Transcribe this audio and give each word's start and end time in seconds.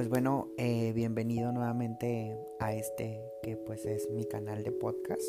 pues 0.00 0.08
bueno, 0.08 0.48
eh, 0.56 0.94
bienvenido 0.94 1.52
nuevamente 1.52 2.34
a 2.58 2.72
este 2.72 3.20
que 3.42 3.58
pues 3.58 3.84
es 3.84 4.08
mi 4.10 4.24
canal 4.24 4.62
de 4.62 4.72
podcast. 4.72 5.20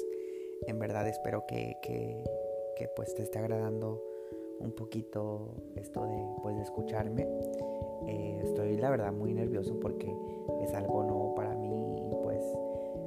En 0.65 0.79
verdad 0.79 1.05
espero 1.09 1.43
que, 1.45 1.75
que, 1.81 2.23
que 2.77 2.87
pues 2.95 3.13
te 3.13 3.23
esté 3.23 3.39
agradando 3.39 4.01
un 4.59 4.71
poquito 4.71 5.55
esto 5.75 6.05
de 6.05 6.25
pues 6.41 6.57
escucharme. 6.57 7.27
Eh, 8.07 8.39
estoy 8.45 8.77
la 8.77 8.89
verdad 8.89 9.11
muy 9.11 9.33
nervioso 9.33 9.77
porque 9.77 10.09
es 10.63 10.73
algo 10.73 11.03
nuevo 11.03 11.35
para 11.35 11.53
mí 11.53 11.97
y 12.09 12.15
pues 12.23 12.41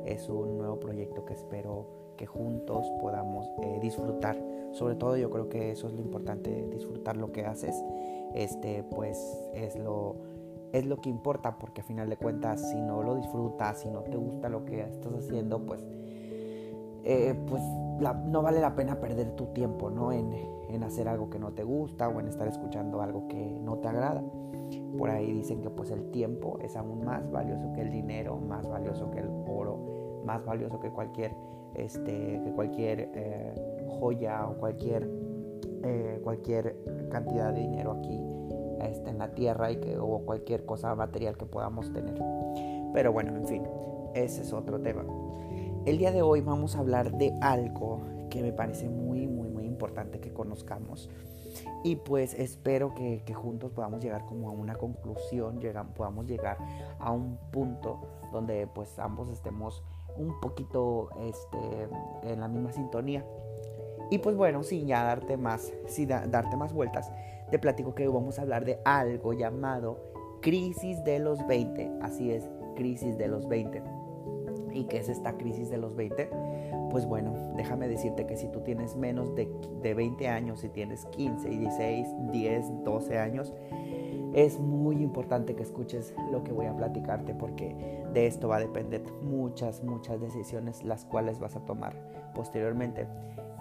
es 0.04 0.28
un 0.28 0.58
nuevo 0.58 0.78
proyecto 0.78 1.24
que 1.24 1.32
espero 1.32 1.86
que 2.18 2.26
juntos 2.26 2.86
podamos 3.00 3.48
eh, 3.62 3.78
disfrutar. 3.80 4.38
Sobre 4.72 4.96
todo 4.96 5.16
yo 5.16 5.30
creo 5.30 5.48
que 5.48 5.70
eso 5.70 5.86
es 5.86 5.94
lo 5.94 6.02
importante, 6.02 6.68
disfrutar 6.68 7.16
lo 7.16 7.32
que 7.32 7.46
haces. 7.46 7.74
Este 8.34 8.82
pues 8.82 9.16
es 9.54 9.78
lo 9.78 10.33
es 10.74 10.84
lo 10.86 11.00
que 11.00 11.08
importa, 11.08 11.56
porque 11.56 11.82
a 11.82 11.84
final 11.84 12.10
de 12.10 12.16
cuentas, 12.16 12.70
si 12.70 12.80
no 12.80 13.00
lo 13.04 13.14
disfrutas, 13.14 13.78
si 13.78 13.90
no 13.90 14.00
te 14.00 14.16
gusta 14.16 14.48
lo 14.48 14.64
que 14.64 14.80
estás 14.80 15.14
haciendo, 15.14 15.64
pues, 15.64 15.86
eh, 17.04 17.32
pues 17.46 17.62
no 18.26 18.42
vale 18.42 18.60
la 18.60 18.74
pena 18.74 18.98
perder 18.98 19.36
tu 19.36 19.46
tiempo, 19.46 19.88
¿no? 19.88 20.10
En, 20.10 20.32
en, 20.68 20.82
hacer 20.82 21.06
algo 21.06 21.30
que 21.30 21.38
no 21.38 21.52
te 21.52 21.62
gusta 21.62 22.08
o 22.08 22.18
en 22.18 22.26
estar 22.26 22.48
escuchando 22.48 23.00
algo 23.02 23.28
que 23.28 23.60
no 23.62 23.78
te 23.78 23.86
agrada. 23.86 24.24
Por 24.98 25.10
ahí 25.10 25.32
dicen 25.32 25.60
que 25.60 25.70
pues 25.70 25.92
el 25.92 26.10
tiempo 26.10 26.58
es 26.60 26.74
aún 26.74 27.04
más 27.04 27.30
valioso 27.30 27.72
que 27.72 27.82
el 27.82 27.92
dinero, 27.92 28.36
más 28.36 28.68
valioso 28.68 29.12
que 29.12 29.20
el 29.20 29.28
oro, 29.46 30.22
más 30.24 30.44
valioso 30.44 30.80
que 30.80 30.90
cualquier, 30.90 31.36
este, 31.74 32.40
que 32.42 32.52
cualquier 32.52 33.10
eh, 33.14 33.86
joya 34.00 34.48
o 34.48 34.54
cualquier, 34.56 35.08
eh, 35.84 36.20
cualquier 36.24 36.76
cantidad 37.10 37.52
de 37.52 37.60
dinero 37.60 37.92
aquí 37.92 38.33
este, 38.84 39.10
en 39.10 39.18
la 39.18 39.34
tierra 39.34 39.70
y 39.70 39.76
que, 39.76 39.98
o 39.98 40.20
cualquier 40.20 40.64
cosa 40.64 40.94
material 40.94 41.36
que 41.36 41.46
podamos 41.46 41.92
tener. 41.92 42.20
Pero 42.92 43.12
bueno, 43.12 43.34
en 43.36 43.46
fin, 43.46 43.62
ese 44.14 44.42
es 44.42 44.52
otro 44.52 44.80
tema. 44.80 45.04
El 45.84 45.98
día 45.98 46.12
de 46.12 46.22
hoy 46.22 46.40
vamos 46.40 46.76
a 46.76 46.78
hablar 46.78 47.12
de 47.12 47.34
algo 47.40 48.02
que 48.30 48.42
me 48.42 48.52
parece 48.52 48.88
muy, 48.88 49.26
muy, 49.26 49.48
muy 49.48 49.66
importante 49.66 50.20
que 50.20 50.32
conozcamos. 50.32 51.10
Y 51.84 51.96
pues 51.96 52.34
espero 52.34 52.94
que, 52.94 53.22
que 53.24 53.34
juntos 53.34 53.70
podamos 53.72 54.02
llegar 54.02 54.24
como 54.24 54.48
a 54.48 54.52
una 54.52 54.74
conclusión, 54.74 55.60
llegan, 55.60 55.94
podamos 55.94 56.26
llegar 56.26 56.58
a 56.98 57.12
un 57.12 57.38
punto 57.52 58.00
donde 58.32 58.66
pues 58.66 58.98
ambos 58.98 59.28
estemos 59.28 59.82
un 60.16 60.40
poquito 60.40 61.10
este, 61.20 61.88
en 62.22 62.40
la 62.40 62.48
misma 62.48 62.72
sintonía. 62.72 63.24
Y 64.10 64.18
pues 64.18 64.36
bueno, 64.36 64.62
sin 64.62 64.86
ya 64.86 65.02
darte 65.02 65.36
más, 65.36 65.72
sin 65.86 66.08
darte 66.08 66.56
más 66.56 66.72
vueltas, 66.72 67.10
te 67.50 67.58
platico 67.58 67.94
que 67.94 68.08
vamos 68.08 68.38
a 68.38 68.42
hablar 68.42 68.64
de 68.64 68.78
algo 68.84 69.32
llamado 69.32 69.98
crisis 70.40 71.02
de 71.04 71.18
los 71.18 71.46
20. 71.46 71.90
Así 72.02 72.30
es, 72.30 72.50
crisis 72.76 73.16
de 73.16 73.28
los 73.28 73.48
20. 73.48 73.82
¿Y 74.72 74.84
qué 74.84 74.98
es 74.98 75.08
esta 75.08 75.36
crisis 75.36 75.70
de 75.70 75.78
los 75.78 75.94
20? 75.94 76.28
Pues 76.90 77.06
bueno, 77.06 77.34
déjame 77.56 77.88
decirte 77.88 78.26
que 78.26 78.36
si 78.36 78.48
tú 78.48 78.60
tienes 78.60 78.96
menos 78.96 79.34
de, 79.34 79.48
de 79.82 79.94
20 79.94 80.28
años, 80.28 80.60
si 80.60 80.68
tienes 80.68 81.06
15, 81.06 81.48
16, 81.48 82.08
10, 82.32 82.84
12 82.84 83.18
años, 83.18 83.52
es 84.34 84.58
muy 84.58 84.96
importante 85.00 85.54
que 85.54 85.62
escuches 85.62 86.12
lo 86.32 86.42
que 86.42 86.52
voy 86.52 86.66
a 86.66 86.76
platicarte 86.76 87.34
porque 87.34 88.02
de 88.12 88.26
esto 88.26 88.48
va 88.48 88.56
a 88.56 88.60
depender 88.60 89.02
muchas, 89.22 89.82
muchas 89.84 90.20
decisiones 90.20 90.82
las 90.82 91.04
cuales 91.04 91.38
vas 91.38 91.54
a 91.54 91.60
tomar 91.60 91.94
posteriormente. 92.34 93.06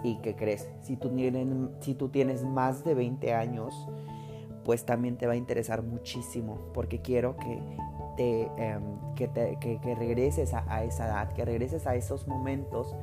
¿Y 0.04 0.16
qué 0.16 0.36
crees? 0.36 0.68
Si 0.82 0.96
tú, 0.96 1.08
tienes, 1.08 1.48
si 1.80 1.94
tú 1.94 2.10
tienes 2.10 2.44
más 2.44 2.84
de 2.84 2.94
20 2.94 3.32
años, 3.32 3.88
pues 4.62 4.84
también 4.84 5.16
te 5.16 5.26
va 5.26 5.32
a 5.32 5.36
interesar 5.36 5.82
muchísimo, 5.82 6.58
porque 6.74 7.00
quiero 7.00 7.36
que 7.38 7.58
te, 8.16 8.42
em, 8.58 8.82
que, 9.16 9.28
te 9.28 9.58
que, 9.58 9.94
regreses 9.94 10.52
a, 10.52 10.64
a, 10.68 10.84
esa 10.84 11.06
edad, 11.06 11.32
que 11.32 11.46
regreses 11.46 11.86
a 11.86 11.96
esos 11.96 12.28
momentos 12.28 12.94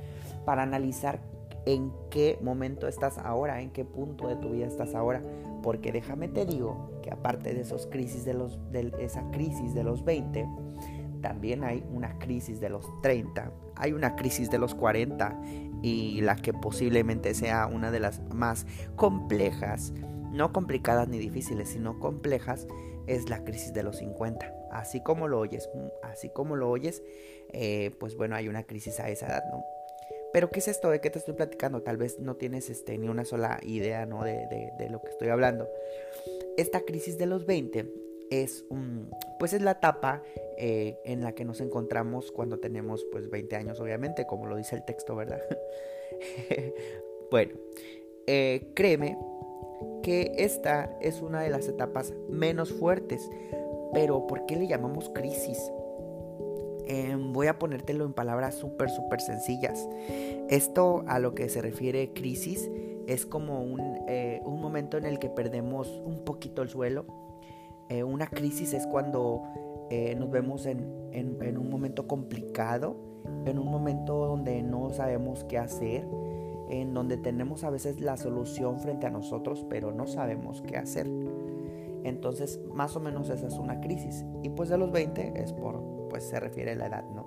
para 0.45 0.61
analizar 0.61 1.19
en 1.65 1.91
qué 2.11 2.37
momento 2.41 2.87
estás 2.87 3.17
ahora, 3.17 3.61
en 3.61 3.71
qué 3.71 3.83
punto 3.83 4.27
de 4.27 4.35
tu 4.35 4.49
vida 4.49 4.67
estás 4.67 4.93
ahora, 4.93 5.23
porque 5.63 5.91
déjame 5.91 6.27
te 6.27 6.45
digo 6.45 6.91
que 7.01 7.11
aparte 7.11 7.53
de 7.55 7.61
esos 7.61 7.87
crisis 7.87 8.25
de 8.25 8.35
los 8.35 8.59
de 8.71 8.91
esa 8.99 9.23
crisis 9.31 9.73
de 9.73 9.83
los 9.83 10.05
20, 10.05 10.47
también 11.21 11.63
hay 11.63 11.83
una 11.91 12.19
crisis 12.19 12.59
de 12.59 12.69
los 12.69 12.85
30, 13.01 13.51
hay 13.75 13.93
una 13.93 14.15
crisis 14.15 14.51
de 14.51 14.59
los 14.59 14.75
40 14.75 15.39
y 15.81 16.21
la 16.21 16.35
que 16.35 16.53
posiblemente 16.53 17.33
sea 17.33 17.67
una 17.67 17.91
de 17.91 17.99
las 17.99 18.21
más 18.33 18.65
complejas, 18.95 19.93
no 20.31 20.53
complicadas 20.53 21.07
ni 21.07 21.17
difíciles, 21.17 21.69
sino 21.69 21.99
complejas, 21.99 22.67
es 23.07 23.29
la 23.29 23.43
crisis 23.43 23.73
de 23.73 23.83
los 23.83 23.97
50. 23.97 24.53
Así 24.71 25.01
como 25.01 25.27
lo 25.27 25.39
oyes, 25.39 25.69
así 26.03 26.29
como 26.29 26.55
lo 26.55 26.69
oyes, 26.69 27.03
eh, 27.51 27.91
pues 27.99 28.15
bueno, 28.15 28.35
hay 28.35 28.47
una 28.47 28.63
crisis 28.63 28.99
a 28.99 29.09
esa 29.09 29.27
edad, 29.27 29.43
¿no? 29.51 29.63
Pero 30.33 30.49
¿qué 30.49 30.59
es 30.59 30.67
esto? 30.69 30.89
¿De 30.89 31.01
qué 31.01 31.09
te 31.09 31.19
estoy 31.19 31.33
platicando? 31.33 31.81
Tal 31.81 31.97
vez 31.97 32.19
no 32.19 32.37
tienes 32.37 32.69
este, 32.69 32.97
ni 32.97 33.09
una 33.09 33.25
sola 33.25 33.59
idea, 33.63 34.05
¿no? 34.05 34.23
De, 34.23 34.47
de, 34.77 34.89
lo 34.89 35.01
que 35.01 35.09
estoy 35.09 35.27
hablando. 35.27 35.67
Esta 36.57 36.81
crisis 36.81 37.17
de 37.17 37.25
los 37.25 37.45
20 37.45 37.85
es 38.31 38.65
pues 39.37 39.53
es 39.53 39.61
la 39.61 39.71
etapa 39.71 40.23
eh, 40.57 40.99
en 41.05 41.21
la 41.21 41.33
que 41.33 41.45
nos 41.45 41.61
encontramos 41.61 42.31
cuando 42.31 42.59
tenemos 42.59 43.05
pues 43.11 43.29
20 43.29 43.55
años, 43.55 43.79
obviamente, 43.79 44.25
como 44.25 44.47
lo 44.47 44.55
dice 44.55 44.75
el 44.75 44.85
texto, 44.85 45.15
¿verdad? 45.15 45.41
bueno, 47.31 47.53
eh, 48.27 48.71
créeme 48.75 49.17
que 50.03 50.33
esta 50.37 50.95
es 51.01 51.21
una 51.21 51.41
de 51.41 51.49
las 51.49 51.67
etapas 51.67 52.13
menos 52.29 52.71
fuertes, 52.71 53.29
pero 53.93 54.27
¿por 54.27 54.45
qué 54.45 54.55
le 54.55 54.67
llamamos 54.67 55.09
crisis? 55.09 55.59
Em, 56.85 57.33
voy 57.33 57.47
a 57.47 57.57
ponértelo 57.57 58.05
en 58.05 58.13
palabras 58.13 58.55
súper, 58.55 58.89
súper 58.89 59.21
sencillas. 59.21 59.87
Esto 60.49 61.03
a 61.07 61.19
lo 61.19 61.33
que 61.33 61.49
se 61.49 61.61
refiere 61.61 62.13
crisis 62.13 62.69
es 63.07 63.25
como 63.25 63.63
un, 63.63 64.05
eh, 64.07 64.41
un 64.45 64.61
momento 64.61 64.97
en 64.97 65.05
el 65.05 65.17
que 65.17 65.29
perdemos 65.29 65.87
un 66.05 66.23
poquito 66.23 66.61
el 66.61 66.69
suelo, 66.69 67.05
eh, 67.91 68.05
una 68.05 68.27
crisis 68.27 68.73
es 68.73 68.87
cuando 68.87 69.43
eh, 69.89 70.15
nos 70.15 70.31
vemos 70.31 70.65
en, 70.65 70.79
un 71.57 71.69
momento 71.69 72.07
complicado, 72.07 72.95
en 73.45 73.59
un 73.59 73.69
momento 73.69 74.27
donde 74.27 74.63
no 74.63 74.91
sabemos 74.91 75.43
qué 75.43 75.57
hacer, 75.57 76.07
en 76.69 76.93
donde 76.93 77.17
tenemos 77.17 77.65
a 77.65 77.69
veces 77.69 77.99
la 77.99 78.15
solución 78.15 78.79
frente 78.79 79.07
a 79.07 79.09
nosotros, 79.09 79.65
pero 79.69 79.91
no 79.91 80.07
sabemos 80.07 80.61
qué 80.61 80.77
hacer. 80.77 81.05
Entonces, 82.05 82.61
más 82.73 82.95
o 82.95 83.01
menos 83.01 83.29
esa 83.29 83.47
es 83.47 83.55
una 83.55 83.81
crisis. 83.81 84.23
Y 84.41 84.47
pues 84.47 84.69
de 84.69 84.77
los 84.77 84.93
20 84.93 85.33
es 85.35 85.51
por, 85.51 86.07
pues 86.09 86.23
se 86.23 86.39
refiere 86.39 86.71
a 86.71 86.75
la 86.75 86.87
edad, 86.87 87.03
¿no? 87.13 87.25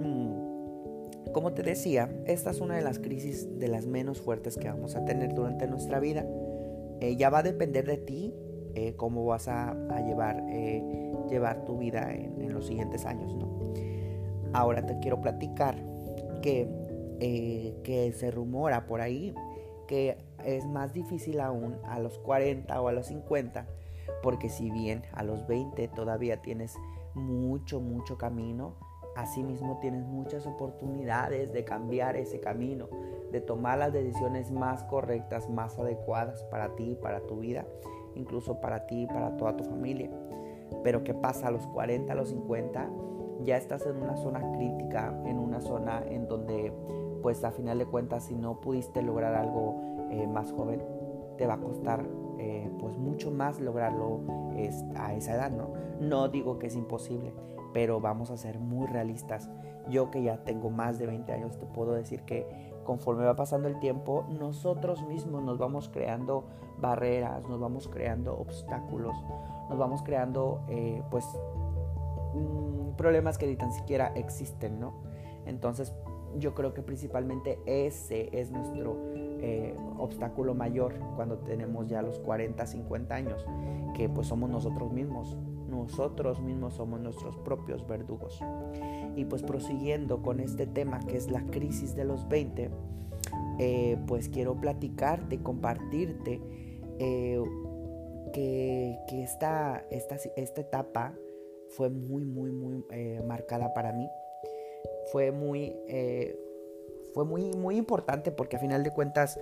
Mm, 0.00 1.32
como 1.32 1.54
te 1.54 1.64
decía, 1.64 2.08
esta 2.24 2.50
es 2.50 2.60
una 2.60 2.76
de 2.76 2.82
las 2.82 3.00
crisis 3.00 3.58
de 3.58 3.66
las 3.66 3.86
menos 3.86 4.20
fuertes 4.20 4.56
que 4.56 4.68
vamos 4.68 4.94
a 4.94 5.04
tener 5.04 5.34
durante 5.34 5.66
nuestra 5.66 5.98
vida. 5.98 6.24
Eh, 7.00 7.16
ya 7.16 7.30
va 7.30 7.38
a 7.38 7.42
depender 7.42 7.84
de 7.84 7.96
ti 7.96 8.32
eh, 8.74 8.94
cómo 8.96 9.24
vas 9.24 9.48
a, 9.48 9.74
llevar, 10.06 10.42
eh, 10.48 10.82
llevar 11.28 11.64
tu 11.64 11.78
vida 11.78 12.12
en, 12.12 12.52
los 12.52 12.66
siguientes 12.66 13.06
años. 13.06 13.34
¿no? 13.34 13.48
Ahora 14.52 14.84
te 14.84 14.98
quiero 15.00 15.20
platicar 15.20 15.76
que, 16.42 16.68
eh, 17.20 17.80
que 17.84 18.12
se 18.12 18.30
rumora 18.30 18.86
por 18.86 19.00
ahí 19.00 19.34
que 19.90 20.18
es 20.44 20.66
más 20.66 20.92
difícil 20.92 21.40
aún 21.40 21.76
a 21.84 21.98
los 21.98 22.16
40 22.20 22.80
o 22.80 22.86
a 22.86 22.92
los 22.92 23.06
50, 23.06 23.66
porque 24.22 24.48
si 24.48 24.70
bien 24.70 25.02
a 25.12 25.24
los 25.24 25.48
20 25.48 25.88
todavía 25.88 26.40
tienes 26.42 26.76
mucho, 27.14 27.80
mucho 27.80 28.16
camino, 28.16 28.76
asimismo 29.16 29.80
tienes 29.80 30.06
muchas 30.06 30.46
oportunidades 30.46 31.52
de 31.52 31.64
cambiar 31.64 32.16
ese 32.16 32.38
camino, 32.38 32.88
de 33.32 33.40
tomar 33.40 33.78
las 33.78 33.92
decisiones 33.92 34.52
más 34.52 34.84
correctas, 34.84 35.50
más 35.50 35.76
adecuadas 35.76 36.44
para 36.44 36.76
ti, 36.76 36.96
para 37.02 37.22
tu 37.22 37.40
vida 37.40 37.66
incluso 38.14 38.60
para 38.60 38.86
ti 38.86 39.02
y 39.02 39.06
para 39.06 39.36
toda 39.36 39.56
tu 39.56 39.64
familia. 39.64 40.10
Pero 40.82 41.04
¿qué 41.04 41.14
pasa? 41.14 41.48
A 41.48 41.50
los 41.50 41.66
40, 41.66 42.12
a 42.12 42.16
los 42.16 42.28
50, 42.30 42.88
ya 43.42 43.56
estás 43.56 43.86
en 43.86 43.96
una 43.96 44.16
zona 44.16 44.52
crítica, 44.52 45.14
en 45.26 45.38
una 45.38 45.60
zona 45.60 46.02
en 46.06 46.28
donde, 46.28 46.72
pues 47.22 47.42
a 47.44 47.50
final 47.50 47.78
de 47.78 47.86
cuentas, 47.86 48.24
si 48.24 48.34
no 48.34 48.60
pudiste 48.60 49.02
lograr 49.02 49.34
algo 49.34 49.80
eh, 50.10 50.26
más 50.26 50.52
joven, 50.52 50.82
te 51.36 51.46
va 51.46 51.54
a 51.54 51.60
costar 51.60 52.06
eh, 52.38 52.70
pues 52.78 52.96
mucho 52.96 53.30
más 53.30 53.60
lograrlo 53.60 54.20
a 54.96 55.14
esa 55.14 55.34
edad, 55.34 55.50
¿no? 55.50 55.72
No 56.00 56.28
digo 56.28 56.58
que 56.58 56.66
es 56.66 56.76
imposible, 56.76 57.32
pero 57.72 58.00
vamos 58.00 58.30
a 58.30 58.36
ser 58.36 58.58
muy 58.58 58.86
realistas. 58.86 59.50
Yo 59.88 60.10
que 60.10 60.22
ya 60.22 60.44
tengo 60.44 60.70
más 60.70 60.98
de 60.98 61.06
20 61.06 61.32
años, 61.32 61.58
te 61.58 61.66
puedo 61.66 61.92
decir 61.92 62.22
que 62.22 62.46
conforme 62.84 63.24
va 63.24 63.36
pasando 63.36 63.68
el 63.68 63.78
tiempo, 63.78 64.26
nosotros 64.28 65.06
mismos 65.06 65.42
nos 65.42 65.58
vamos 65.58 65.88
creando 65.88 66.44
barreras, 66.80 67.42
nos 67.48 67.60
vamos 67.60 67.88
creando 67.88 68.36
obstáculos, 68.38 69.16
nos 69.68 69.78
vamos 69.78 70.02
creando 70.02 70.62
eh, 70.68 71.02
pues 71.10 71.24
mm, 72.34 72.96
problemas 72.96 73.38
que 73.38 73.46
ni 73.46 73.56
tan 73.56 73.72
siquiera 73.72 74.12
existen, 74.14 74.80
¿no? 74.80 74.94
Entonces 75.46 75.94
yo 76.38 76.54
creo 76.54 76.74
que 76.74 76.82
principalmente 76.82 77.58
ese 77.66 78.28
es 78.38 78.50
nuestro 78.50 78.96
eh, 79.14 79.74
obstáculo 79.98 80.54
mayor 80.54 80.94
cuando 81.16 81.38
tenemos 81.38 81.88
ya 81.88 82.02
los 82.02 82.18
40, 82.20 82.66
50 82.66 83.14
años, 83.14 83.44
que 83.94 84.08
pues 84.08 84.26
somos 84.28 84.50
nosotros 84.50 84.92
mismos. 84.92 85.36
nosotros 85.68 86.40
mismos 86.40 86.74
somos 86.74 87.00
nuestros 87.00 87.36
propios 87.38 87.86
verdugos. 87.86 88.40
Y 89.16 89.24
pues 89.24 89.42
prosiguiendo 89.42 90.20
con 90.20 90.40
este 90.40 90.66
tema 90.66 91.00
que 91.00 91.16
es 91.16 91.30
la 91.30 91.42
crisis 91.46 91.94
de 91.94 92.04
los 92.04 92.28
20, 92.28 92.70
eh, 93.58 93.98
pues 94.06 94.28
quiero 94.28 94.54
platicarte, 94.54 95.42
compartirte 95.42 96.40
eh, 97.00 97.42
que, 98.32 98.98
esta, 99.22 99.84
esta, 99.90 100.16
esta, 100.36 100.60
etapa 100.60 101.14
fue 101.70 101.88
muy, 101.88 102.24
muy, 102.24 102.52
muy 102.52 102.84
eh, 102.90 103.20
marcada 103.26 103.74
para 103.74 103.92
mí. 103.92 104.08
Fue 105.10 105.32
muy, 105.32 105.74
fue 107.14 107.24
muy, 107.24 107.50
muy 107.52 107.76
importante 107.76 108.30
porque 108.30 108.56
a 108.56 108.60
final 108.60 108.84
de 108.84 108.92
cuentas 108.92 109.40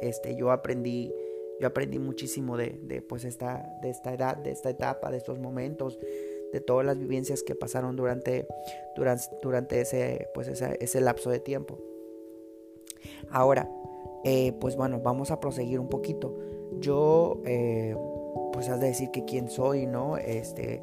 este, 0.00 0.34
yo 0.34 0.50
aprendí 0.50 1.12
yo 1.60 1.66
aprendí 1.66 1.98
muchísimo 1.98 2.56
de, 2.56 3.04
pues 3.06 3.24
esta, 3.24 3.78
de 3.82 3.90
esta 3.90 4.14
edad, 4.14 4.36
de 4.38 4.50
esta 4.50 4.70
etapa, 4.70 5.10
de 5.10 5.18
estos 5.18 5.38
momentos, 5.38 6.00
de 6.52 6.60
todas 6.60 6.86
las 6.86 6.98
vivencias 6.98 7.42
que 7.42 7.54
pasaron 7.54 7.96
durante, 7.96 8.48
durante, 8.96 9.24
durante 9.42 9.80
ese, 9.82 10.28
pues 10.32 10.48
ese, 10.48 11.00
lapso 11.02 11.30
de 11.30 11.38
tiempo. 11.38 11.78
Ahora, 13.30 13.70
eh, 14.24 14.52
pues 14.58 14.74
bueno, 14.74 15.00
vamos 15.00 15.30
a 15.30 15.38
proseguir 15.38 15.78
un 15.78 15.90
poquito. 15.90 16.34
Yo, 16.78 17.40
eh, 17.44 17.96
pues 18.52 18.68
has 18.68 18.80
de 18.80 18.88
decir 18.88 19.10
que 19.10 19.24
quién 19.24 19.48
soy, 19.48 19.86
¿no? 19.86 20.16
Este, 20.16 20.80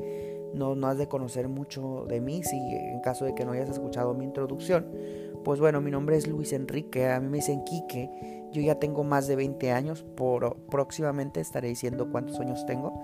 no, 0.53 0.75
no 0.75 0.87
has 0.87 0.97
de 0.97 1.07
conocer 1.07 1.47
mucho 1.47 2.05
de 2.07 2.19
mí 2.19 2.43
si 2.43 2.57
en 2.57 2.99
caso 3.01 3.25
de 3.25 3.35
que 3.35 3.45
no 3.45 3.51
hayas 3.51 3.69
escuchado 3.69 4.13
mi 4.13 4.25
introducción. 4.25 4.87
Pues 5.43 5.59
bueno, 5.59 5.79
mi 5.81 5.91
nombre 5.91 6.17
es 6.17 6.27
Luis 6.27 6.51
Enrique, 6.51 7.07
a 7.07 7.19
mí 7.19 7.29
me 7.29 7.37
dicen 7.37 7.63
Quique 7.63 8.09
yo 8.51 8.61
ya 8.61 8.75
tengo 8.75 9.03
más 9.03 9.27
de 9.27 9.35
20 9.35 9.71
años, 9.71 10.05
por, 10.15 10.57
próximamente 10.69 11.39
estaré 11.41 11.67
diciendo 11.67 12.09
cuántos 12.11 12.39
años 12.39 12.65
tengo. 12.65 13.01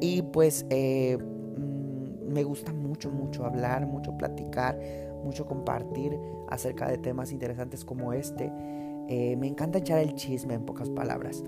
Y 0.00 0.22
pues 0.22 0.66
eh, 0.70 1.18
mm, 1.18 2.32
me 2.32 2.42
gusta 2.42 2.72
mucho, 2.72 3.10
mucho 3.10 3.44
hablar, 3.44 3.86
mucho 3.86 4.16
platicar, 4.16 4.78
mucho 5.24 5.46
compartir 5.46 6.18
acerca 6.48 6.88
de 6.88 6.98
temas 6.98 7.32
interesantes 7.32 7.84
como 7.84 8.12
este. 8.12 8.52
Eh, 9.08 9.36
me 9.36 9.46
encanta 9.46 9.78
echar 9.78 10.00
el 10.00 10.14
chisme 10.14 10.54
en 10.54 10.66
pocas 10.66 10.90
palabras. 10.90 11.42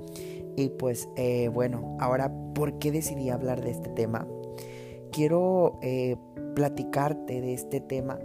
Y 0.59 0.71
pues 0.71 1.09
eh, 1.15 1.49
bueno, 1.55 1.97
ahora, 2.01 2.33
¿por 2.53 2.81
qué 2.81 2.91
decidí 2.91 3.31
hablar 3.31 3.63
de 3.63 3.71
este 3.71 3.91
tema? 3.91 4.27
Quiero 5.13 5.79
platicarte 6.57 7.41
de 7.41 7.55
este 7.55 7.81
tema 7.81 8.19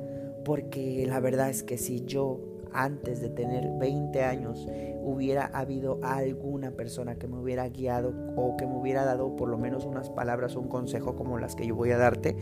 porque 0.43 1.05
la 1.07 1.19
verdad 1.19 1.51
es 1.51 1.61
que 1.61 1.77
si 1.77 2.01
yo 2.05 2.39
antes 2.73 3.21
de 3.21 3.29
tener 3.29 3.69
20 3.77 4.23
años 4.23 4.67
hubiera 5.03 5.45
habido 5.45 5.99
alguna 6.01 6.71
persona 6.71 7.19
que 7.19 7.27
me 7.27 7.37
hubiera 7.37 7.69
guiado 7.69 8.15
o 8.35 8.57
que 8.57 8.65
me 8.65 8.77
hubiera 8.77 9.05
dado 9.05 9.35
por 9.35 9.47
lo 9.47 9.59
menos 9.59 9.85
unas 9.85 10.09
palabras 10.09 10.55
un 10.55 10.69
consejo 10.69 11.15
como 11.15 11.37
las 11.37 11.55
que 11.55 11.67
yo 11.67 11.75
voy 11.75 11.91
a 11.91 11.97
darte, 11.99 12.35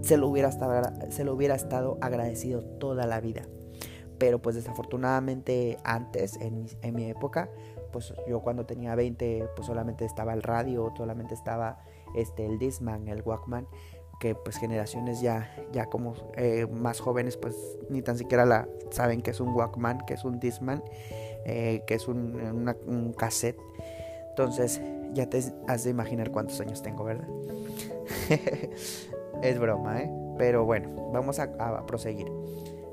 se 0.00 0.16
lo 0.16 0.28
hubiera 0.28 0.48
estado, 0.48 0.92
se 1.10 1.24
lo 1.24 1.34
hubiera 1.34 1.56
estado 1.56 1.98
agradecido 2.00 2.62
toda 2.62 3.04
la 3.04 3.20
vida. 3.20 3.42
Pero 4.18 4.40
pues 4.40 4.54
desafortunadamente 4.54 5.78
antes, 5.82 6.36
en 6.40 6.62
mi, 6.62 6.66
en 6.82 6.94
mi 6.94 7.04
época, 7.04 7.50
pues 7.92 8.14
yo 8.28 8.40
cuando 8.40 8.66
tenía 8.66 8.94
20, 8.94 9.48
pues 9.54 9.66
solamente 9.66 10.04
estaba 10.04 10.34
el 10.34 10.42
radio, 10.42 10.92
solamente 10.96 11.34
estaba 11.34 11.78
este, 12.14 12.46
el 12.46 12.58
Disman, 12.58 13.08
el 13.08 13.22
Walkman 13.22 13.66
que 14.18 14.34
pues 14.34 14.56
generaciones 14.56 15.20
ya, 15.20 15.54
ya 15.72 15.86
como 15.86 16.14
eh, 16.36 16.66
más 16.66 17.00
jóvenes 17.00 17.36
pues 17.36 17.54
ni 17.88 18.02
tan 18.02 18.18
siquiera 18.18 18.44
la 18.44 18.68
saben 18.90 19.22
que 19.22 19.30
es 19.30 19.40
un 19.40 19.50
Walkman, 19.50 20.04
que 20.06 20.14
es 20.14 20.24
un 20.24 20.40
Disman, 20.40 20.82
eh, 21.44 21.82
que 21.86 21.94
es 21.94 22.08
un, 22.08 23.14
cassette. 23.16 23.58
Entonces 24.30 24.80
ya 25.12 25.28
te 25.28 25.42
has 25.66 25.84
de 25.84 25.90
imaginar 25.90 26.30
cuántos 26.30 26.60
años 26.60 26.82
tengo, 26.82 27.04
¿verdad? 27.04 27.28
es 29.42 29.58
broma, 29.58 30.02
¿eh? 30.02 30.10
Pero 30.36 30.64
bueno, 30.64 31.10
vamos 31.12 31.38
a 31.38 31.86
proseguir. 31.86 32.30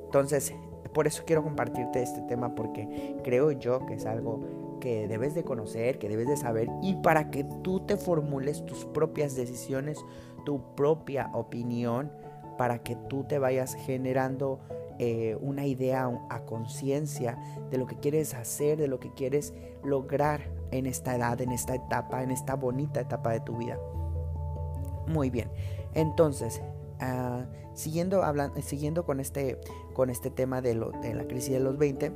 Entonces, 0.05 0.53
por 0.93 1.07
eso 1.07 1.23
quiero 1.25 1.43
compartirte 1.43 2.01
este 2.01 2.21
tema 2.21 2.55
porque 2.55 3.17
creo 3.23 3.51
yo 3.51 3.85
que 3.85 3.95
es 3.95 4.05
algo 4.05 4.39
que 4.85 5.07
debes 5.07 5.33
de 5.33 5.43
conocer, 5.43 5.97
que 5.97 6.07
debes 6.07 6.27
de 6.27 6.37
saber 6.37 6.69
y 6.83 6.93
para 6.97 7.31
que 7.31 7.43
tú 7.63 7.79
te 7.79 7.97
formules 7.97 8.63
tus 8.67 8.85
propias 8.85 9.35
decisiones 9.35 9.97
tu 10.45 10.75
propia 10.75 11.31
opinión 11.33 12.11
para 12.55 12.83
que 12.83 12.95
tú 12.95 13.23
te 13.23 13.39
vayas 13.39 13.73
generando 13.73 14.59
eh, 14.99 15.37
una 15.41 15.65
idea 15.65 16.07
a 16.29 16.45
conciencia 16.45 17.35
de 17.71 17.79
lo 17.79 17.87
que 17.87 17.97
quieres 17.97 18.35
hacer, 18.35 18.77
de 18.77 18.87
lo 18.87 18.99
que 18.99 19.11
quieres 19.11 19.55
lograr 19.83 20.51
en 20.69 20.85
esta 20.85 21.15
edad, 21.15 21.41
en 21.41 21.51
esta 21.51 21.73
etapa, 21.73 22.21
en 22.21 22.29
esta 22.29 22.53
bonita 22.53 23.01
etapa 23.01 23.31
de 23.31 23.39
tu 23.39 23.57
vida. 23.57 23.79
Muy 25.07 25.31
bien, 25.31 25.49
entonces, 25.95 26.61
ah, 26.99 27.45
siguiendo, 27.73 28.23
hablando, 28.23 28.61
siguiendo 28.61 29.03
con, 29.03 29.19
este, 29.19 29.59
con 29.93 30.11
este 30.11 30.29
tema 30.29 30.61
de, 30.61 30.75
lo, 30.75 30.91
de 30.91 31.15
la 31.15 31.25
crisis 31.25 31.53
de 31.53 31.59
los 31.59 31.79
20, 31.79 32.13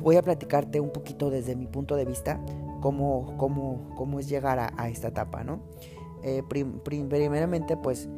voy 0.00 0.16
a 0.16 0.22
platicarte 0.22 0.80
un 0.80 0.90
poquito 0.90 1.30
desde 1.30 1.56
mi 1.56 1.66
punto 1.66 1.96
de 1.96 2.04
vista 2.04 2.40
cómo, 2.80 3.36
cómo, 3.36 3.94
cómo 3.96 4.20
es 4.20 4.28
llegar 4.28 4.58
a, 4.58 4.88
esta 4.88 5.08
etapa, 5.08 5.44
¿no? 5.44 5.60
Eh, 6.22 6.42
primeramente, 6.84 7.76
pues, 7.76 8.08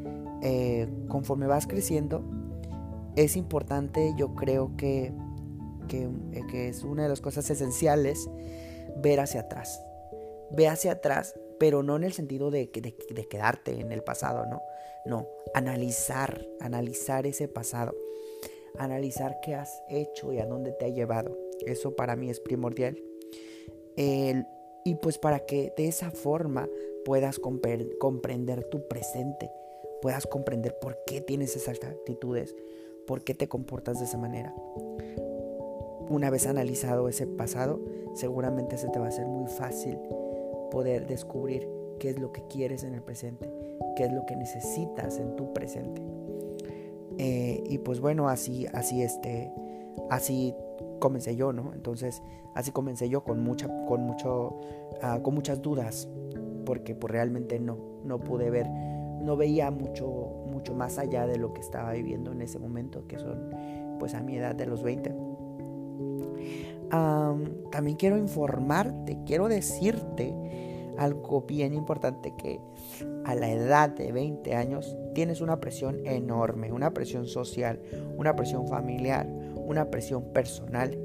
eh, 0.43 0.89
conforme 1.09 1.47
vas 1.47 1.67
creciendo, 1.67 2.23
es 3.17 3.37
importante, 3.37 4.15
yo 4.17 4.35
creo 4.35 4.77
que, 4.77 5.13
que, 5.89 6.09
eh, 6.33 6.43
que, 6.51 6.69
es 6.69 6.85
una 6.85 7.03
de 7.05 7.09
las 7.09 7.21
cosas 7.21 7.49
esenciales, 7.51 8.29
ver 9.03 9.21
hacia 9.21 9.43
atrás. 9.43 9.83
Ve 10.51 10.69
hacia 10.69 10.93
atrás, 10.93 11.35
pero 11.59 11.83
no 11.83 11.97
en 11.97 12.05
el 12.05 12.13
sentido 12.13 12.51
de, 12.51 12.71
de, 12.73 12.97
de 13.11 13.29
quedarte 13.29 13.81
en 13.81 13.93
el 13.93 14.03
pasado, 14.03 14.47
¿no? 14.47 14.61
No, 15.05 15.27
analizar, 15.55 16.47
analizar 16.61 17.27
ese 17.27 17.49
pasado, 17.49 17.95
analizar 18.79 19.41
qué 19.43 19.55
has 19.55 19.83
hecho 19.89 20.33
y 20.33 20.39
a 20.39 20.47
dónde 20.47 20.73
te 20.73 20.85
ha 20.85 20.89
llevado. 20.89 21.48
Eso 21.67 21.95
para 21.97 22.17
mí 22.17 22.31
es 22.31 22.41
primordial. 22.41 23.03
y 24.85 24.95
pues 25.03 25.19
para 25.19 25.41
que 25.41 25.73
de 25.77 25.89
esa 25.89 26.11
forma 26.11 26.69
puedas 27.05 27.39
comprender 27.39 28.65
tu 28.65 28.87
presente, 28.89 29.51
puedas 30.01 30.27
comprender 30.27 30.79
por 30.79 30.99
qué 31.07 31.21
tienes 31.21 31.57
esas 31.57 31.83
actitudes, 31.83 32.55
por 33.07 33.25
qué 33.25 33.35
te 33.35 33.49
comportas 33.49 33.99
de 33.99 34.05
esa 34.05 34.19
manera. 34.19 34.55
Una 36.09 36.31
vez 36.31 36.47
analizado 36.47 37.09
ese 37.09 37.27
pasado, 37.27 37.81
seguramente 38.15 38.79
se 38.79 38.89
te 38.89 38.99
va 38.99 39.07
a 39.07 39.09
hacer 39.09 39.27
muy 39.27 39.49
fácil 39.49 39.99
poder 40.71 41.07
descubrir 41.07 41.69
qué 41.99 42.11
es 42.11 42.19
lo 42.19 42.33
que 42.33 42.43
quieres 42.49 42.85
en 42.85 42.95
el 42.95 43.03
presente, 43.03 43.51
qué 43.97 44.05
es 44.05 44.13
lo 44.13 44.25
que 44.27 44.37
necesitas 44.37 45.19
en 45.19 45.37
tu 45.37 45.53
presente. 45.53 46.03
Eh, 47.19 47.63
y 47.67 47.79
pues 47.79 48.01
bueno, 48.01 48.29
así, 48.29 48.67
así 48.73 49.03
este, 49.03 49.53
así 50.09 50.55
comencé 50.99 51.37
yo, 51.37 51.53
¿no? 51.53 51.73
Entonces, 51.75 52.23
así 52.55 52.71
comencé 52.71 53.09
yo 53.09 53.25
con 53.25 53.43
mucha, 53.43 53.69
con 53.87 54.03
mucho, 54.03 54.61
ah, 55.03 55.21
con 55.23 55.35
muchas 55.35 55.63
dudas, 55.63 56.09
porque 56.65 56.95
pues 56.95 57.13
realmente 57.13 57.59
no, 57.61 57.79
no 58.05 58.21
pude 58.21 58.51
ver, 58.51 58.69
no 58.69 59.37
veía 59.37 59.71
mucho, 59.71 60.07
mucho 60.51 60.75
más 60.75 60.99
allá 60.99 61.27
de 61.27 61.39
lo 61.39 61.53
que 61.53 61.61
estaba 61.61 61.93
viviendo 61.93 62.33
en 62.33 62.43
ese 62.43 62.59
momento, 62.59 63.07
que 63.07 63.19
son 63.19 63.51
pues 63.99 64.15
a 64.15 64.21
mi 64.21 64.37
edad 64.37 64.55
de 64.55 64.67
los 64.67 64.83
20. 64.83 65.15
también 67.71 67.97
quiero 67.97 68.17
informarte, 68.17 69.19
quiero 69.27 69.49
decirte 69.49 70.35
algo 70.99 71.43
bien 71.43 71.75
importante 71.75 72.35
que 72.37 72.61
a 73.25 73.35
la 73.35 73.51
edad 73.51 73.91
de 73.91 74.11
20 74.11 74.55
años 74.55 74.97
tienes 75.15 75.41
una 75.41 75.61
presión 75.61 76.05
enorme, 76.07 76.73
una 76.73 76.93
presión 76.93 77.27
social, 77.27 77.81
una 78.17 78.35
presión 78.35 78.67
familiar, 78.69 79.29
una 79.69 79.91
presión 79.91 80.33
personal 80.33 80.99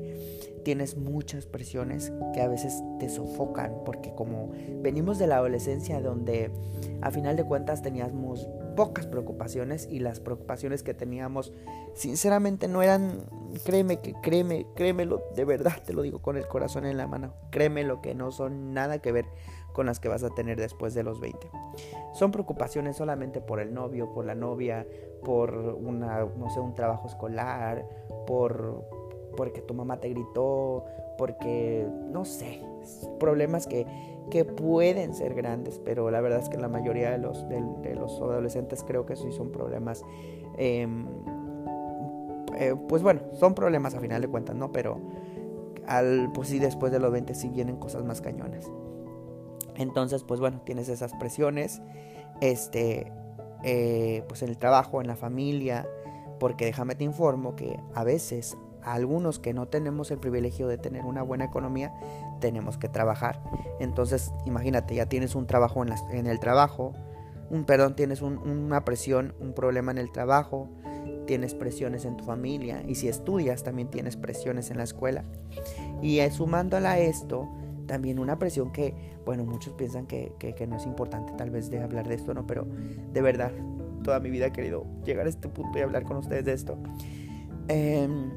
tienes 0.63 0.95
muchas 0.95 1.45
presiones 1.45 2.11
que 2.33 2.41
a 2.41 2.47
veces 2.47 2.81
te 2.99 3.09
sofocan, 3.09 3.73
porque 3.85 4.13
como 4.15 4.51
venimos 4.81 5.19
de 5.19 5.27
la 5.27 5.37
adolescencia 5.37 6.01
donde 6.01 6.51
a 7.01 7.11
final 7.11 7.35
de 7.35 7.43
cuentas 7.43 7.81
teníamos 7.81 8.47
pocas 8.75 9.05
preocupaciones 9.05 9.87
y 9.91 9.99
las 9.99 10.19
preocupaciones 10.19 10.81
que 10.81 10.93
teníamos 10.93 11.51
sinceramente 11.93 12.67
no 12.67 12.81
eran, 12.81 13.25
créeme 13.65 13.99
que 13.99 14.13
créeme, 14.21 14.65
créemelo, 14.73 15.21
de 15.35 15.45
verdad 15.45 15.83
te 15.85 15.93
lo 15.93 16.01
digo 16.01 16.21
con 16.21 16.37
el 16.37 16.47
corazón 16.47 16.85
en 16.85 16.97
la 16.97 17.07
mano, 17.07 17.33
créeme 17.51 17.83
lo 17.83 18.01
que 18.01 18.15
no 18.15 18.31
son 18.31 18.73
nada 18.73 18.99
que 18.99 19.11
ver 19.11 19.25
con 19.73 19.87
las 19.87 19.99
que 19.99 20.07
vas 20.07 20.23
a 20.23 20.29
tener 20.29 20.59
después 20.59 20.93
de 20.93 21.03
los 21.03 21.19
20. 21.19 21.49
Son 22.13 22.31
preocupaciones 22.31 22.95
solamente 22.95 23.41
por 23.41 23.59
el 23.59 23.73
novio, 23.73 24.13
por 24.13 24.23
la 24.23 24.35
novia, 24.35 24.85
por 25.23 25.55
una, 25.55 26.25
no 26.37 26.49
sé, 26.49 26.59
un 26.59 26.75
trabajo 26.75 27.07
escolar, 27.07 27.85
por 28.25 28.83
porque 29.35 29.61
tu 29.61 29.73
mamá 29.73 29.99
te 29.99 30.09
gritó, 30.09 30.85
porque, 31.17 31.87
no 32.11 32.25
sé, 32.25 32.61
problemas 33.19 33.67
que, 33.67 33.85
que 34.29 34.45
pueden 34.45 35.13
ser 35.13 35.33
grandes, 35.33 35.79
pero 35.83 36.11
la 36.11 36.21
verdad 36.21 36.39
es 36.39 36.49
que 36.49 36.57
la 36.57 36.67
mayoría 36.67 37.11
de 37.11 37.17
los, 37.17 37.47
de, 37.49 37.95
los 37.95 38.21
adolescentes 38.21 38.83
creo 38.83 39.05
que 39.05 39.15
sí 39.15 39.31
son 39.31 39.51
problemas, 39.51 40.03
em, 40.57 41.07
eh, 42.55 42.75
pues 42.87 43.01
bueno, 43.01 43.21
son 43.33 43.55
problemas 43.55 43.95
a 43.95 43.99
final 43.99 44.21
de 44.21 44.27
cuentas, 44.27 44.55
¿no? 44.55 44.71
Pero 44.71 44.99
al, 45.87 46.31
pues 46.33 46.49
sí, 46.49 46.59
después 46.59 46.91
de 46.91 46.99
los 46.99 47.11
20 47.11 47.33
sí 47.33 47.49
vienen 47.49 47.77
cosas 47.77 48.03
más 48.03 48.21
cañonas. 48.21 48.71
Entonces, 49.75 50.23
pues 50.23 50.39
bueno, 50.39 50.61
tienes 50.63 50.87
esas 50.89 51.13
presiones. 51.15 51.81
este, 52.41 53.11
eh, 53.63 54.23
pues 54.27 54.43
en 54.43 54.49
el 54.49 54.57
trabajo, 54.57 54.99
en 54.99 55.07
la 55.07 55.15
familia, 55.15 55.87
porque 56.43 56.65
déjame 56.65 56.95
te 56.95 57.05
informo 57.05 57.55
que 57.55 57.79
a 57.95 58.03
veces 58.03 58.57
algunos 58.81 59.39
que 59.39 59.53
no 59.53 59.69
tenemos 59.69 60.11
el 60.11 60.17
privilegio 60.17 60.67
de 60.67 60.77
tener 60.77 61.05
una 61.05 61.21
buena 61.21 61.45
economía, 61.45 61.93
tenemos 62.41 62.77
que 62.77 62.89
trabajar. 62.89 63.41
Entonces, 63.79 64.33
imagínate, 64.45 64.93
ya 64.93 65.05
tienes 65.05 65.35
un 65.35 65.47
trabajo 65.47 65.85
en, 66.11 66.27
el 66.27 66.39
trabajo, 66.41 66.91
un 67.49 67.63
perdón, 67.63 67.95
tienes 67.95 68.21
una 68.21 68.83
presión, 68.83 69.33
un 69.39 69.53
problema 69.53 69.93
en 69.93 69.99
el 69.99 70.11
trabajo, 70.11 70.67
tienes 71.27 71.55
presiones 71.55 72.03
en 72.03 72.17
tu 72.17 72.25
familia 72.25 72.83
y 72.85 72.95
si 72.95 73.07
estudias 73.07 73.63
también 73.63 73.87
tienes 73.89 74.17
presiones 74.17 74.69
en 74.69 74.79
la 74.79 74.83
escuela. 74.83 75.23
Y 76.01 76.19
sumándola 76.29 76.91
a 76.91 76.99
esto, 76.99 77.47
también 77.85 78.19
una 78.19 78.37
presión 78.37 78.73
que, 78.73 78.93
bueno, 79.25 79.45
muchos 79.45 79.73
piensan 79.75 80.07
que, 80.07 80.33
no 80.67 80.75
es 80.75 80.85
importante 80.85 81.31
tal 81.37 81.51
vez 81.51 81.69
de 81.69 81.81
hablar 81.81 82.05
de 82.05 82.15
esto, 82.15 82.33
¿no? 82.33 82.45
Pero 82.45 82.67
de 83.13 83.21
verdad, 83.21 83.53
toda 84.03 84.19
mi 84.19 84.29
vida 84.29 84.47
he 84.47 84.51
querido 84.51 84.85
llegar 85.03 85.25
a 85.25 85.29
este 85.29 85.49
punto 85.49 85.77
y 85.77 85.81
hablar 85.81 86.03
con 86.03 86.17
ustedes 86.17 86.45
de 86.45 86.53
esto. 86.53 86.77
Em, 87.67 88.31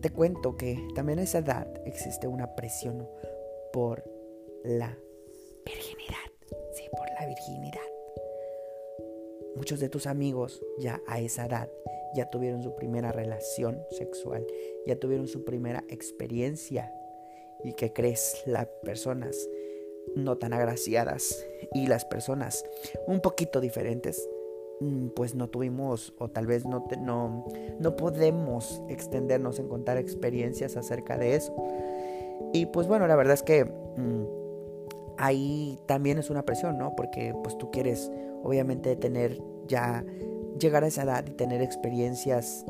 te 0.00 0.10
cuento 0.10 0.56
que 0.56 0.88
también 0.94 1.18
a 1.18 1.22
esa 1.22 1.38
edad 1.38 1.68
existe 1.84 2.26
una 2.26 2.54
presión 2.54 3.08
por 3.72 4.04
la 4.64 4.98
virginidad. 5.64 6.14
Sí, 6.72 6.84
por 6.90 7.06
la 7.20 7.26
virginidad. 7.26 7.80
Muchos 9.56 9.78
de 9.80 9.88
tus 9.88 10.06
amigos 10.06 10.60
ya 10.78 11.00
a 11.06 11.20
esa 11.20 11.46
edad 11.46 11.70
ya 12.14 12.30
tuvieron 12.30 12.62
su 12.62 12.74
primera 12.74 13.12
relación 13.12 13.82
sexual, 13.90 14.46
ya 14.86 14.96
tuvieron 14.96 15.28
su 15.28 15.44
primera 15.44 15.84
experiencia. 15.88 16.92
¿Y 17.62 17.72
que 17.74 17.92
crees? 17.92 18.42
Las 18.46 18.66
personas 18.82 19.48
no 20.14 20.36
tan 20.38 20.52
agraciadas 20.52 21.46
y 21.72 21.86
las 21.86 22.04
personas 22.04 22.64
un 23.06 23.20
poquito 23.20 23.60
diferentes, 23.60 24.28
pues 25.14 25.34
no 25.34 25.48
tuvimos 25.48 26.14
o 26.18 26.28
tal 26.28 26.46
vez 26.46 26.66
no, 26.66 26.86
no, 27.00 27.46
no 27.78 27.96
podemos 27.96 28.82
extendernos 28.88 29.58
en 29.58 29.68
contar 29.68 29.96
experiencias 29.96 30.76
acerca 30.76 31.16
de 31.16 31.36
eso. 31.36 31.54
Y 32.52 32.66
pues 32.66 32.86
bueno, 32.86 33.06
la 33.06 33.16
verdad 33.16 33.34
es 33.34 33.42
que 33.42 33.64
mm, 33.64 34.24
ahí 35.18 35.78
también 35.86 36.18
es 36.18 36.30
una 36.30 36.44
presión, 36.44 36.78
¿no? 36.78 36.94
Porque 36.96 37.34
pues 37.42 37.56
tú 37.58 37.70
quieres 37.70 38.10
obviamente 38.42 38.96
tener 38.96 39.40
ya 39.66 40.04
llegar 40.58 40.84
a 40.84 40.88
esa 40.88 41.02
edad 41.02 41.24
y 41.26 41.32
tener 41.32 41.62
experiencias 41.62 42.64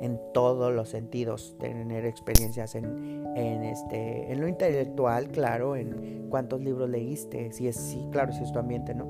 en 0.00 0.18
todos 0.32 0.72
los 0.72 0.88
sentidos, 0.88 1.56
tener 1.58 2.06
experiencias 2.06 2.74
en, 2.74 3.26
en, 3.36 3.62
este, 3.64 4.32
en 4.32 4.40
lo 4.40 4.48
intelectual, 4.48 5.28
claro, 5.28 5.76
en 5.76 6.26
cuántos 6.30 6.60
libros 6.62 6.88
leíste, 6.88 7.52
si 7.52 7.68
es, 7.68 7.76
sí, 7.76 8.08
claro, 8.10 8.32
si 8.32 8.42
es 8.42 8.50
tu 8.50 8.58
ambiente, 8.58 8.94
¿no? 8.94 9.06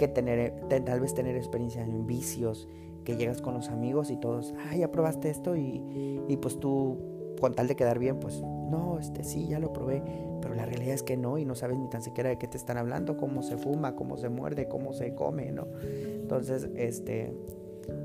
Que 0.00 0.08
tener, 0.08 0.54
tal 0.86 0.98
vez 0.98 1.12
tener 1.12 1.36
experiencia 1.36 1.84
en 1.84 2.06
vicios, 2.06 2.66
que 3.04 3.18
llegas 3.18 3.42
con 3.42 3.52
los 3.52 3.68
amigos 3.68 4.10
y 4.10 4.16
todos, 4.16 4.54
ah, 4.66 4.74
ya 4.74 4.90
probaste 4.90 5.28
esto 5.28 5.56
y, 5.56 6.22
y 6.26 6.36
pues 6.38 6.58
tú, 6.58 6.96
con 7.38 7.52
tal 7.52 7.68
de 7.68 7.76
quedar 7.76 7.98
bien, 7.98 8.18
pues, 8.18 8.40
no, 8.40 8.98
este 8.98 9.24
sí, 9.24 9.46
ya 9.46 9.58
lo 9.58 9.74
probé, 9.74 10.02
pero 10.40 10.54
la 10.54 10.64
realidad 10.64 10.94
es 10.94 11.02
que 11.02 11.18
no 11.18 11.36
y 11.36 11.44
no 11.44 11.54
sabes 11.54 11.76
ni 11.76 11.90
tan 11.90 12.00
siquiera 12.00 12.30
de 12.30 12.38
qué 12.38 12.46
te 12.46 12.56
están 12.56 12.78
hablando, 12.78 13.18
cómo 13.18 13.42
se 13.42 13.58
fuma, 13.58 13.94
cómo 13.94 14.16
se 14.16 14.30
muerde, 14.30 14.68
cómo 14.68 14.94
se 14.94 15.14
come, 15.14 15.52
¿no? 15.52 15.66
Entonces, 15.82 16.70
este, 16.76 17.34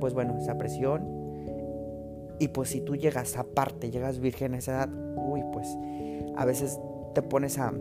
pues 0.02 0.14
bueno, 0.14 0.38
esa 0.38 0.58
presión. 0.58 1.08
Y 2.40 2.50
pues 2.50 2.70
si 2.70 2.82
tú 2.82 2.98
llegas 2.98 3.38
aparte, 3.38 3.90
llegas 3.90 4.20
virgen 4.20 4.56
a 4.56 4.58
esa 4.58 4.74
edad, 4.74 4.90
uy, 5.16 5.42
pues 5.54 5.68
a 6.36 6.44
veces 6.44 6.78
te 7.14 7.22
pones 7.22 7.58
a, 7.58 7.72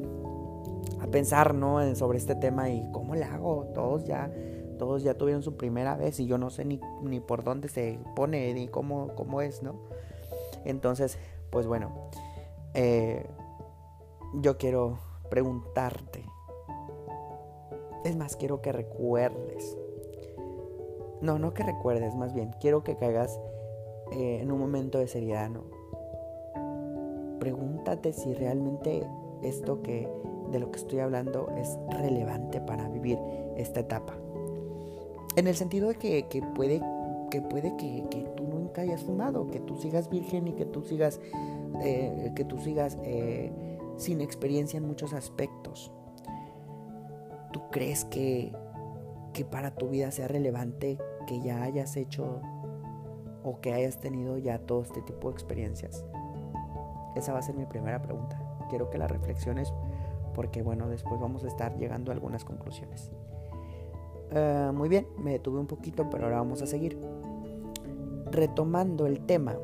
a 1.00 1.06
pensar, 1.06 1.54
¿no? 1.54 1.94
Sobre 1.94 2.18
este 2.18 2.34
tema 2.34 2.70
y 2.70 2.88
cómo 2.92 3.14
le 3.14 3.24
hago. 3.24 3.66
Todos 3.74 4.04
ya, 4.04 4.30
todos 4.78 5.02
ya 5.02 5.14
tuvieron 5.14 5.42
su 5.42 5.56
primera 5.56 5.96
vez 5.96 6.20
y 6.20 6.26
yo 6.26 6.38
no 6.38 6.50
sé 6.50 6.64
ni, 6.64 6.80
ni 7.02 7.20
por 7.20 7.44
dónde 7.44 7.68
se 7.68 7.98
pone 8.16 8.52
ni 8.54 8.68
cómo, 8.68 9.08
cómo 9.14 9.40
es, 9.40 9.62
¿no? 9.62 9.74
Entonces, 10.64 11.18
pues 11.50 11.66
bueno, 11.66 12.10
eh, 12.74 13.26
yo 14.34 14.58
quiero 14.58 14.98
preguntarte. 15.30 16.24
Es 18.04 18.16
más, 18.16 18.36
quiero 18.36 18.60
que 18.60 18.72
recuerdes 18.72 19.76
no, 21.24 21.38
no 21.38 21.54
que 21.54 21.62
recuerdes, 21.62 22.14
más 22.14 22.34
bien, 22.34 22.54
quiero 22.60 22.84
que 22.84 22.96
caigas 22.96 23.40
eh, 24.12 24.40
en 24.42 24.52
un 24.52 24.58
momento 24.58 24.98
de 24.98 25.08
seriedad, 25.08 25.48
¿no? 25.48 25.62
Pregúntate 27.38 28.12
si 28.12 28.34
realmente 28.34 29.06
esto 29.42 29.82
que 29.82 30.06
de 30.54 30.60
lo 30.60 30.70
que 30.70 30.78
estoy 30.78 31.00
hablando 31.00 31.50
es 31.58 31.76
relevante 31.90 32.60
para 32.60 32.88
vivir 32.88 33.18
esta 33.56 33.80
etapa. 33.80 34.14
En 35.36 35.48
el 35.48 35.56
sentido 35.56 35.88
de 35.88 35.96
que, 35.96 36.42
puede, 36.54 36.80
que, 37.30 37.42
puede 37.42 37.76
que, 37.76 38.24
tú 38.36 38.44
nunca 38.44 38.82
hayas 38.82 39.02
fumado, 39.02 39.48
que 39.50 39.58
tú 39.58 39.76
sigas 39.76 40.08
virgen 40.08 40.46
y 40.46 40.52
que 40.52 40.64
tú 40.64 40.82
sigas, 40.82 41.20
eh, 41.82 42.32
que 42.36 42.44
tú 42.44 42.58
sigas 42.58 42.96
eh, 43.02 43.52
sin 43.96 44.20
experiencia 44.20 44.76
en 44.78 44.86
muchos 44.86 45.12
aspectos. 45.12 45.92
¿Tú 47.52 47.62
crees 47.72 48.04
que, 48.04 48.52
que 49.32 49.44
para 49.44 49.74
tu 49.74 49.88
vida 49.88 50.12
sea 50.12 50.28
relevante 50.28 50.98
que 51.26 51.40
ya 51.40 51.64
hayas 51.64 51.96
hecho 51.96 52.40
o 53.42 53.60
que 53.60 53.72
hayas 53.72 53.98
tenido 53.98 54.38
ya 54.38 54.58
todo 54.58 54.82
este 54.82 55.02
tipo 55.02 55.28
de 55.28 55.34
experiencias? 55.34 56.04
Esa 57.16 57.32
va 57.32 57.40
a 57.40 57.42
ser 57.42 57.56
mi 57.56 57.66
primera 57.66 58.00
pregunta. 58.02 58.40
Quiero 58.70 58.88
que 58.88 58.98
la 58.98 59.08
reflexiones 59.08 59.72
porque 60.34 60.62
bueno, 60.62 60.88
después 60.88 61.20
vamos 61.20 61.44
a 61.44 61.48
estar 61.48 61.76
llegando 61.76 62.10
a 62.10 62.14
algunas 62.14 62.44
conclusiones. 62.44 63.10
Eh, 64.30 64.70
muy 64.74 64.88
bien, 64.88 65.06
me 65.18 65.32
detuve 65.32 65.60
un 65.60 65.66
poquito, 65.66 66.08
pero 66.10 66.24
ahora 66.24 66.38
vamos 66.38 66.60
a 66.62 66.66
seguir. 66.66 66.98
Retomando 68.30 69.06
el 69.06 69.20
tema, 69.20 69.56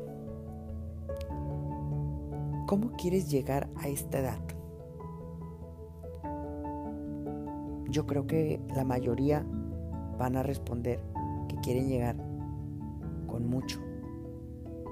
¿cómo 2.67 2.93
quieres 2.93 3.29
llegar 3.29 3.69
a 3.75 3.89
esta 3.89 4.19
edad? 4.19 4.39
Yo 7.89 8.07
creo 8.07 8.25
que 8.25 8.61
la 8.73 8.85
mayoría 8.85 9.45
van 10.17 10.37
a 10.37 10.43
responder 10.43 10.99
quieren 11.61 11.87
llegar 11.87 12.15
con 13.27 13.47
mucho. 13.47 13.79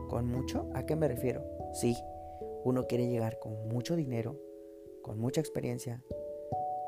¿Con 0.07 0.27
mucho? 0.27 0.69
¿A 0.73 0.85
qué 0.85 0.95
me 0.95 1.07
refiero? 1.07 1.43
Sí, 1.73 1.95
uno 2.63 2.85
quiere 2.87 3.07
llegar 3.07 3.39
con 3.39 3.67
mucho 3.67 3.95
dinero, 3.95 4.37
con 5.01 5.19
mucha 5.19 5.41
experiencia, 5.41 6.03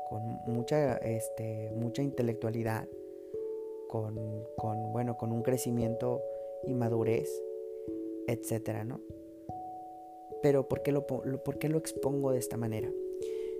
con 0.08 0.22
mucha, 0.46 0.96
este, 0.98 1.72
mucha 1.74 2.02
intelectualidad, 2.02 2.88
con, 3.88 4.16
con, 4.56 4.92
bueno, 4.92 5.16
con 5.16 5.32
un 5.32 5.42
crecimiento 5.42 6.22
y 6.64 6.74
madurez, 6.74 7.30
etcétera, 8.26 8.84
¿no? 8.84 9.00
Pero 10.42 10.68
¿por 10.68 10.82
qué 10.82 10.92
lo, 10.92 11.06
¿por 11.06 11.58
qué 11.58 11.68
lo 11.68 11.78
expongo 11.78 12.32
de 12.32 12.38
esta 12.38 12.56
manera? 12.56 12.90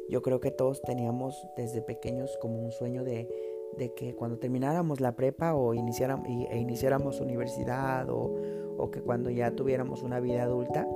Yo 0.09 0.21
creo 0.23 0.41
que 0.41 0.51
todos 0.51 0.83
teníamos 0.83 1.47
desde 1.57 1.81
pequeños 1.81 2.37
como 2.41 2.61
un 2.61 2.73
sueño 2.73 3.05
de 3.05 3.29
de 3.77 3.95
que 3.95 4.15
cuando 4.15 4.39
termináramos 4.39 5.01
la 5.01 5.13
prepa 5.13 5.55
o 5.55 5.75
iniciáramos, 5.75 6.27
e 6.29 6.59
iniciáramos 6.59 7.21
universidad 7.21 8.09
o, 8.11 8.35
o 8.77 8.91
que 8.91 9.01
cuando 9.01 9.31
ya 9.31 9.53
tuviéramos 9.53 10.03
una 10.03 10.21
vida 10.21 10.43
adulta, 10.43 10.87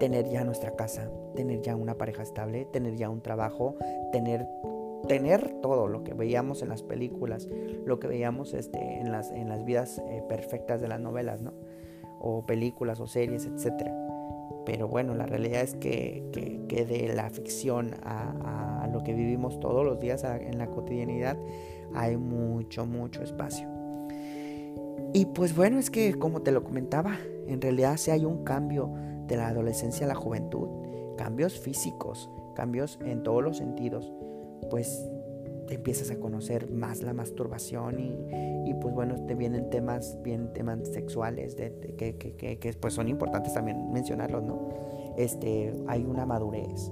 tener 0.00 0.28
ya 0.30 0.42
nuestra 0.44 0.74
casa, 0.74 1.08
tener 1.36 1.60
ya 1.60 1.76
una 1.76 1.96
pareja 1.96 2.22
estable, 2.22 2.64
tener 2.64 2.96
ya 2.96 3.10
un 3.10 3.20
trabajo, 3.20 3.76
tener, 4.10 4.48
tener 5.06 5.60
todo 5.60 5.86
lo 5.86 6.02
que 6.02 6.14
veíamos 6.14 6.62
en 6.62 6.70
las 6.70 6.82
películas, 6.82 7.46
lo 7.84 8.00
que 8.00 8.08
veíamos 8.08 8.54
este, 8.54 8.98
en, 8.98 9.12
las, 9.12 9.30
en 9.30 9.48
las 9.48 9.64
vidas 9.64 9.98
eh, 10.08 10.24
perfectas 10.26 10.80
de 10.80 10.88
las 10.88 11.00
novelas, 11.00 11.42
¿no? 11.42 11.52
O 12.18 12.46
películas 12.46 12.98
o 12.98 13.06
series, 13.06 13.46
etc. 13.46 13.90
Pero 14.64 14.88
bueno, 14.88 15.14
la 15.14 15.26
realidad 15.26 15.60
es 15.60 15.74
que, 15.74 16.24
que, 16.32 16.84
de 16.84 17.12
la 17.14 17.28
ficción 17.28 17.94
a, 18.02 18.82
a, 18.82 18.86
lo 18.86 19.02
que 19.04 19.12
vivimos 19.12 19.60
todos 19.60 19.84
los 19.84 20.00
días 20.00 20.24
en 20.24 20.56
la 20.56 20.68
cotidianidad, 20.68 21.36
hay 21.94 22.16
mucho, 22.16 22.86
mucho 22.86 23.22
espacio. 23.22 23.68
Y 25.12 25.26
pues 25.26 25.54
bueno, 25.54 25.78
es 25.78 25.90
que 25.90 26.14
como 26.14 26.40
te 26.40 26.52
lo 26.52 26.64
comentaba, 26.64 27.18
en 27.46 27.60
realidad 27.60 27.96
si 27.96 28.12
hay 28.12 28.24
un 28.24 28.44
cambio 28.44 28.94
de 29.30 29.36
la 29.36 29.48
adolescencia 29.48 30.04
a 30.04 30.08
la 30.08 30.14
juventud, 30.14 30.68
cambios 31.16 31.58
físicos, 31.58 32.28
cambios 32.54 32.98
en 33.02 33.22
todos 33.22 33.42
los 33.42 33.56
sentidos, 33.56 34.12
pues 34.68 35.08
empiezas 35.70 36.10
a 36.10 36.16
conocer 36.18 36.68
más 36.70 37.02
la 37.02 37.12
masturbación 37.12 38.00
y, 38.66 38.74
pues 38.74 38.92
bueno, 38.92 39.24
te 39.26 39.36
vienen 39.36 39.70
temas, 39.70 40.18
bien 40.22 40.52
temas 40.52 40.80
sexuales 40.88 41.56
de, 41.56 41.72
que, 41.96 42.16
que, 42.16 42.58
que, 42.58 42.72
pues 42.74 42.94
son 42.94 43.08
importantes 43.08 43.54
también 43.54 43.92
mencionarlos, 43.92 44.42
¿no? 44.42 44.68
Este, 45.16 45.72
hay 45.86 46.04
una 46.04 46.26
madurez, 46.26 46.90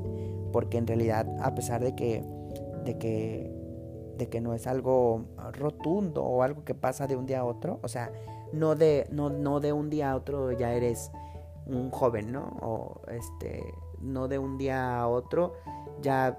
porque 0.53 0.79
en 0.79 0.87
realidad 0.87 1.27
a 1.43 1.55
pesar 1.55 1.83
de 1.83 1.95
que, 1.97 2.23
de 2.85 2.99
que 2.99 3.59
de 4.17 4.29
que 4.29 4.41
no 4.41 4.53
es 4.53 4.67
algo 4.67 5.27
rotundo 5.53 6.25
o 6.25 6.43
algo 6.43 6.65
que 6.65 6.75
pasa 6.75 7.07
de 7.07 7.15
un 7.15 7.25
día 7.25 7.41
a 7.41 7.45
otro, 7.45 7.79
o 7.83 7.89
sea, 7.89 8.11
no 8.53 8.75
de, 8.75 9.07
no, 9.13 9.31
no 9.31 9.61
de 9.61 9.73
un 9.73 9.91
día 9.91 10.11
a 10.11 10.17
otro 10.17 10.51
ya 10.53 10.75
eres 10.75 11.13
un 11.69 11.91
joven, 11.91 12.33
¿no? 12.33 12.57
O 12.61 13.01
este, 13.09 13.63
no 14.01 14.29
de 14.29 14.39
un 14.39 14.59
día 14.59 15.01
a 15.01 15.09
otro 15.09 15.55
ya, 16.01 16.39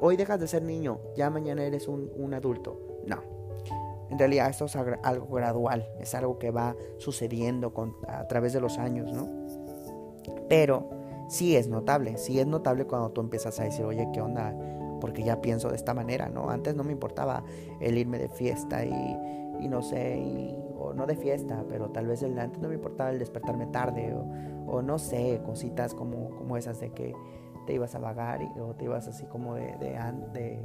hoy 0.00 0.16
dejas 0.16 0.40
de 0.40 0.46
ser 0.46 0.62
niño, 0.62 0.98
ya 1.16 1.30
mañana 1.30 1.64
eres 1.64 1.88
un, 1.88 2.34
adulto, 2.34 2.78
no. 3.06 3.22
En 4.10 4.18
realidad 4.18 4.50
esto 4.50 4.64
es 4.64 4.74
algo 4.76 5.26
gradual, 5.28 5.86
es 6.00 6.14
algo 6.14 6.38
que 6.38 6.50
va 6.50 6.74
sucediendo 6.98 7.72
con, 7.72 7.94
a 8.08 8.26
través 8.26 8.52
de 8.52 8.60
los 8.60 8.78
años, 8.78 9.12
¿no? 9.12 9.28
Pero 10.48 10.90
sí 11.28 11.56
es 11.56 11.68
notable, 11.68 12.18
sí 12.18 12.40
es 12.40 12.46
notable 12.46 12.86
cuando 12.86 13.10
tú 13.10 13.20
empiezas 13.20 13.60
a 13.60 13.64
decir, 13.64 13.84
oye, 13.84 14.08
¿qué 14.12 14.20
onda? 14.20 14.52
Porque 15.00 15.22
ya 15.22 15.40
pienso 15.40 15.68
de 15.68 15.76
esta 15.76 15.94
manera, 15.94 16.28
¿no? 16.28 16.50
Antes 16.50 16.74
no 16.74 16.82
me 16.82 16.92
importaba 16.92 17.44
el 17.80 17.96
irme 17.98 18.18
de 18.18 18.28
fiesta 18.28 18.84
y, 18.84 19.16
y 19.60 19.68
no 19.68 19.80
sé, 19.80 20.56
o 20.76 20.92
no 20.92 21.06
de 21.06 21.14
fiesta, 21.14 21.64
pero 21.68 21.90
tal 21.90 22.06
vez 22.06 22.22
el, 22.22 22.38
antes 22.38 22.60
no 22.60 22.68
me 22.68 22.74
importaba 22.74 23.10
el 23.10 23.18
despertarme 23.18 23.66
tarde 23.66 24.12
o, 24.14 24.24
o 24.70 24.82
no 24.82 24.98
sé, 24.98 25.40
cositas 25.44 25.94
como, 25.94 26.30
como 26.30 26.56
esas 26.56 26.80
de 26.80 26.90
que 26.90 27.14
te 27.66 27.74
ibas 27.74 27.94
a 27.94 27.98
vagar 27.98 28.42
y, 28.42 28.60
o 28.60 28.74
te 28.74 28.84
ibas 28.84 29.08
así 29.08 29.24
como 29.26 29.54
de, 29.54 29.76
de, 29.78 30.62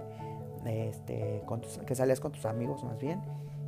de 0.63 0.89
este, 0.89 1.43
que 1.85 1.95
salías 1.95 2.19
con 2.19 2.31
tus 2.31 2.45
amigos 2.45 2.83
más 2.83 2.97
bien, 3.00 3.21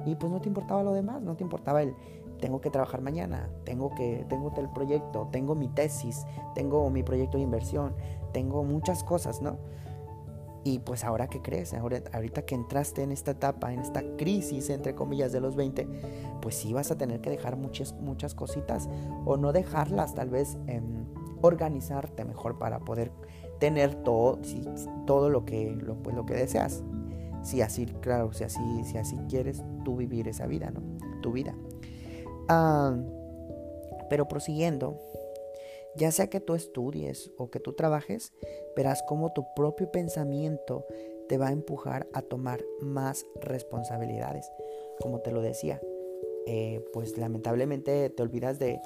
y 0.05 0.15
pues 0.15 0.31
no 0.31 0.39
te 0.39 0.47
importaba 0.47 0.83
lo 0.83 0.93
demás, 0.93 1.21
no 1.21 1.35
te 1.35 1.43
importaba 1.43 1.81
el 1.81 1.93
tengo 2.39 2.61
que 2.61 2.69
trabajar 2.69 3.01
mañana, 3.01 3.49
tengo 3.63 3.93
que 3.95 4.25
tengo 4.29 4.53
el 4.57 4.69
proyecto, 4.69 5.27
tengo 5.31 5.55
mi 5.55 5.69
tesis, 5.69 6.25
tengo 6.53 6.89
mi 6.89 7.03
proyecto 7.03 7.37
de 7.37 7.43
inversión, 7.43 7.95
tengo 8.31 8.63
muchas 8.63 9.03
cosas, 9.03 9.41
¿no? 9.41 9.57
Y 10.67 10.79
pues 10.79 11.05
ahora 11.05 11.27
que 11.27 11.41
crees, 11.41 11.73
ahora, 11.73 12.03
ahorita 12.11 12.41
que 12.41 12.53
entraste 12.53 13.01
en 13.01 13.13
esta 13.13 13.31
etapa, 13.31 13.71
en 13.71 13.79
esta 13.79 14.03
crisis 14.17 14.69
entre 14.69 14.95
comillas 14.95 15.31
de 15.31 15.39
los 15.39 15.55
20, 15.55 15.87
pues 16.41 16.55
sí 16.55 16.73
vas 16.73 16.91
a 16.91 16.97
tener 16.97 17.21
que 17.21 17.29
dejar 17.29 17.55
muchas 17.55 17.93
muchas 18.01 18.35
cositas 18.35 18.89
o 19.23 19.37
no 19.37 19.53
dejarlas, 19.53 20.13
tal 20.13 20.29
vez 20.29 20.57
organizarte 21.39 22.25
mejor 22.25 22.59
para 22.59 22.79
poder 22.79 23.13
tener 23.59 23.95
todo, 23.95 24.39
todo 25.05 25.29
lo 25.29 25.45
que, 25.45 25.71
lo, 25.71 25.95
pues, 26.03 26.13
lo 26.17 26.25
que 26.25 26.33
deseas. 26.33 26.83
Si 27.43 27.61
así, 27.61 27.85
claro, 28.01 28.33
si 28.33 28.43
así, 28.43 28.83
si 28.83 28.97
así 28.97 29.15
quieres 29.29 29.63
tú 29.85 29.95
vivir 29.95 30.27
esa 30.27 30.47
vida, 30.47 30.69
¿no? 30.69 30.81
Tu 31.21 31.31
vida. 31.31 31.55
Ah, 32.49 32.93
pero 34.09 34.27
prosiguiendo, 34.27 34.99
ya 35.97 36.11
sea 36.11 36.29
que 36.29 36.39
tú 36.39 36.55
estudies 36.55 37.31
o 37.37 37.49
que 37.49 37.59
tú 37.59 37.73
trabajes, 37.73 38.33
verás 38.75 39.03
cómo 39.07 39.33
tu 39.33 39.45
propio 39.55 39.91
pensamiento 39.91 40.85
te 41.27 41.37
va 41.37 41.47
a 41.47 41.51
empujar 41.51 42.07
a 42.13 42.21
tomar 42.21 42.63
más 42.81 43.25
responsabilidades. 43.41 44.49
Como 45.01 45.19
te 45.19 45.31
lo 45.31 45.41
decía, 45.41 45.81
eh, 46.45 46.83
pues 46.93 47.17
lamentablemente 47.17 48.09
te 48.09 48.23
olvidas 48.23 48.59
de 48.59 48.79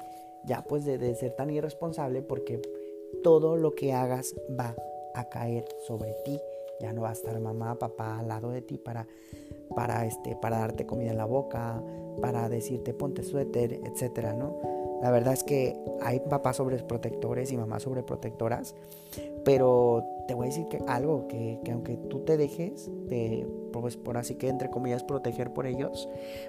ya 0.44 0.64
pues 0.64 0.84
de, 0.84 0.98
de 0.98 1.14
ser 1.14 1.32
tan 1.36 1.50
irresponsable 1.50 2.22
porque 2.22 2.60
todo 3.22 3.56
lo 3.56 3.74
que 3.74 3.92
hagas 3.92 4.34
va 4.58 4.74
a 5.14 5.28
caer 5.28 5.64
sobre 5.86 6.14
ti. 6.24 6.40
Ya 6.80 6.92
no 6.92 7.02
va 7.02 7.10
a 7.10 7.12
estar 7.12 7.38
mamá, 7.38 7.78
papá 7.78 8.18
al 8.18 8.28
lado 8.28 8.50
de 8.50 8.62
ti 8.62 8.76
para, 8.78 9.06
para, 9.76 10.04
este, 10.04 10.34
para 10.34 10.58
darte 10.58 10.86
comida 10.86 11.10
en 11.10 11.18
la 11.18 11.26
boca, 11.26 11.80
para 12.20 12.48
decirte 12.48 12.92
ponte 12.92 13.22
suéter, 13.22 13.80
etcétera, 13.84 14.32
¿no? 14.32 14.81
La 15.02 15.10
verdad 15.10 15.32
es 15.32 15.42
que 15.42 15.76
hay 16.00 16.20
papás 16.20 16.56
sobreprotectores 16.56 17.50
y 17.50 17.56
mamás 17.56 17.82
sobreprotectoras, 17.82 18.76
pero 19.44 20.04
te 20.28 20.34
voy 20.34 20.46
a 20.46 20.48
decir 20.50 20.68
que 20.68 20.78
algo 20.86 21.26
que, 21.26 21.58
que 21.64 21.72
aunque 21.72 21.96
tú 21.96 22.20
te 22.20 22.36
dejes 22.36 22.88
de, 23.08 23.46
pues 23.72 23.96
por 23.96 24.16
así 24.16 24.36
que 24.36 24.48
entre 24.48 24.70
comillas, 24.70 25.02
proteger 25.02 25.52
por 25.52 25.66
ellos, 25.66 26.08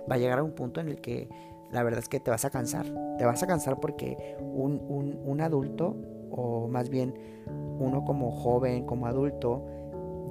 va 0.09 0.15
a 0.15 0.17
llegar 0.19 0.37
a 0.37 0.43
un 0.43 0.51
punto 0.51 0.79
en 0.79 0.87
el 0.87 1.01
que 1.01 1.29
la 1.71 1.81
verdad 1.81 1.99
es 1.99 2.07
que 2.07 2.19
te 2.19 2.29
vas 2.29 2.45
a 2.45 2.51
cansar. 2.51 2.85
Te 3.17 3.25
vas 3.25 3.41
a 3.41 3.47
cansar 3.47 3.79
porque 3.79 4.37
un, 4.39 4.79
un, 4.87 5.19
un 5.25 5.41
adulto 5.41 5.95
o 6.29 6.67
más 6.67 6.89
bien 6.89 7.15
uno 7.79 8.05
como 8.05 8.31
joven, 8.31 8.85
como 8.85 9.07
adulto, 9.07 9.63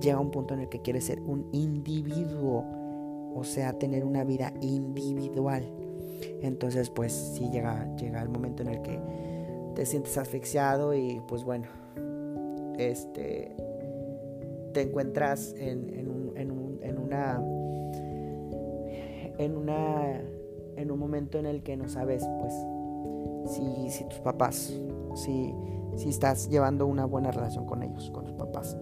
llega 0.00 0.16
a 0.16 0.20
un 0.20 0.30
punto 0.30 0.54
en 0.54 0.60
el 0.60 0.68
que 0.68 0.80
quiere 0.80 1.00
ser 1.00 1.20
un 1.20 1.48
individuo, 1.52 2.64
o 3.34 3.42
sea, 3.44 3.72
tener 3.72 4.04
una 4.04 4.24
vida 4.24 4.52
individual. 4.60 5.64
Entonces, 6.42 6.90
pues 6.90 7.12
sí 7.12 7.48
llega, 7.50 7.94
llega 7.96 8.22
el 8.22 8.28
momento 8.28 8.62
en 8.62 8.68
el 8.68 8.82
que 8.82 8.98
te 9.74 9.86
sientes 9.86 10.16
asfixiado 10.18 10.94
y 10.94 11.20
pues 11.28 11.44
bueno, 11.44 11.66
este, 12.78 13.54
te 14.72 14.82
encuentras 14.82 15.54
en, 15.56 15.90
en, 15.94 16.08
un, 16.08 16.36
en, 16.36 16.50
un, 16.50 16.78
en 16.82 16.98
una, 16.98 17.42
en 19.38 19.56
una, 19.56 20.20
en 20.76 20.90
un 20.90 20.98
momento 20.98 21.38
en 21.38 21.46
el 21.46 21.62
que 21.62 21.76
no 21.76 21.88
sabes, 21.88 22.24
pues, 22.40 22.54
si, 23.54 23.90
si 23.90 24.04
tus 24.04 24.20
papás, 24.20 24.72
si 25.14 25.54
si 25.96 26.08
estás 26.08 26.48
llevando 26.48 26.86
una 26.86 27.04
buena 27.04 27.30
relación 27.30 27.66
con 27.66 27.82
ellos, 27.82 28.10
con 28.10 28.24
tus 28.24 28.34
papás. 28.34 28.76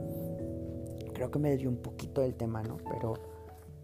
Creo 1.12 1.30
que 1.30 1.38
me 1.38 1.56
dio 1.56 1.68
un 1.68 1.78
poquito 1.78 2.20
del 2.20 2.34
tema, 2.34 2.62
¿no? 2.62 2.78
Pero, 2.90 3.14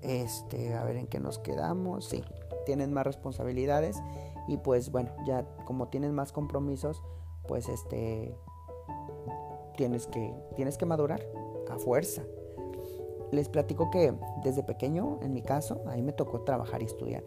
este, 0.02 0.74
a 0.74 0.84
ver 0.84 0.96
en 0.96 1.06
qué 1.06 1.20
nos 1.20 1.38
quedamos. 1.38 2.06
Sí, 2.06 2.22
tienes 2.66 2.90
más 2.90 3.06
responsabilidades 3.06 4.02
y 4.46 4.58
pues 4.58 4.90
bueno, 4.90 5.10
ya 5.24 5.46
como 5.64 5.88
tienes 5.88 6.12
más 6.12 6.32
compromisos, 6.32 7.02
pues 7.48 7.70
este, 7.70 8.36
tienes 9.76 10.06
que, 10.06 10.34
tienes 10.54 10.76
que 10.76 10.84
madurar 10.84 11.26
a 11.70 11.78
fuerza. 11.78 12.22
Les 13.32 13.48
platico 13.48 13.90
que 13.90 14.12
desde 14.44 14.62
pequeño, 14.62 15.18
en 15.22 15.32
mi 15.32 15.42
caso, 15.42 15.82
a 15.86 15.94
mí 15.96 16.02
me 16.02 16.12
tocó 16.12 16.42
trabajar 16.42 16.82
y 16.82 16.84
estudiar. 16.84 17.24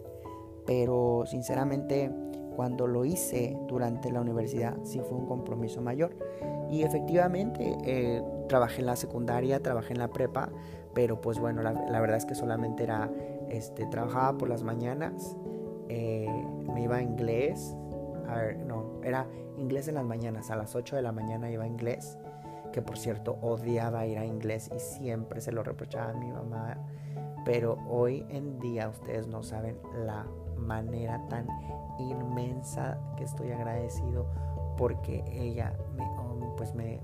Pero 0.66 1.24
sinceramente 1.26 2.10
cuando 2.60 2.86
lo 2.86 3.04
hice 3.04 3.56
durante 3.68 4.10
la 4.10 4.20
universidad 4.20 4.76
sí 4.82 5.00
fue 5.00 5.16
un 5.16 5.26
compromiso 5.26 5.80
mayor. 5.80 6.14
Y 6.70 6.82
efectivamente 6.82 7.76
eh, 7.84 8.22
trabajé 8.48 8.80
en 8.80 8.86
la 8.86 8.96
secundaria, 8.96 9.60
trabajé 9.60 9.94
en 9.94 9.98
la 9.98 10.08
prepa, 10.08 10.50
pero 10.94 11.20
pues 11.20 11.38
bueno, 11.38 11.62
la, 11.62 12.00
verdad 12.00 12.16
es 12.16 12.26
que 12.26 12.34
solamente 12.34 12.82
era, 12.84 13.10
este, 13.50 13.86
trabajaba 13.86 14.38
por 14.38 14.48
las 14.48 14.62
mañanas, 14.62 15.36
eh, 15.88 16.28
me 16.72 16.82
iba 16.82 16.96
a 16.96 17.02
inglés, 17.02 17.76
a 18.28 18.36
ver, 18.36 18.58
no, 18.58 19.00
era 19.02 19.26
inglés 19.56 19.88
en 19.88 19.96
las 19.96 20.04
mañanas, 20.04 20.50
a 20.50 20.56
las 20.56 20.74
8 20.74 20.96
de 20.96 21.02
la 21.02 21.12
mañana 21.12 21.50
iba 21.50 21.64
a 21.64 21.66
inglés, 21.66 22.18
que 22.72 22.82
por 22.82 22.96
cierto 22.96 23.38
odiaba 23.42 24.06
ir 24.06 24.18
a 24.18 24.24
inglés 24.24 24.70
y 24.74 24.78
siempre 24.78 25.40
se 25.40 25.52
lo 25.52 25.62
reprochaba 25.62 26.10
a 26.10 26.14
mi 26.14 26.30
mamá, 26.30 26.78
pero 27.44 27.78
hoy 27.88 28.24
en 28.28 28.58
día 28.60 28.88
ustedes 28.88 29.26
no 29.26 29.42
saben 29.42 29.78
la 30.04 30.26
manera 30.56 31.26
tan 31.28 31.46
inmensa 31.98 32.98
que 33.16 33.24
estoy 33.24 33.50
agradecido 33.50 34.26
porque 34.76 35.24
ella 35.30 35.74
me, 35.96 36.04
um, 36.04 36.56
pues 36.56 36.74
me, 36.74 37.00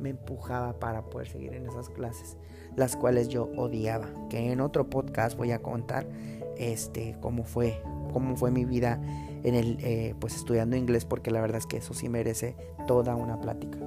me, 0.00 0.10
empujaba 0.10 0.78
para 0.78 1.02
poder 1.02 1.28
seguir 1.28 1.54
en 1.54 1.66
esas 1.66 1.88
clases, 1.90 2.36
las 2.76 2.96
cuales 2.96 3.28
yo 3.28 3.50
odiaba. 3.56 4.08
Que 4.28 4.52
en 4.52 4.60
otro 4.60 4.88
podcast 4.88 5.36
voy 5.36 5.52
a 5.52 5.60
contar 5.60 6.06
este, 6.56 7.16
cómo, 7.20 7.44
fue, 7.44 7.80
cómo 8.12 8.36
fue 8.36 8.50
mi 8.50 8.64
vida 8.64 9.00
en 9.44 9.54
el, 9.54 9.78
eh, 9.80 10.14
pues 10.18 10.36
estudiando 10.36 10.76
inglés, 10.76 11.04
porque 11.04 11.30
la 11.30 11.40
verdad 11.40 11.58
es 11.58 11.66
que 11.66 11.78
eso 11.78 11.94
sí 11.94 12.08
merece 12.08 12.56
toda 12.86 13.14
una 13.14 13.40
plática. 13.40 13.78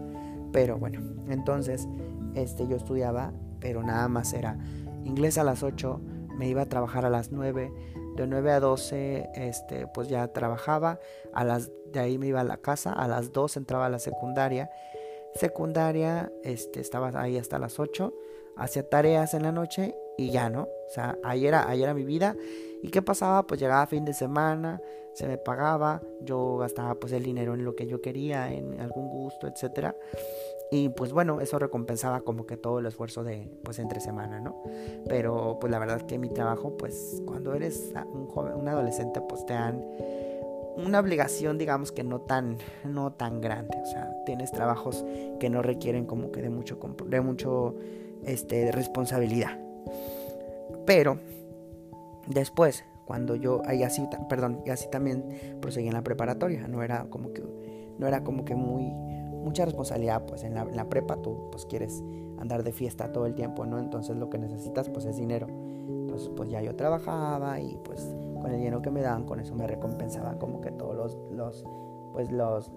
Pero 0.51 0.77
bueno, 0.77 0.99
entonces 1.29 1.87
este, 2.35 2.67
yo 2.67 2.75
estudiaba, 2.75 3.33
pero 3.59 3.83
nada 3.83 4.07
más 4.07 4.33
era 4.33 4.57
inglés 5.03 5.37
a 5.37 5.43
las 5.43 5.63
8, 5.63 6.01
me 6.37 6.47
iba 6.47 6.63
a 6.63 6.65
trabajar 6.65 7.05
a 7.05 7.09
las 7.09 7.31
9 7.31 7.71
de 8.15 8.27
9 8.27 8.51
a 8.51 8.59
12 8.59 9.29
este, 9.35 9.87
pues 9.87 10.07
ya 10.07 10.27
trabajaba, 10.27 10.99
a 11.33 11.43
las, 11.43 11.71
de 11.91 11.99
ahí 11.99 12.17
me 12.17 12.27
iba 12.27 12.41
a 12.41 12.43
la 12.43 12.57
casa, 12.57 12.93
a 12.93 13.07
las 13.07 13.31
2 13.31 13.57
entraba 13.57 13.85
a 13.85 13.89
la 13.89 13.99
secundaria, 13.99 14.69
secundaria 15.35 16.31
este, 16.43 16.79
estaba 16.79 17.11
ahí 17.15 17.37
hasta 17.37 17.59
las 17.59 17.79
8, 17.79 18.13
hacía 18.55 18.87
tareas 18.87 19.33
en 19.33 19.43
la 19.43 19.51
noche 19.51 19.95
y 20.17 20.29
ya 20.29 20.49
no, 20.49 20.63
o 20.63 20.89
sea, 20.93 21.17
ahí 21.23 21.45
era, 21.45 21.69
ahí 21.69 21.83
era 21.83 21.93
mi 21.93 22.03
vida. 22.03 22.35
¿Y 22.83 22.89
qué 22.89 23.01
pasaba? 23.01 23.45
Pues 23.45 23.59
llegaba 23.59 23.85
fin 23.85 24.05
de 24.05 24.13
semana, 24.13 24.81
se 25.13 25.27
me 25.27 25.37
pagaba, 25.37 26.01
yo 26.21 26.57
gastaba 26.57 26.95
pues 26.95 27.13
el 27.13 27.23
dinero 27.23 27.53
en 27.53 27.63
lo 27.63 27.75
que 27.75 27.85
yo 27.85 28.01
quería, 28.01 28.51
en 28.51 28.79
algún 28.79 29.09
gusto, 29.09 29.47
etcétera. 29.47 29.95
Y 30.71 30.89
pues 30.89 31.11
bueno, 31.11 31.41
eso 31.41 31.59
recompensaba 31.59 32.21
como 32.21 32.45
que 32.45 32.55
todo 32.55 32.79
el 32.79 32.85
esfuerzo 32.85 33.23
de 33.23 33.51
pues 33.63 33.77
entre 33.77 33.99
semana, 33.99 34.39
¿no? 34.39 34.63
Pero 35.07 35.57
pues 35.59 35.69
la 35.69 35.79
verdad 35.79 36.01
que 36.03 36.17
mi 36.17 36.29
trabajo, 36.29 36.77
pues 36.77 37.21
cuando 37.25 37.53
eres 37.53 37.93
un 38.13 38.27
joven, 38.27 38.53
un 38.53 38.67
adolescente, 38.67 39.21
pues 39.21 39.45
te 39.45 39.53
dan 39.53 39.85
una 40.77 40.99
obligación, 40.99 41.57
digamos 41.57 41.91
que 41.91 42.03
no 42.03 42.21
tan, 42.21 42.57
no 42.83 43.13
tan 43.13 43.41
grande. 43.41 43.77
O 43.81 43.85
sea, 43.85 44.15
tienes 44.25 44.51
trabajos 44.51 45.05
que 45.39 45.49
no 45.49 45.61
requieren 45.61 46.05
como 46.05 46.31
que 46.31 46.41
de 46.41 46.49
mucho, 46.49 46.79
de 47.07 47.21
mucho, 47.21 47.75
este, 48.23 48.65
de 48.65 48.71
responsabilidad. 48.71 49.59
Pero 50.85 51.19
después, 52.27 52.83
cuando 53.05 53.35
yo, 53.35 53.61
ahí 53.65 53.83
así, 53.83 54.07
perdón, 54.29 54.61
y 54.65 54.69
así 54.69 54.89
también 54.89 55.57
proseguí 55.61 55.87
en 55.87 55.93
la 55.93 56.03
preparatoria. 56.03 56.67
No 56.67 56.83
era 56.83 57.05
como 57.09 57.33
que, 57.33 57.43
no 57.97 58.07
era 58.07 58.23
como 58.23 58.45
que 58.45 58.55
muy 58.55 58.93
mucha 59.41 59.65
responsabilidad, 59.65 60.25
pues 60.25 60.43
en 60.43 60.53
la, 60.53 60.89
prepa 60.89 61.17
tú 61.17 61.49
pues 61.51 61.65
quieres 61.65 62.03
andar 62.37 62.63
de 62.63 62.71
fiesta 62.71 63.11
todo 63.11 63.25
el 63.25 63.33
tiempo, 63.33 63.65
¿no? 63.65 63.79
Entonces 63.79 64.15
lo 64.15 64.29
que 64.29 64.37
necesitas 64.37 64.89
pues 64.89 65.05
es 65.05 65.17
dinero. 65.17 65.47
Entonces 65.49 66.29
pues 66.35 66.49
ya 66.49 66.61
yo 66.61 66.75
trabajaba 66.75 67.59
y 67.59 67.77
pues 67.83 68.07
con 68.41 68.51
el 68.51 68.57
dinero 68.57 68.81
que 68.81 68.91
me 68.91 69.01
daban, 69.01 69.25
con 69.25 69.39
eso 69.39 69.55
me 69.55 69.67
recompensaban 69.67 70.37
como 70.37 70.61
que 70.61 70.71
todos 70.71 70.95
los, 70.95 71.17
los 71.31 71.65
pues 72.13 72.29
los, 72.31 72.69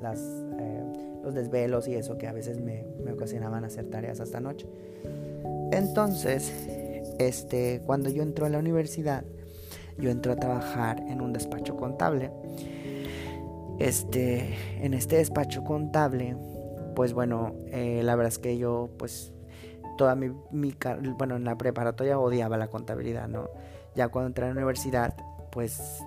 eh, 0.58 1.18
los 1.22 1.34
desvelos 1.34 1.88
y 1.88 1.94
eso 1.94 2.16
que 2.18 2.28
a 2.28 2.32
veces 2.32 2.60
me, 2.60 2.86
me 3.04 3.12
ocasionaban 3.12 3.64
hacer 3.64 3.90
tareas 3.90 4.20
hasta 4.20 4.40
noche. 4.40 4.68
Entonces, 5.72 6.52
este, 7.18 7.82
cuando 7.84 8.08
yo 8.10 8.22
entré 8.22 8.46
a 8.46 8.48
la 8.48 8.58
universidad, 8.58 9.24
yo 9.98 10.10
entro 10.10 10.32
a 10.32 10.36
trabajar 10.36 11.00
en 11.08 11.20
un 11.20 11.32
despacho 11.32 11.76
contable. 11.76 12.30
Este, 13.78 14.54
en 14.80 14.94
este 14.94 15.16
despacho 15.16 15.64
contable, 15.64 16.36
pues 16.94 17.12
bueno, 17.12 17.54
eh, 17.66 18.02
la 18.04 18.14
verdad 18.14 18.32
es 18.32 18.38
que 18.38 18.56
yo, 18.56 18.88
pues, 18.98 19.32
toda 19.98 20.14
mi, 20.14 20.30
mi, 20.50 20.74
bueno, 21.18 21.36
en 21.36 21.44
la 21.44 21.56
preparatoria 21.56 22.18
odiaba 22.18 22.56
la 22.56 22.68
contabilidad, 22.68 23.28
¿no? 23.28 23.48
Ya 23.94 24.08
cuando 24.08 24.28
entré 24.28 24.44
a 24.44 24.48
la 24.48 24.54
universidad, 24.54 25.14
pues, 25.54 26.04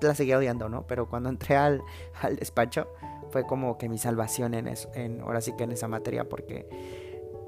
la 0.00 0.14
seguía 0.14 0.38
odiando, 0.38 0.70
¿no? 0.70 0.86
Pero 0.86 1.08
cuando 1.08 1.28
entré 1.28 1.56
al, 1.56 1.82
al 2.22 2.36
despacho, 2.36 2.88
fue 3.30 3.44
como 3.44 3.76
que 3.76 3.90
mi 3.90 3.98
salvación 3.98 4.54
en 4.54 4.68
eso, 4.68 4.88
en, 4.94 5.20
ahora 5.20 5.42
sí 5.42 5.52
que 5.58 5.64
en 5.64 5.72
esa 5.72 5.88
materia, 5.88 6.26
porque 6.28 6.66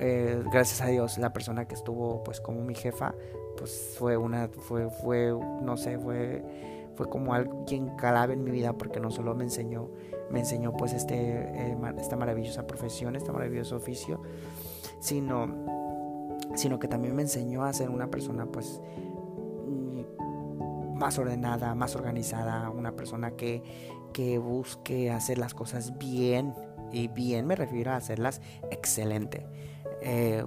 eh, 0.00 0.42
gracias 0.52 0.82
a 0.82 0.88
Dios 0.88 1.16
la 1.16 1.32
persona 1.32 1.66
que 1.66 1.74
estuvo, 1.74 2.22
pues, 2.24 2.42
como 2.42 2.62
mi 2.62 2.74
jefa, 2.74 3.14
pues, 3.56 3.94
fue 3.98 4.18
una, 4.18 4.48
fue, 4.48 4.90
fue, 4.90 5.32
no 5.62 5.78
sé, 5.78 5.98
fue 5.98 6.42
fue 6.98 7.08
como 7.08 7.32
alguien 7.32 7.90
clave 7.90 8.32
en 8.32 8.42
mi 8.42 8.50
vida 8.50 8.72
porque 8.72 8.98
no 8.98 9.12
solo 9.12 9.32
me 9.36 9.44
enseñó, 9.44 9.88
me 10.32 10.40
enseñó 10.40 10.76
pues 10.76 10.92
este, 10.92 11.14
eh, 11.14 11.76
esta 11.96 12.16
maravillosa 12.16 12.66
profesión, 12.66 13.14
este 13.14 13.30
maravilloso 13.30 13.76
oficio, 13.76 14.20
sino, 14.98 15.46
sino 16.56 16.80
que 16.80 16.88
también 16.88 17.14
me 17.14 17.22
enseñó 17.22 17.62
a 17.62 17.72
ser 17.72 17.88
una 17.88 18.08
persona 18.08 18.46
pues 18.46 18.80
más 20.98 21.18
ordenada, 21.18 21.74
más 21.74 21.94
organizada, 21.96 22.68
una 22.70 22.92
persona 22.92 23.32
que, 23.32 23.62
que 24.12 24.38
busque 24.38 25.10
hacer 25.10 25.38
las 25.38 25.54
cosas 25.54 25.96
bien, 25.98 26.54
y 26.92 27.08
bien 27.08 27.46
me 27.46 27.54
refiero 27.54 27.92
a 27.92 27.96
hacerlas 27.96 28.40
excelente. 28.70 29.46
Eh, 30.02 30.44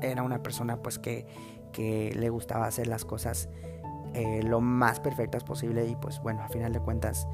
era 0.00 0.22
una 0.22 0.42
persona 0.42 0.82
pues 0.82 0.98
que, 0.98 1.26
que 1.72 2.12
le 2.16 2.28
gustaba 2.30 2.66
hacer 2.66 2.86
las 2.86 3.04
cosas 3.04 3.48
eh, 4.14 4.42
lo 4.42 4.60
más 4.60 5.00
perfectas 5.00 5.44
posible 5.44 5.86
y 5.86 5.96
pues 5.96 6.20
bueno, 6.20 6.42
a 6.42 6.48
final 6.48 6.72
de 6.72 6.80
cuentas 6.80 7.26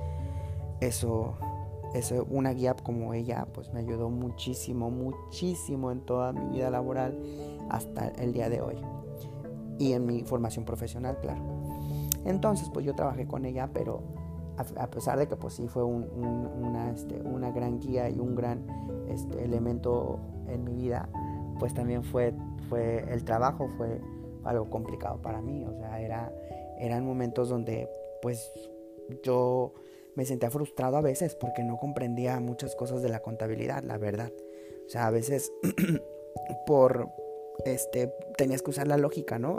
eso, 0.80 1.37
eso, 1.94 2.26
una 2.30 2.52
guía 2.52 2.74
como 2.74 3.14
ella 3.14 3.46
pues 3.52 3.72
me 3.72 3.80
ayudó 3.80 4.11
muchísimo, 4.11 4.90
muchísimo 4.90 5.90
en 5.90 6.00
toda 6.02 6.32
mi 6.32 6.56
vida 6.56 6.70
laboral 6.70 7.18
hasta 7.70 8.08
el 8.08 8.32
día 8.32 8.48
de 8.48 8.61
hoy 8.61 8.76
y 9.78 9.92
en 9.92 10.06
mi 10.06 10.22
formación 10.22 10.64
profesional, 10.64 11.18
claro. 11.20 11.42
Entonces 12.24 12.70
pues 12.72 12.85
yo 12.85 12.94
trabajé 12.94 13.26
con 13.26 13.44
ella, 13.44 13.70
pero 13.72 14.02
a, 14.57 14.90
pesar 14.90 15.18
de 15.18 15.28
que 15.28 15.37
pues 15.37 15.54
sí 15.54 15.68
fue 15.68 15.85
una, 15.85 16.90
este, 16.90 17.20
una 17.20 17.52
gran 17.52 17.78
guía 17.78 18.11
y 18.11 18.18
un 18.18 18.35
gran 18.35 18.66
este, 19.09 19.44
elemento 19.44 20.18
en 20.48 20.64
mi 20.64 20.74
vida, 20.74 21.09
pues 21.59 21.74
también 21.74 22.02
fue, 22.02 22.35
fue 22.68 23.04
el 23.12 23.24
trabajo, 23.24 23.68
fue 23.76 24.00
algo 24.44 24.68
complicado 24.68 25.20
para 25.22 25.40
mí, 25.40 25.64
o 25.64 25.74
sea, 25.74 26.00
era 26.00 26.33
eran 26.78 27.04
momentos 27.04 27.48
donde 27.48 27.88
pues 28.22 28.50
yo 29.22 29.74
me 30.14 30.24
sentía 30.24 30.50
frustrado 30.50 30.96
a 30.96 31.00
veces 31.00 31.35
porque 31.35 31.62
no 31.62 31.76
comprendía 31.76 32.40
muchas 32.40 32.74
cosas 32.74 33.02
de 33.02 33.09
la 33.09 33.20
contabilidad, 33.20 33.83
la 33.83 33.98
verdad. 33.98 34.33
O 34.87 34.88
sea, 34.88 35.07
a 35.07 35.11
veces 35.11 35.52
por 36.66 37.11
este 37.64 38.12
tenías 38.37 38.62
que 38.62 38.70
usar 38.70 38.88
la 38.88 38.96
lógica, 38.96 39.38
¿no? 39.38 39.57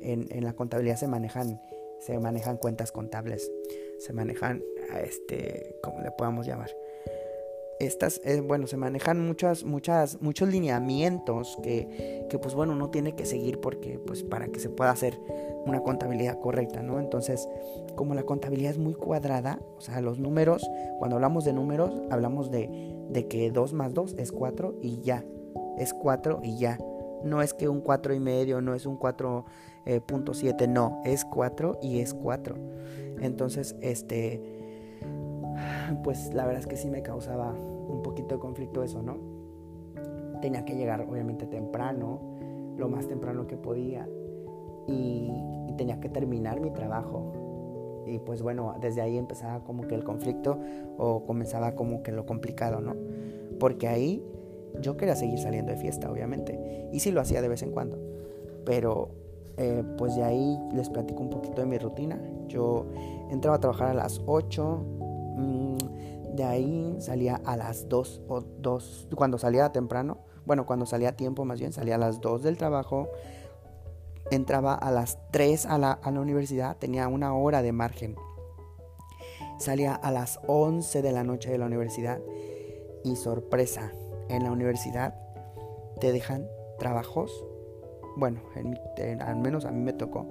En, 0.00 0.26
en 0.30 0.44
la 0.44 0.54
contabilidad 0.54 0.96
se 0.96 1.08
manejan 1.08 1.60
se 2.00 2.18
manejan 2.18 2.56
cuentas 2.56 2.92
contables, 2.92 3.50
se 3.98 4.12
manejan 4.12 4.62
este, 5.02 5.76
¿cómo 5.82 6.00
le 6.00 6.10
podamos 6.10 6.46
llamar? 6.46 6.70
estas, 7.80 8.20
eh, 8.24 8.40
bueno, 8.40 8.66
se 8.66 8.76
manejan 8.76 9.26
muchas, 9.26 9.64
muchas, 9.64 10.20
muchos 10.20 10.48
lineamientos 10.48 11.58
que, 11.62 12.26
que, 12.28 12.38
pues 12.38 12.54
bueno, 12.54 12.74
uno 12.74 12.90
tiene 12.90 13.16
que 13.16 13.24
seguir 13.24 13.58
porque, 13.58 13.98
pues 13.98 14.22
para 14.22 14.48
que 14.48 14.60
se 14.60 14.68
pueda 14.68 14.90
hacer 14.90 15.18
una 15.64 15.80
contabilidad 15.80 16.38
correcta, 16.38 16.82
¿no? 16.82 17.00
Entonces, 17.00 17.48
como 17.96 18.14
la 18.14 18.22
contabilidad 18.22 18.72
es 18.72 18.78
muy 18.78 18.92
cuadrada, 18.92 19.58
o 19.78 19.80
sea, 19.80 20.02
los 20.02 20.18
números, 20.18 20.62
cuando 20.98 21.16
hablamos 21.16 21.44
de 21.44 21.54
números, 21.54 21.90
hablamos 22.10 22.50
de, 22.50 22.68
de 23.08 23.26
que 23.28 23.50
2 23.50 23.72
más 23.72 23.94
2 23.94 24.14
es 24.18 24.30
4 24.30 24.76
y 24.82 25.00
ya, 25.00 25.24
es 25.78 25.94
4 25.94 26.40
y 26.44 26.58
ya. 26.58 26.78
No 27.24 27.42
es 27.42 27.54
que 27.54 27.68
un 27.68 27.80
4 27.80 28.14
y 28.14 28.20
medio, 28.20 28.60
no 28.60 28.74
es 28.74 28.86
un 28.86 28.98
4.7, 28.98 30.62
eh, 30.62 30.68
no, 30.68 31.02
es 31.04 31.24
4 31.24 31.78
y 31.82 32.00
es 32.00 32.14
4. 32.14 32.56
Entonces, 33.20 33.76
este 33.80 34.60
pues 36.02 36.32
la 36.34 36.44
verdad 36.44 36.60
es 36.60 36.66
que 36.66 36.76
sí 36.76 36.88
me 36.88 37.02
causaba 37.02 37.52
un 37.52 38.02
poquito 38.02 38.36
de 38.36 38.40
conflicto 38.40 38.82
eso, 38.82 39.02
¿no? 39.02 39.18
Tenía 40.40 40.64
que 40.64 40.74
llegar 40.74 41.02
obviamente 41.02 41.46
temprano, 41.46 42.20
lo 42.76 42.88
más 42.88 43.06
temprano 43.08 43.46
que 43.46 43.56
podía, 43.56 44.08
y, 44.86 45.30
tenía 45.76 46.00
que 46.00 46.10
terminar 46.10 46.60
mi 46.60 46.70
trabajo. 46.70 48.02
Y 48.06 48.18
pues 48.18 48.42
bueno, 48.42 48.74
desde 48.80 49.00
ahí 49.00 49.16
empezaba 49.16 49.64
como 49.64 49.86
que 49.86 49.94
el 49.94 50.04
conflicto 50.04 50.58
o 50.98 51.24
comenzaba 51.24 51.74
como 51.74 52.02
que 52.02 52.12
lo 52.12 52.26
complicado, 52.26 52.80
¿no? 52.80 52.96
Porque 53.58 53.88
ahí 53.88 54.22
yo 54.80 54.96
quería 54.96 55.16
seguir 55.16 55.38
saliendo 55.38 55.72
de 55.72 55.78
fiesta, 55.78 56.10
obviamente, 56.10 56.88
y 56.92 57.00
sí 57.00 57.10
lo 57.10 57.20
hacía 57.20 57.42
de 57.42 57.48
vez 57.48 57.62
en 57.62 57.72
cuando, 57.72 57.98
pero 58.64 59.10
eh, 59.56 59.82
pues 59.98 60.16
de 60.16 60.22
ahí 60.22 60.58
les 60.72 60.88
platico 60.88 61.20
un 61.20 61.30
poquito 61.30 61.60
de 61.60 61.66
mi 61.66 61.78
rutina. 61.78 62.20
Yo 62.48 62.86
entraba 63.30 63.56
a 63.56 63.60
trabajar 63.60 63.88
a 63.88 63.94
las 63.94 64.20
8, 64.26 64.84
de 66.34 66.44
ahí 66.44 66.96
salía 67.00 67.40
a 67.44 67.56
las 67.56 67.88
2 67.88 68.22
o 68.28 68.40
2, 68.40 69.08
cuando 69.14 69.38
salía 69.38 69.72
temprano, 69.72 70.18
bueno, 70.46 70.64
cuando 70.64 70.86
salía 70.86 71.10
a 71.10 71.12
tiempo 71.12 71.44
más 71.44 71.60
bien, 71.60 71.72
salía 71.72 71.96
a 71.96 71.98
las 71.98 72.20
2 72.20 72.42
del 72.42 72.56
trabajo, 72.56 73.08
entraba 74.30 74.74
a 74.74 74.90
las 74.90 75.18
3 75.32 75.66
a 75.66 75.78
la, 75.78 75.92
a 75.92 76.10
la 76.10 76.20
universidad, 76.20 76.76
tenía 76.76 77.08
una 77.08 77.34
hora 77.34 77.62
de 77.62 77.72
margen. 77.72 78.16
Salía 79.58 79.94
a 79.94 80.10
las 80.10 80.40
11 80.46 81.02
de 81.02 81.12
la 81.12 81.22
noche 81.24 81.50
de 81.50 81.58
la 81.58 81.66
universidad 81.66 82.20
y 83.04 83.16
sorpresa, 83.16 83.92
en 84.30 84.44
la 84.44 84.52
universidad 84.52 85.14
te 86.00 86.12
dejan 86.12 86.46
trabajos, 86.78 87.44
bueno, 88.16 88.40
al 89.20 89.36
menos 89.36 89.64
a 89.64 89.70
mí 89.70 89.80
me 89.80 89.92
tocó, 89.92 90.26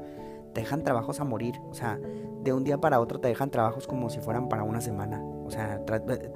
te 0.53 0.61
dejan 0.61 0.83
trabajos 0.83 1.19
a 1.19 1.23
morir, 1.23 1.55
o 1.69 1.73
sea, 1.73 1.99
de 2.43 2.53
un 2.53 2.63
día 2.63 2.79
para 2.79 2.99
otro 2.99 3.19
te 3.19 3.27
dejan 3.27 3.51
trabajos 3.51 3.87
como 3.87 4.09
si 4.09 4.19
fueran 4.19 4.49
para 4.49 4.63
una 4.63 4.81
semana. 4.81 5.21
O 5.45 5.51
sea, 5.51 5.81
eh, 5.87 6.31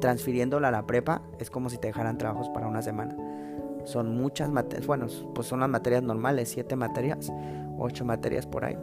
transfiriéndola 0.00 0.68
a 0.68 0.70
la 0.70 0.86
prepa 0.86 1.22
es 1.38 1.50
como 1.50 1.68
si 1.68 1.78
te 1.78 1.88
dejaran 1.88 2.18
trabajos 2.18 2.48
para 2.50 2.66
una 2.66 2.82
semana. 2.82 3.16
Son 3.84 4.16
muchas 4.16 4.50
materias, 4.50 4.86
bueno, 4.86 5.06
pues 5.34 5.46
son 5.46 5.60
las 5.60 5.68
materias 5.68 6.02
normales, 6.02 6.48
siete 6.48 6.76
materias, 6.76 7.32
ocho 7.78 8.04
materias 8.04 8.46
por 8.46 8.64
ahí. 8.64 8.78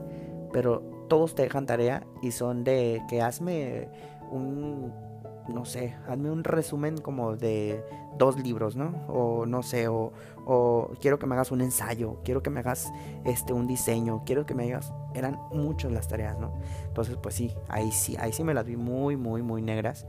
Pero 0.52 0.82
todos 1.08 1.36
te 1.36 1.44
dejan 1.44 1.66
tarea 1.66 2.06
y 2.22 2.32
son 2.32 2.64
de 2.64 3.02
que 3.10 3.22
hazme 3.22 3.90
un 4.32 4.94
no 5.48 5.66
sé, 5.66 5.96
hazme 6.08 6.30
un 6.30 6.44
resumen 6.44 6.98
como 6.98 7.36
de 7.36 7.84
dos 8.18 8.38
libros, 8.40 8.76
¿no? 8.76 8.94
O 9.08 9.46
no 9.46 9.64
sé, 9.64 9.88
o, 9.88 10.12
quiero 11.00 11.20
que 11.20 11.26
me 11.26 11.36
hagas 11.36 11.52
un 11.52 11.62
ensayo, 11.62 12.18
quiero 12.24 12.42
que 12.42 12.50
me 12.50 12.60
hagas 12.60 12.92
este 13.26 13.54
un 13.54 13.68
diseño, 13.68 14.24
quiero 14.26 14.46
que 14.46 14.54
me 14.54 14.72
hagas. 14.72 14.94
Eran 15.14 15.40
muchas 15.52 15.92
las 15.92 16.08
tareas, 16.08 16.40
¿no? 16.40 16.54
Entonces, 16.88 17.18
pues 17.18 17.36
sí, 17.36 17.56
ahí 17.68 17.92
sí, 17.92 18.16
ahí 18.20 18.34
sí 18.34 18.44
me 18.44 18.54
las 18.54 18.66
vi 18.66 18.76
muy, 18.76 19.16
muy, 19.16 19.42
muy 19.42 19.62
negras, 19.62 20.06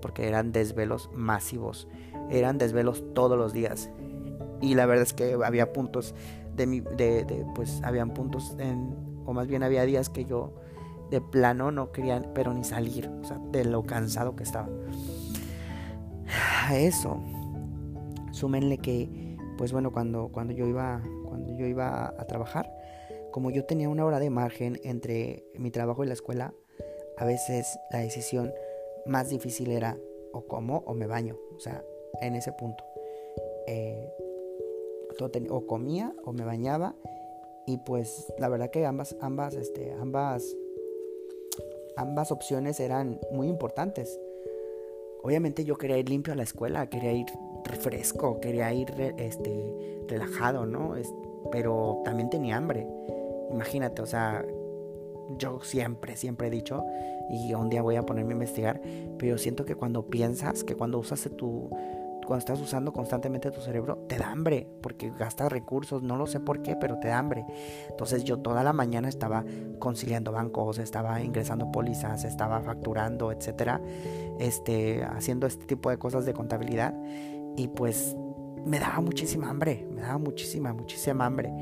porque 0.00 0.28
eran 0.28 0.52
desvelos 0.52 1.10
masivos, 1.14 1.88
eran 2.30 2.58
desvelos 2.58 3.02
todos 3.14 3.38
los 3.38 3.52
días. 3.52 3.90
Y 4.60 4.74
la 4.74 4.86
verdad 4.86 5.02
es 5.02 5.12
que 5.12 5.36
había 5.44 5.72
puntos 5.72 6.14
de 6.54 6.66
mi, 6.66 6.80
de, 6.80 7.24
de 7.24 7.46
pues 7.54 7.80
habían 7.82 8.14
puntos 8.14 8.56
en, 8.58 8.94
o 9.24 9.32
más 9.32 9.46
bien 9.46 9.62
había 9.62 9.84
días 9.84 10.08
que 10.08 10.24
yo 10.24 10.52
de 11.12 11.20
plano 11.20 11.70
no 11.70 11.92
querían, 11.92 12.32
pero 12.34 12.54
ni 12.54 12.64
salir, 12.64 13.06
o 13.06 13.24
sea, 13.24 13.38
de 13.50 13.66
lo 13.66 13.84
cansado 13.84 14.34
que 14.34 14.44
estaba. 14.44 14.70
A 16.66 16.74
eso, 16.78 17.20
súmenle 18.30 18.78
que, 18.78 19.36
pues 19.58 19.72
bueno, 19.72 19.92
cuando, 19.92 20.30
cuando 20.32 20.54
yo 20.54 20.66
iba, 20.66 21.02
cuando 21.28 21.54
yo 21.54 21.66
iba 21.66 22.06
a 22.18 22.26
trabajar, 22.26 22.72
como 23.30 23.50
yo 23.50 23.66
tenía 23.66 23.90
una 23.90 24.06
hora 24.06 24.20
de 24.20 24.30
margen 24.30 24.80
entre 24.84 25.44
mi 25.54 25.70
trabajo 25.70 26.02
y 26.02 26.06
la 26.06 26.14
escuela, 26.14 26.54
a 27.18 27.26
veces 27.26 27.78
la 27.90 27.98
decisión 27.98 28.50
más 29.04 29.28
difícil 29.28 29.70
era 29.70 29.98
o 30.32 30.46
como 30.46 30.78
o 30.78 30.94
me 30.94 31.06
baño, 31.06 31.36
o 31.54 31.60
sea, 31.60 31.84
en 32.22 32.36
ese 32.36 32.52
punto. 32.52 32.84
Eh, 33.66 34.10
o 35.50 35.66
comía 35.66 36.14
o 36.24 36.32
me 36.32 36.42
bañaba 36.42 36.96
y 37.66 37.76
pues 37.76 38.32
la 38.38 38.48
verdad 38.48 38.70
que 38.70 38.86
ambas 38.86 39.14
ambas 39.20 39.54
este 39.54 39.92
ambas 39.92 40.56
ambas 41.96 42.32
opciones 42.32 42.80
eran 42.80 43.20
muy 43.32 43.48
importantes. 43.48 44.18
Obviamente 45.22 45.64
yo 45.64 45.76
quería 45.76 45.98
ir 45.98 46.08
limpio 46.08 46.32
a 46.32 46.36
la 46.36 46.42
escuela, 46.42 46.88
quería 46.88 47.12
ir 47.12 47.26
fresco, 47.80 48.40
quería 48.40 48.72
ir 48.72 48.92
este, 49.18 50.04
relajado, 50.08 50.66
¿no? 50.66 50.94
pero 51.50 52.02
también 52.04 52.30
tenía 52.30 52.56
hambre. 52.56 52.86
Imagínate, 53.50 54.02
o 54.02 54.06
sea, 54.06 54.44
yo 55.38 55.60
siempre, 55.62 56.16
siempre 56.16 56.48
he 56.48 56.50
dicho, 56.50 56.84
y 57.30 57.54
un 57.54 57.68
día 57.68 57.82
voy 57.82 57.96
a 57.96 58.02
ponerme 58.02 58.32
a 58.32 58.34
investigar, 58.34 58.80
pero 59.18 59.38
siento 59.38 59.64
que 59.64 59.74
cuando 59.74 60.06
piensas, 60.06 60.64
que 60.64 60.74
cuando 60.74 60.98
usas 60.98 61.28
tu, 61.36 61.70
cuando 62.32 62.38
estás 62.38 62.62
usando 62.62 62.94
constantemente 62.94 63.50
tu 63.50 63.60
cerebro, 63.60 64.06
te 64.08 64.16
da 64.16 64.30
hambre, 64.30 64.66
porque 64.80 65.10
gastas 65.10 65.52
recursos, 65.52 66.02
no 66.02 66.16
lo 66.16 66.26
sé 66.26 66.40
por 66.40 66.62
qué, 66.62 66.76
pero 66.76 66.98
te 66.98 67.08
da 67.08 67.18
hambre. 67.18 67.44
Entonces 67.90 68.24
yo 68.24 68.38
toda 68.38 68.64
la 68.64 68.72
mañana 68.72 69.10
estaba 69.10 69.44
conciliando 69.78 70.32
bancos, 70.32 70.78
estaba 70.78 71.20
ingresando 71.20 71.70
pólizas, 71.70 72.24
estaba 72.24 72.62
facturando, 72.62 73.32
etcétera, 73.32 73.82
este, 74.40 75.04
haciendo 75.04 75.46
este 75.46 75.66
tipo 75.66 75.90
de 75.90 75.98
cosas 75.98 76.24
de 76.24 76.32
contabilidad, 76.32 76.94
y 77.54 77.68
pues 77.68 78.16
me 78.64 78.78
daba 78.78 79.02
muchísima 79.02 79.50
hambre, 79.50 79.86
me 79.94 80.00
daba 80.00 80.16
muchísima, 80.16 80.72
muchísima 80.72 81.26
hambre. 81.26 81.52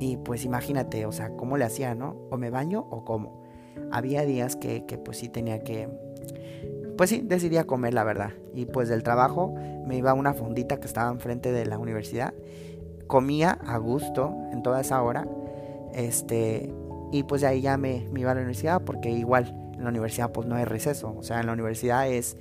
Y 0.00 0.16
pues 0.16 0.44
imagínate, 0.44 1.06
o 1.06 1.12
sea, 1.12 1.36
cómo 1.36 1.56
le 1.56 1.66
hacía, 1.66 1.94
¿no? 1.94 2.16
O 2.32 2.36
me 2.36 2.50
baño 2.50 2.84
o 2.90 3.04
cómo. 3.04 3.44
Había 3.92 4.24
días 4.24 4.56
que, 4.56 4.86
que 4.86 4.98
pues 4.98 5.18
sí 5.18 5.28
tenía 5.28 5.60
que 5.60 5.88
pues 7.00 7.08
sí, 7.08 7.22
decidí 7.24 7.56
comer, 7.64 7.94
la 7.94 8.04
verdad. 8.04 8.32
Y 8.54 8.66
pues 8.66 8.90
del 8.90 9.02
trabajo 9.02 9.54
me 9.86 9.96
iba 9.96 10.10
a 10.10 10.12
una 10.12 10.34
fondita 10.34 10.80
que 10.80 10.86
estaba 10.86 11.10
enfrente 11.10 11.50
de 11.50 11.64
la 11.64 11.78
universidad. 11.78 12.34
Comía 13.06 13.52
a 13.52 13.78
gusto 13.78 14.36
en 14.52 14.62
toda 14.62 14.82
esa 14.82 15.02
hora. 15.02 15.26
Este, 15.94 16.70
y 17.10 17.22
pues 17.22 17.40
de 17.40 17.46
ahí 17.46 17.62
ya 17.62 17.78
me, 17.78 18.06
iba 18.14 18.32
a 18.32 18.34
la 18.34 18.40
universidad 18.40 18.82
porque 18.82 19.08
igual 19.08 19.48
en 19.72 19.82
la 19.82 19.88
universidad 19.88 20.30
pues 20.30 20.46
no 20.46 20.56
hay 20.56 20.66
receso. 20.66 21.14
O 21.16 21.22
sea, 21.22 21.40
en 21.40 21.46
la 21.46 21.54
universidad 21.54 22.06
es, 22.06 22.36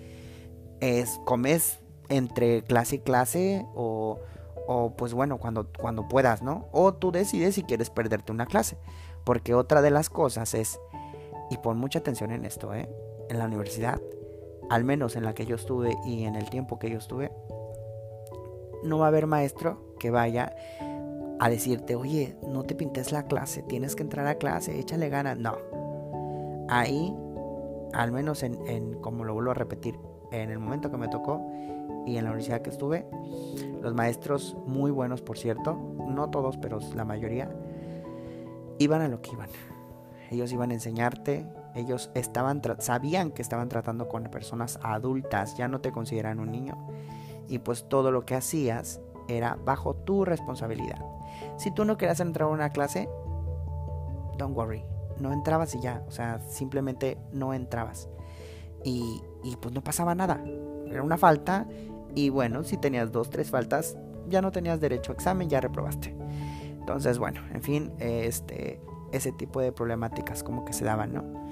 es 0.81 1.21
comes 1.23 1.79
entre 2.09 2.61
clase 2.63 2.97
y 2.97 2.99
clase 2.99 3.65
o, 3.75 4.19
o 4.67 4.93
pues 4.97 5.13
bueno, 5.13 5.37
cuando, 5.37 5.69
cuando 5.71 6.09
puedas, 6.09 6.41
¿no? 6.41 6.67
O 6.73 6.93
tú 6.93 7.13
decides 7.13 7.55
si 7.55 7.63
quieres 7.63 7.89
perderte 7.89 8.33
una 8.33 8.45
clase. 8.45 8.77
Porque 9.23 9.53
otra 9.53 9.81
de 9.81 9.91
las 9.91 10.09
cosas 10.09 10.53
es, 10.53 10.81
y 11.49 11.55
pon 11.59 11.77
mucha 11.77 11.99
atención 11.99 12.31
en 12.31 12.43
esto, 12.43 12.73
¿eh? 12.73 12.89
En 13.29 13.39
la 13.39 13.45
universidad 13.45 14.01
al 14.69 14.83
menos 14.83 15.15
en 15.15 15.23
la 15.23 15.33
que 15.33 15.45
yo 15.45 15.55
estuve 15.55 15.97
y 16.05 16.23
en 16.23 16.35
el 16.35 16.49
tiempo 16.49 16.79
que 16.79 16.89
yo 16.89 16.97
estuve, 16.97 17.31
no 18.83 18.99
va 18.99 19.05
a 19.05 19.07
haber 19.09 19.27
maestro 19.27 19.95
que 19.99 20.11
vaya 20.11 20.55
a 21.39 21.49
decirte, 21.49 21.95
oye, 21.95 22.35
no 22.47 22.63
te 22.63 22.75
pintes 22.75 23.11
la 23.11 23.25
clase, 23.25 23.63
tienes 23.63 23.95
que 23.95 24.03
entrar 24.03 24.27
a 24.27 24.35
clase, 24.35 24.77
échale 24.79 25.09
ganas. 25.09 25.37
No. 25.37 25.57
Ahí, 26.67 27.15
al 27.93 28.11
menos 28.11 28.43
en, 28.43 28.99
como 29.01 29.23
lo 29.23 29.33
vuelvo 29.33 29.51
a 29.51 29.55
repetir, 29.55 29.95
en 30.31 30.51
el 30.51 30.59
momento 30.59 30.91
que 30.91 30.97
me 30.97 31.07
tocó 31.07 31.41
y 32.05 32.17
en 32.17 32.25
la 32.25 32.31
universidad 32.31 32.61
que 32.61 32.69
estuve, 32.69 33.05
los 33.81 33.93
maestros 33.93 34.55
muy 34.67 34.91
buenos, 34.91 35.21
por 35.21 35.37
cierto, 35.37 35.75
no 35.75 36.29
todos, 36.29 36.57
pero 36.57 36.79
la 36.93 37.05
mayoría, 37.05 37.49
iban 38.77 39.01
a 39.01 39.07
lo 39.07 39.21
que 39.21 39.31
iban. 39.31 39.49
Ellos 40.29 40.51
iban 40.51 40.71
a 40.71 40.75
enseñarte 40.75 41.47
ellos 41.79 42.11
estaban 42.13 42.61
sabían 42.79 43.31
que 43.31 43.41
estaban 43.41 43.69
tratando 43.69 44.07
con 44.07 44.23
personas 44.25 44.79
adultas, 44.83 45.55
ya 45.57 45.67
no 45.67 45.81
te 45.81 45.91
consideran 45.91 46.39
un 46.39 46.51
niño. 46.51 46.77
Y 47.47 47.59
pues 47.59 47.87
todo 47.87 48.11
lo 48.11 48.25
que 48.25 48.35
hacías 48.35 49.01
era 49.27 49.57
bajo 49.65 49.95
tu 49.95 50.25
responsabilidad. 50.25 51.03
Si 51.57 51.71
tú 51.71 51.85
no 51.85 51.97
querías 51.97 52.19
entrar 52.19 52.49
a 52.49 52.51
una 52.51 52.69
clase, 52.71 53.09
don't 54.37 54.55
worry, 54.55 54.83
no 55.19 55.33
entrabas 55.33 55.73
y 55.75 55.81
ya, 55.81 56.03
o 56.07 56.11
sea, 56.11 56.39
simplemente 56.47 57.17
no 57.31 57.53
entrabas. 57.53 58.09
Y, 58.83 59.21
y 59.43 59.55
pues 59.57 59.73
no 59.73 59.83
pasaba 59.83 60.15
nada, 60.15 60.41
era 60.87 61.03
una 61.03 61.17
falta 61.17 61.67
y 62.15 62.29
bueno, 62.29 62.63
si 62.63 62.77
tenías 62.77 63.11
dos, 63.11 63.29
tres 63.29 63.49
faltas, 63.49 63.97
ya 64.27 64.41
no 64.41 64.51
tenías 64.51 64.79
derecho 64.79 65.11
a 65.11 65.15
examen, 65.15 65.49
ya 65.49 65.61
reprobaste. 65.61 66.15
Entonces, 66.79 67.19
bueno, 67.19 67.41
en 67.53 67.61
fin, 67.61 67.91
este, 67.99 68.81
ese 69.11 69.31
tipo 69.31 69.61
de 69.61 69.71
problemáticas 69.71 70.43
como 70.43 70.65
que 70.65 70.73
se 70.73 70.85
daban, 70.85 71.13
¿no? 71.13 71.48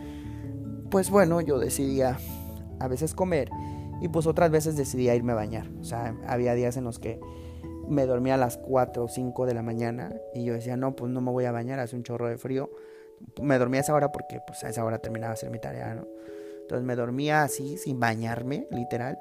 Pues 0.90 1.10
bueno, 1.10 1.42
yo 1.42 1.60
decidía 1.60 2.18
a 2.80 2.88
veces 2.88 3.14
comer 3.14 3.50
y 4.02 4.08
pues 4.08 4.28
otras 4.28 4.52
veces 4.52 4.76
decidía 4.76 5.16
irme 5.16 5.34
a 5.34 5.36
bañar. 5.36 5.68
O 5.80 5.84
sea, 5.84 6.16
había 6.28 6.54
días 6.54 6.78
en 6.78 6.84
los 6.84 7.00
que 7.00 7.20
me 7.88 8.06
dormía 8.06 8.36
a 8.36 8.38
las 8.38 8.58
4 8.58 9.04
o 9.04 9.08
5 9.08 9.46
de 9.46 9.54
la 9.54 9.62
mañana 9.62 10.14
y 10.34 10.44
yo 10.44 10.54
decía, 10.54 10.78
no, 10.78 10.96
pues 10.96 11.12
no 11.12 11.22
me 11.22 11.32
voy 11.32 11.46
a 11.46 11.52
bañar, 11.52 11.80
hace 11.80 11.96
un 11.96 12.04
chorro 12.04 12.28
de 12.28 12.38
frío. 12.38 12.70
Me 13.42 13.58
dormía 13.58 13.80
a 13.80 13.84
esa 13.84 13.94
hora 13.94 14.12
porque 14.12 14.40
pues 14.46 14.64
a 14.64 14.70
esa 14.70 14.84
hora 14.86 15.00
terminaba 15.00 15.30
de 15.30 15.34
hacer 15.34 15.50
mi 15.50 15.60
tarea, 15.60 15.96
¿no? 15.96 16.06
Entonces 16.62 16.86
me 16.86 16.96
dormía 16.96 17.44
así, 17.44 17.78
sin 17.78 18.00
bañarme, 18.00 18.68
literal. 18.72 19.18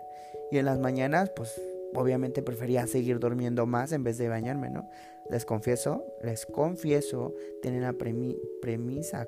Y 0.50 0.59
en 0.59 0.66
las 0.66 0.79
mañanas, 0.79 1.31
pues 1.35 1.61
obviamente 1.94 2.42
prefería 2.42 2.87
seguir 2.87 3.18
durmiendo 3.18 3.66
más 3.66 3.92
en 3.92 4.05
vez 4.05 4.18
de 4.18 4.29
bañarme, 4.29 4.68
¿no? 4.68 4.88
Les 5.31 5.44
confieso, 5.44 6.05
les 6.22 6.44
confieso, 6.44 7.35
tienen 7.62 7.83
la 7.83 7.94
premisa, 7.94 9.26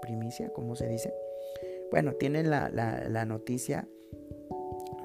primicia, 0.00 0.52
¿cómo 0.52 0.74
se 0.76 0.88
dice? 0.88 1.12
Bueno, 1.90 2.12
tienen 2.14 2.50
la, 2.50 2.68
la, 2.68 3.24
noticia 3.24 3.88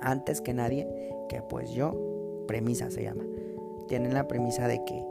antes 0.01 0.41
que 0.41 0.53
nadie 0.53 0.87
que 1.29 1.41
pues 1.41 1.71
yo, 1.71 2.45
premisa 2.47 2.89
se 2.89 3.03
llama, 3.03 3.23
tienen 3.87 4.13
la 4.13 4.27
premisa 4.27 4.67
de 4.67 4.83
que 4.85 5.05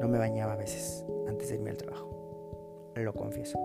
no 0.00 0.08
me 0.08 0.18
bañaba 0.18 0.54
a 0.54 0.56
veces 0.56 1.04
antes 1.28 1.50
de 1.50 1.56
irme 1.56 1.70
al 1.70 1.76
trabajo, 1.76 2.92
lo 2.96 3.12
confieso. 3.12 3.58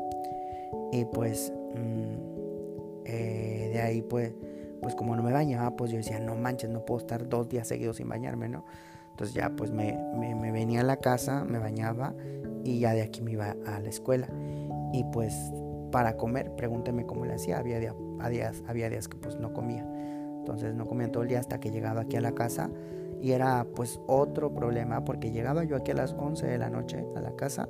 Y 0.91 1.06
pues 1.06 1.54
mm, 1.75 3.06
eh, 3.06 3.69
de 3.73 3.82
ahí 3.82 4.02
pues, 4.02 4.34
pues 4.82 4.95
como 4.95 5.15
no 5.15 5.23
me 5.23 5.32
bañaba, 5.32 5.75
pues 5.75 5.91
yo 5.91 5.97
decía, 5.97 6.19
no 6.19 6.36
manches, 6.36 6.69
no 6.69 6.86
puedo 6.86 6.99
estar 6.99 7.28
dos 7.28 7.47
días 7.49 7.67
seguidos 7.67 7.97
sin 7.97 8.10
bañarme, 8.10 8.49
¿no? 8.49 8.65
Entonces 9.12 9.36
ya 9.36 9.49
pues 9.49 9.71
me, 9.71 9.97
me, 10.17 10.36
me 10.36 10.52
venía 10.52 10.82
a 10.82 10.84
la 10.84 10.97
casa, 10.97 11.43
me 11.43 11.60
bañaba 11.60 12.15
y 12.63 12.80
ya 12.80 12.93
de 12.93 13.02
aquí 13.02 13.21
me 13.21 13.32
iba 13.32 13.56
a 13.65 13.80
la 13.80 13.89
escuela. 13.89 14.30
Y 14.93 15.04
pues 15.12 15.34
para 15.91 16.17
comer, 16.17 16.56
pregúnteme 16.56 17.06
cómo 17.06 17.25
le 17.25 17.34
hacía, 17.34 17.58
había, 17.58 17.80
días, 17.80 18.63
había 18.67 18.89
días 18.89 19.08
que 19.08 19.17
pues 19.17 19.39
no 19.39 19.54
comía. 19.54 19.86
Entonces 20.39 20.73
no 20.73 20.88
comía 20.88 21.12
todo 21.12 21.23
el 21.23 21.30
día 21.30 21.39
hasta 21.39 21.60
que 21.60 21.71
llegaba 21.71 22.02
aquí 22.02 22.15
a 22.17 22.21
la 22.21 22.34
casa 22.34 22.69
y 23.21 23.32
era 23.32 23.65
pues 23.75 23.99
otro 24.08 24.54
problema 24.54 25.04
porque 25.04 25.32
llegaba 25.32 25.63
yo 25.63 25.75
aquí 25.75 25.91
a 25.91 25.95
las 25.95 26.13
11 26.13 26.47
de 26.47 26.58
la 26.58 26.69
noche 26.69 27.06
a 27.15 27.21
la 27.21 27.36
casa 27.36 27.67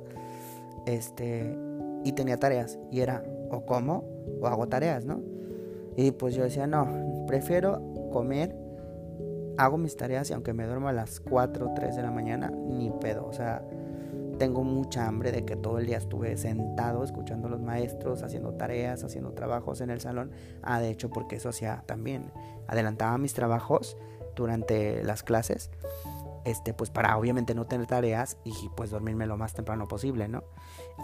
este 0.86 1.56
y 2.04 2.12
tenía 2.12 2.36
tareas 2.36 2.78
y 2.90 3.00
era 3.00 3.24
o 3.50 3.66
como 3.66 4.04
o 4.40 4.46
hago 4.46 4.68
tareas, 4.68 5.04
¿no? 5.04 5.20
Y 5.96 6.12
pues 6.12 6.34
yo 6.34 6.44
decía, 6.44 6.66
no, 6.66 7.24
prefiero 7.26 7.82
comer, 8.12 8.56
hago 9.58 9.76
mis 9.76 9.96
tareas 9.96 10.30
y 10.30 10.32
aunque 10.32 10.54
me 10.54 10.64
duermo 10.64 10.88
a 10.88 10.92
las 10.92 11.20
4 11.20 11.66
o 11.66 11.74
3 11.74 11.96
de 11.96 12.02
la 12.02 12.10
mañana, 12.10 12.50
ni 12.50 12.90
pedo, 12.90 13.26
o 13.26 13.32
sea, 13.32 13.62
tengo 14.40 14.64
mucha 14.64 15.06
hambre 15.06 15.32
de 15.32 15.44
que 15.44 15.54
todo 15.54 15.78
el 15.78 15.86
día 15.86 15.98
estuve 15.98 16.34
sentado 16.38 17.04
escuchando 17.04 17.48
a 17.48 17.50
los 17.50 17.60
maestros, 17.60 18.22
haciendo 18.22 18.54
tareas, 18.54 19.04
haciendo 19.04 19.32
trabajos 19.32 19.82
en 19.82 19.90
el 19.90 20.00
salón. 20.00 20.30
Ah, 20.62 20.80
de 20.80 20.88
hecho, 20.88 21.10
porque 21.10 21.36
eso 21.36 21.50
hacía 21.50 21.84
también. 21.84 22.32
Adelantaba 22.66 23.18
mis 23.18 23.34
trabajos 23.34 23.98
durante 24.34 25.04
las 25.04 25.22
clases, 25.22 25.70
este, 26.46 26.72
pues 26.72 26.88
para 26.88 27.18
obviamente 27.18 27.54
no 27.54 27.66
tener 27.66 27.86
tareas 27.86 28.38
y 28.42 28.54
pues 28.78 28.88
dormirme 28.88 29.26
lo 29.26 29.36
más 29.36 29.52
temprano 29.52 29.86
posible, 29.88 30.26
¿no? 30.26 30.42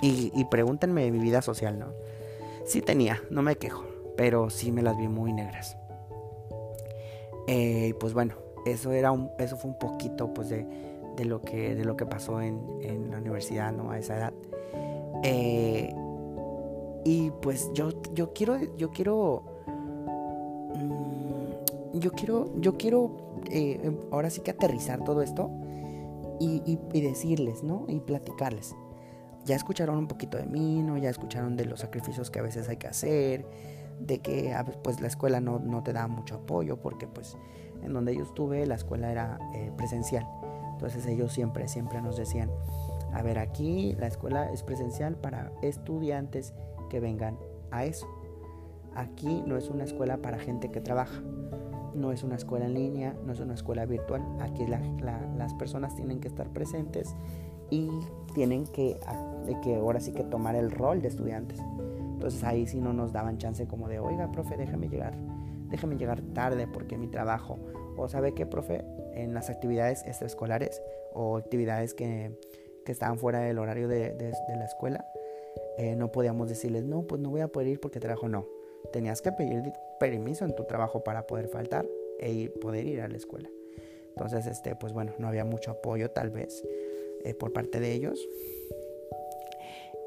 Y, 0.00 0.32
y 0.34 0.46
pregúntenme 0.46 1.10
mi 1.10 1.18
vida 1.18 1.42
social, 1.42 1.78
¿no? 1.78 1.88
Sí 2.64 2.80
tenía, 2.80 3.20
no 3.28 3.42
me 3.42 3.56
quejo, 3.56 3.84
pero 4.16 4.48
sí 4.48 4.72
me 4.72 4.80
las 4.80 4.96
vi 4.96 5.08
muy 5.08 5.34
negras. 5.34 5.76
Eh, 7.48 7.94
pues 8.00 8.14
bueno, 8.14 8.34
eso 8.64 8.92
era 8.92 9.12
un, 9.12 9.30
eso 9.38 9.58
fue 9.58 9.72
un 9.72 9.78
poquito 9.78 10.32
pues 10.32 10.48
de 10.48 10.85
de 11.16 11.24
lo 11.24 11.40
que, 11.40 11.74
de 11.74 11.84
lo 11.84 11.96
que 11.96 12.06
pasó 12.06 12.40
en, 12.40 12.60
en 12.82 13.10
la 13.10 13.18
universidad, 13.18 13.72
¿no? 13.72 13.90
A 13.90 13.98
esa 13.98 14.16
edad. 14.16 14.32
Eh, 15.22 15.94
y 17.04 17.30
pues 17.42 17.70
yo, 17.72 17.90
yo 18.14 18.32
quiero, 18.32 18.58
yo 18.76 18.90
quiero, 18.90 19.42
mm, 20.74 21.98
yo 21.98 22.12
quiero, 22.12 22.50
yo 22.60 22.76
quiero 22.76 23.40
eh, 23.50 23.96
ahora 24.10 24.30
sí 24.30 24.40
que 24.40 24.50
aterrizar 24.50 25.04
todo 25.04 25.22
esto 25.22 25.50
y, 26.40 26.62
y, 26.92 27.00
decirles, 27.00 27.62
¿no? 27.62 27.86
Y 27.88 28.00
platicarles. 28.00 28.74
Ya 29.44 29.54
escucharon 29.54 29.96
un 29.96 30.08
poquito 30.08 30.36
de 30.36 30.46
mí, 30.46 30.82
¿no? 30.82 30.98
Ya 30.98 31.08
escucharon 31.08 31.56
de 31.56 31.64
los 31.64 31.80
sacrificios 31.80 32.30
que 32.30 32.40
a 32.40 32.42
veces 32.42 32.68
hay 32.68 32.76
que 32.76 32.88
hacer, 32.88 33.46
de 34.00 34.18
que 34.18 34.54
pues 34.82 35.00
la 35.00 35.06
escuela 35.06 35.40
no, 35.40 35.58
no 35.58 35.82
te 35.82 35.92
da 35.92 36.08
mucho 36.08 36.34
apoyo 36.36 36.76
porque 36.78 37.06
pues 37.06 37.36
en 37.82 37.92
donde 37.92 38.14
yo 38.16 38.24
estuve 38.24 38.66
la 38.66 38.74
escuela 38.74 39.10
era 39.10 39.38
eh, 39.54 39.70
presencial. 39.76 40.26
Entonces 40.76 41.06
ellos 41.06 41.32
siempre, 41.32 41.68
siempre 41.68 42.02
nos 42.02 42.18
decían, 42.18 42.50
a 43.14 43.22
ver, 43.22 43.38
aquí 43.38 43.94
la 43.98 44.08
escuela 44.08 44.52
es 44.52 44.62
presencial 44.62 45.16
para 45.16 45.50
estudiantes 45.62 46.52
que 46.90 47.00
vengan 47.00 47.38
a 47.70 47.86
eso. 47.86 48.06
Aquí 48.94 49.42
no 49.46 49.56
es 49.56 49.70
una 49.70 49.84
escuela 49.84 50.18
para 50.18 50.38
gente 50.38 50.70
que 50.70 50.82
trabaja, 50.82 51.22
no 51.94 52.12
es 52.12 52.22
una 52.22 52.36
escuela 52.36 52.66
en 52.66 52.74
línea, 52.74 53.16
no 53.24 53.32
es 53.32 53.40
una 53.40 53.54
escuela 53.54 53.86
virtual. 53.86 54.22
Aquí 54.40 54.66
las 54.66 55.54
personas 55.54 55.96
tienen 55.96 56.20
que 56.20 56.28
estar 56.28 56.48
presentes 56.50 57.14
y 57.70 57.88
tienen 58.34 58.64
que, 58.64 59.00
que 59.62 59.76
ahora 59.76 60.00
sí 60.00 60.12
que 60.12 60.24
tomar 60.24 60.54
el 60.54 60.70
rol 60.70 61.00
de 61.00 61.08
estudiantes. 61.08 61.58
Entonces 62.12 62.44
ahí 62.44 62.66
sí 62.66 62.80
no 62.80 62.92
nos 62.92 63.12
daban 63.12 63.38
chance 63.38 63.66
como 63.66 63.88
de, 63.88 63.98
oiga, 63.98 64.30
profe, 64.30 64.58
déjame 64.58 64.88
llegar, 64.88 65.14
déjame 65.70 65.96
llegar 65.96 66.20
tarde 66.34 66.66
porque 66.66 66.98
mi 66.98 67.08
trabajo. 67.08 67.58
O 67.96 68.08
sabe 68.08 68.34
qué, 68.34 68.46
profe, 68.46 68.84
en 69.14 69.34
las 69.34 69.50
actividades 69.50 70.04
extraescolares 70.06 70.82
o 71.12 71.36
actividades 71.36 71.94
que, 71.94 72.32
que 72.84 72.92
estaban 72.92 73.18
fuera 73.18 73.40
del 73.40 73.58
horario 73.58 73.88
de, 73.88 74.12
de, 74.12 74.32
la 74.56 74.64
escuela, 74.64 75.06
eh, 75.78 75.96
no 75.96 76.12
podíamos 76.12 76.48
decirles, 76.48 76.84
no, 76.84 77.02
pues 77.02 77.20
no 77.20 77.30
voy 77.30 77.40
a 77.40 77.48
poder 77.48 77.68
ir 77.68 77.80
porque 77.80 78.00
trabajo. 78.00 78.28
No, 78.28 78.46
tenías 78.92 79.22
que 79.22 79.32
pedir 79.32 79.72
permiso 79.98 80.44
en 80.44 80.54
tu 80.54 80.64
trabajo 80.64 81.02
para 81.02 81.26
poder 81.26 81.48
faltar 81.48 81.86
e 82.18 82.32
ir, 82.32 82.52
poder 82.60 82.86
ir 82.86 83.00
a 83.00 83.08
la 83.08 83.16
escuela. 83.16 83.50
Entonces, 84.08 84.46
este, 84.46 84.74
pues 84.76 84.92
bueno, 84.92 85.12
no 85.18 85.28
había 85.28 85.44
mucho 85.44 85.70
apoyo 85.70 86.10
tal 86.10 86.30
vez 86.30 86.64
eh, 87.24 87.34
por 87.34 87.52
parte 87.52 87.80
de 87.80 87.92
ellos. 87.92 88.26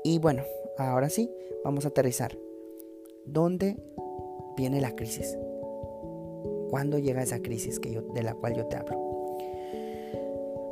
Y 0.04 0.19
bueno, 0.19 0.43
ahora 0.78 1.10
sí, 1.10 1.32
vamos 1.63 1.86
a 1.86 1.89
aterrizar. 1.89 2.38
¿Dónde 3.25 3.78
viene 4.56 4.82
la 4.82 4.95
crisis? 4.95 5.38
¿Cuándo 6.69 6.97
llega 6.97 7.21
esa 7.21 7.39
crisis 7.39 7.79
que 7.79 7.91
yo, 7.91 8.01
de 8.01 8.23
la 8.23 8.34
cual 8.34 8.55
yo 8.55 8.65
te 8.65 8.77
hablo? 8.77 8.97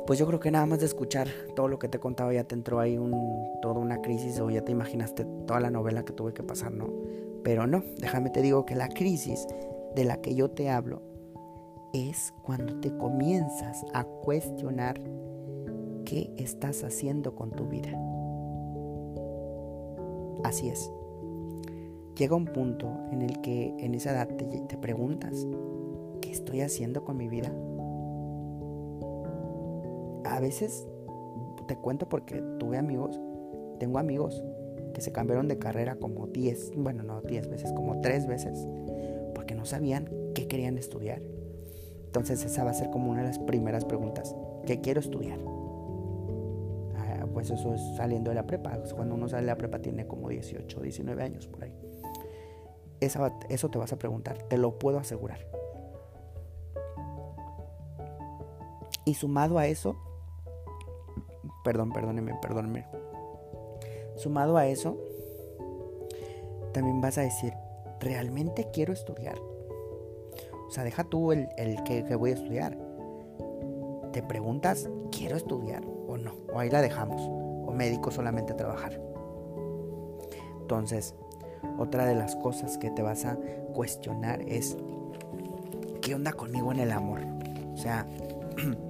Pues 0.06 0.18
yo 0.18 0.26
creo 0.26 0.40
que 0.40 0.50
nada 0.50 0.64
más 0.64 0.80
de 0.80 0.86
escuchar 0.86 1.28
todo 1.54 1.68
lo 1.68 1.78
que 1.78 1.88
te 1.88 1.98
he 1.98 2.00
contado 2.00 2.32
ya 2.32 2.44
te 2.44 2.54
entró 2.54 2.80
ahí 2.80 2.96
un, 2.96 3.12
toda 3.60 3.78
una 3.78 4.00
crisis 4.00 4.40
o 4.40 4.48
ya 4.48 4.62
te 4.64 4.72
imaginaste 4.72 5.26
toda 5.46 5.60
la 5.60 5.70
novela 5.70 6.04
que 6.04 6.14
tuve 6.14 6.32
que 6.32 6.42
pasar, 6.42 6.72
¿no? 6.72 6.88
Pero 7.44 7.66
no, 7.66 7.82
déjame 7.98 8.30
te 8.30 8.40
digo 8.40 8.64
que 8.64 8.74
la 8.74 8.88
crisis 8.88 9.46
de 9.94 10.04
la 10.04 10.18
que 10.22 10.34
yo 10.34 10.50
te 10.50 10.70
hablo 10.70 11.02
es 11.92 12.32
cuando 12.42 12.80
te 12.80 12.96
comienzas 12.96 13.84
a 13.92 14.04
cuestionar 14.04 15.00
qué 16.04 16.32
estás 16.36 16.84
haciendo 16.84 17.34
con 17.34 17.50
tu 17.50 17.66
vida. 17.66 17.90
Así 20.44 20.68
es. 20.68 20.90
Llega 22.16 22.34
un 22.34 22.46
punto 22.46 22.90
en 23.12 23.22
el 23.22 23.40
que 23.40 23.74
en 23.78 23.94
esa 23.94 24.10
edad 24.10 24.28
te, 24.28 24.76
preguntas, 24.78 25.46
¿qué 26.28 26.34
estoy 26.34 26.60
haciendo 26.60 27.06
con 27.06 27.16
mi 27.16 27.26
vida? 27.26 27.50
A 30.26 30.40
veces 30.40 30.86
te 31.66 31.74
cuento 31.76 32.06
porque 32.10 32.42
tuve 32.58 32.76
amigos, 32.76 33.18
tengo 33.80 33.98
amigos 33.98 34.42
que 34.92 35.00
se 35.00 35.10
cambiaron 35.10 35.48
de 35.48 35.58
carrera 35.58 35.96
como 35.96 36.26
10, 36.26 36.72
bueno, 36.76 37.02
no 37.02 37.22
10 37.22 37.48
veces, 37.48 37.72
como 37.72 38.02
3 38.02 38.26
veces, 38.26 38.68
porque 39.34 39.54
no 39.54 39.64
sabían 39.64 40.10
qué 40.34 40.46
querían 40.48 40.76
estudiar. 40.76 41.22
Entonces 42.04 42.44
esa 42.44 42.62
va 42.62 42.72
a 42.72 42.74
ser 42.74 42.90
como 42.90 43.10
una 43.10 43.22
de 43.22 43.28
las 43.28 43.38
primeras 43.38 43.86
preguntas. 43.86 44.36
¿Qué 44.66 44.82
quiero 44.82 45.00
estudiar? 45.00 45.38
Ah, 46.98 47.26
pues 47.32 47.48
eso 47.48 47.72
es 47.72 47.80
saliendo 47.96 48.30
de 48.30 48.34
la 48.34 48.46
prepa. 48.46 48.78
Cuando 48.94 49.14
uno 49.14 49.30
sale 49.30 49.44
de 49.44 49.46
la 49.46 49.56
prepa 49.56 49.78
tiene 49.78 50.06
como 50.06 50.28
18, 50.28 50.80
19 50.80 51.22
años 51.22 51.46
por 51.48 51.64
ahí. 51.64 51.74
eso 53.00 53.70
te 53.70 53.78
vas 53.78 53.94
a 53.94 53.98
preguntar, 53.98 54.42
te 54.42 54.58
lo 54.58 54.78
puedo 54.78 54.98
asegurar. 54.98 55.57
Y 59.08 59.14
sumado 59.14 59.56
a 59.56 59.66
eso, 59.66 59.96
perdón, 61.64 61.94
perdóneme, 61.94 62.34
perdóneme. 62.42 62.86
Sumado 64.16 64.58
a 64.58 64.66
eso, 64.66 64.98
también 66.74 67.00
vas 67.00 67.16
a 67.16 67.22
decir, 67.22 67.54
¿realmente 68.00 68.68
quiero 68.70 68.92
estudiar? 68.92 69.38
O 69.38 70.70
sea, 70.70 70.84
deja 70.84 71.04
tú 71.04 71.32
el, 71.32 71.48
que, 71.84 72.02
voy 72.16 72.32
a 72.32 72.34
estudiar. 72.34 72.76
Te 74.12 74.22
preguntas, 74.22 74.90
¿quiero 75.10 75.38
estudiar 75.38 75.82
o 75.86 76.18
no? 76.18 76.34
O 76.52 76.58
ahí 76.58 76.68
la 76.68 76.82
dejamos. 76.82 77.22
O 77.66 77.72
médico 77.72 78.10
solamente 78.10 78.52
trabajar. 78.52 79.00
Entonces, 80.60 81.14
otra 81.78 82.04
de 82.04 82.14
las 82.14 82.36
cosas 82.36 82.76
que 82.76 82.90
te 82.90 83.00
vas 83.00 83.24
a 83.24 83.38
cuestionar 83.72 84.42
es, 84.42 84.76
¿qué 86.02 86.14
onda 86.14 86.34
conmigo 86.34 86.72
en 86.72 86.80
el 86.80 86.92
amor? 86.92 87.22
O 87.72 87.76
sea, 87.78 88.06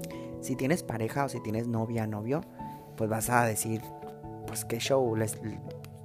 si 0.48 0.56
tienes 0.56 0.82
pareja 0.82 1.26
o 1.26 1.28
si 1.28 1.40
tienes 1.40 1.68
novia, 1.68 2.06
novio, 2.06 2.40
pues 2.96 3.10
vas 3.10 3.28
a 3.28 3.44
decir, 3.44 3.82
pues 4.46 4.64
qué 4.64 4.78
show, 4.78 5.14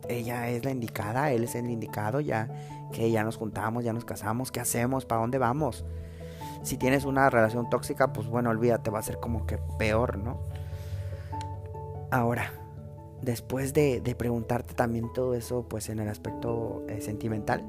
ella 0.10 0.50
es 0.50 0.66
la 0.66 0.72
indicada, 0.72 1.32
él 1.32 1.46
es 1.46 1.56
el 1.56 1.70
indicado, 1.70 2.20
ya 2.20 2.50
que 2.92 3.10
ya 3.10 3.24
nos 3.24 3.38
juntamos, 3.38 3.86
ya 3.86 3.94
nos 3.94 4.04
casamos, 4.04 4.52
¿qué 4.52 4.60
hacemos? 4.60 5.06
¿Para 5.06 5.22
dónde 5.22 5.38
vamos? 5.38 5.86
Si 6.62 6.76
tienes 6.76 7.06
una 7.06 7.30
relación 7.30 7.70
tóxica, 7.70 8.12
pues 8.12 8.28
bueno, 8.28 8.50
olvídate, 8.50 8.92
va 8.92 9.00
a 9.00 9.04
ser 9.04 9.18
como 9.22 9.46
que 9.46 9.60
peor, 9.80 10.18
¿no? 10.18 10.42
Ahora, 12.12 12.52
después 13.22 13.74
de, 13.74 14.02
preguntarte 14.18 14.74
también 14.74 15.14
todo 15.14 15.36
eso, 15.36 15.70
pues 15.70 15.88
en 15.88 16.00
el 16.00 16.10
aspecto 16.10 16.84
eh, 16.90 17.00
sentimental, 17.00 17.64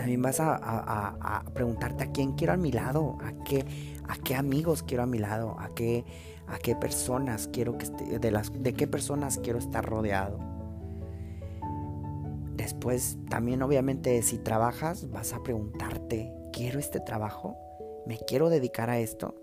también 0.00 0.22
vas 0.22 0.40
a, 0.40 1.44
preguntarte 1.52 2.04
a 2.04 2.10
quién 2.10 2.32
quiero 2.32 2.54
a 2.54 2.56
mi 2.56 2.72
lado, 2.72 3.18
a 3.20 3.44
qué, 3.44 3.66
a 4.08 4.16
qué 4.16 4.34
amigos 4.34 4.82
quiero 4.82 5.02
a 5.02 5.06
mi 5.06 5.18
lado, 5.18 5.56
a 5.58 5.74
qué, 5.74 6.06
a 6.46 6.58
qué 6.58 6.74
personas 6.74 7.50
quiero 7.52 7.76
que 7.76 7.86
de, 8.18 8.30
las, 8.30 8.50
de 8.50 8.72
qué 8.72 8.86
personas 8.86 9.36
quiero 9.36 9.58
estar 9.58 9.84
rodeado. 9.84 10.38
Después 12.56 13.18
también 13.28 13.60
obviamente 13.60 14.22
si 14.22 14.38
trabajas 14.38 15.10
vas 15.10 15.34
a 15.34 15.42
preguntarte, 15.42 16.32
¿quiero 16.50 16.78
este 16.78 17.00
trabajo? 17.00 17.58
¿Me 18.06 18.16
quiero 18.16 18.48
dedicar 18.48 18.88
a 18.88 18.98
esto? 18.98 19.34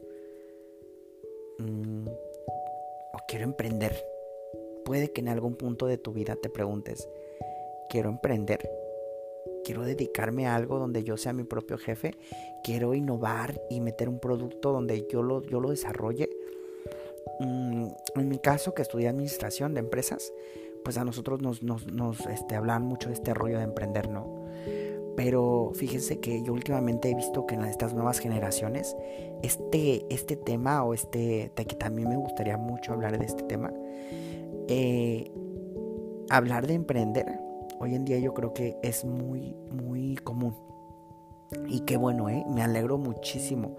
Mm, 1.60 2.08
¿O 3.14 3.18
quiero 3.28 3.44
emprender? 3.44 3.96
Puede 4.86 5.14
que 5.14 5.22
en 5.22 5.30
algún 5.30 5.54
punto 5.54 5.86
de 5.86 6.00
tu 6.00 6.14
vida 6.14 6.36
te 6.36 6.50
preguntes, 6.50 7.08
¿quiero 7.92 8.10
emprender? 8.10 8.87
¿Quiero 9.68 9.84
dedicarme 9.84 10.48
a 10.48 10.56
algo 10.56 10.80
donde 10.80 11.04
yo 11.04 11.18
sea 11.18 11.34
mi 11.34 11.44
propio 11.44 11.78
jefe? 11.78 12.16
¿Quiero 12.64 12.94
innovar 12.94 13.62
y 13.70 13.82
meter 13.82 14.08
un 14.08 14.18
producto 14.18 14.72
donde 14.72 15.06
yo 15.12 15.22
lo, 15.22 15.44
yo 15.44 15.60
lo 15.60 15.72
desarrolle? 15.72 16.30
Mm, 17.42 17.88
en 18.16 18.30
mi 18.30 18.40
caso, 18.40 18.74
que 18.74 18.82
estudié 18.82 19.10
administración 19.10 19.74
de 19.74 19.82
empresas, 19.82 20.32
pues 20.86 20.98
a 20.98 21.04
nosotros 21.04 21.42
nos, 21.42 21.64
nos, 21.64 22.26
este, 22.28 22.56
hablan 22.56 22.84
mucho 22.84 23.10
de 23.10 23.16
este 23.16 23.34
rollo 23.34 23.58
de 23.58 23.66
emprender, 23.66 24.10
¿no? 24.10 24.46
Pero 25.18 25.74
fíjense 25.76 26.22
que 26.22 26.42
yo 26.44 26.54
últimamente 26.54 27.12
he 27.12 27.16
visto 27.16 27.46
que 27.46 27.56
en 27.56 27.66
estas 27.66 27.94
nuevas 27.94 28.20
generaciones, 28.20 28.96
este, 29.44 30.06
este 30.10 30.38
tema 30.38 30.82
o 30.86 30.94
este, 30.94 31.52
que 31.54 31.76
también 31.76 32.08
me 32.08 32.16
gustaría 32.16 32.56
mucho 32.56 32.94
hablar 32.94 33.20
de 33.20 33.26
este 33.26 33.44
tema, 33.44 33.74
eh, 34.70 35.30
hablar 36.30 36.68
de 36.68 36.76
emprender, 36.76 37.26
hoy 37.80 37.96
en 37.96 38.06
día 38.06 38.20
yo 38.20 38.34
creo 38.34 38.54
que 38.54 38.78
es 38.84 39.06
muy, 39.06 39.56
muy 39.72 40.16
común. 40.18 40.56
Y 41.68 41.82
qué 41.82 41.98
bueno, 41.98 42.30
¿eh? 42.30 42.46
me 42.50 42.62
alegro 42.62 42.98
muchísimo, 42.98 43.78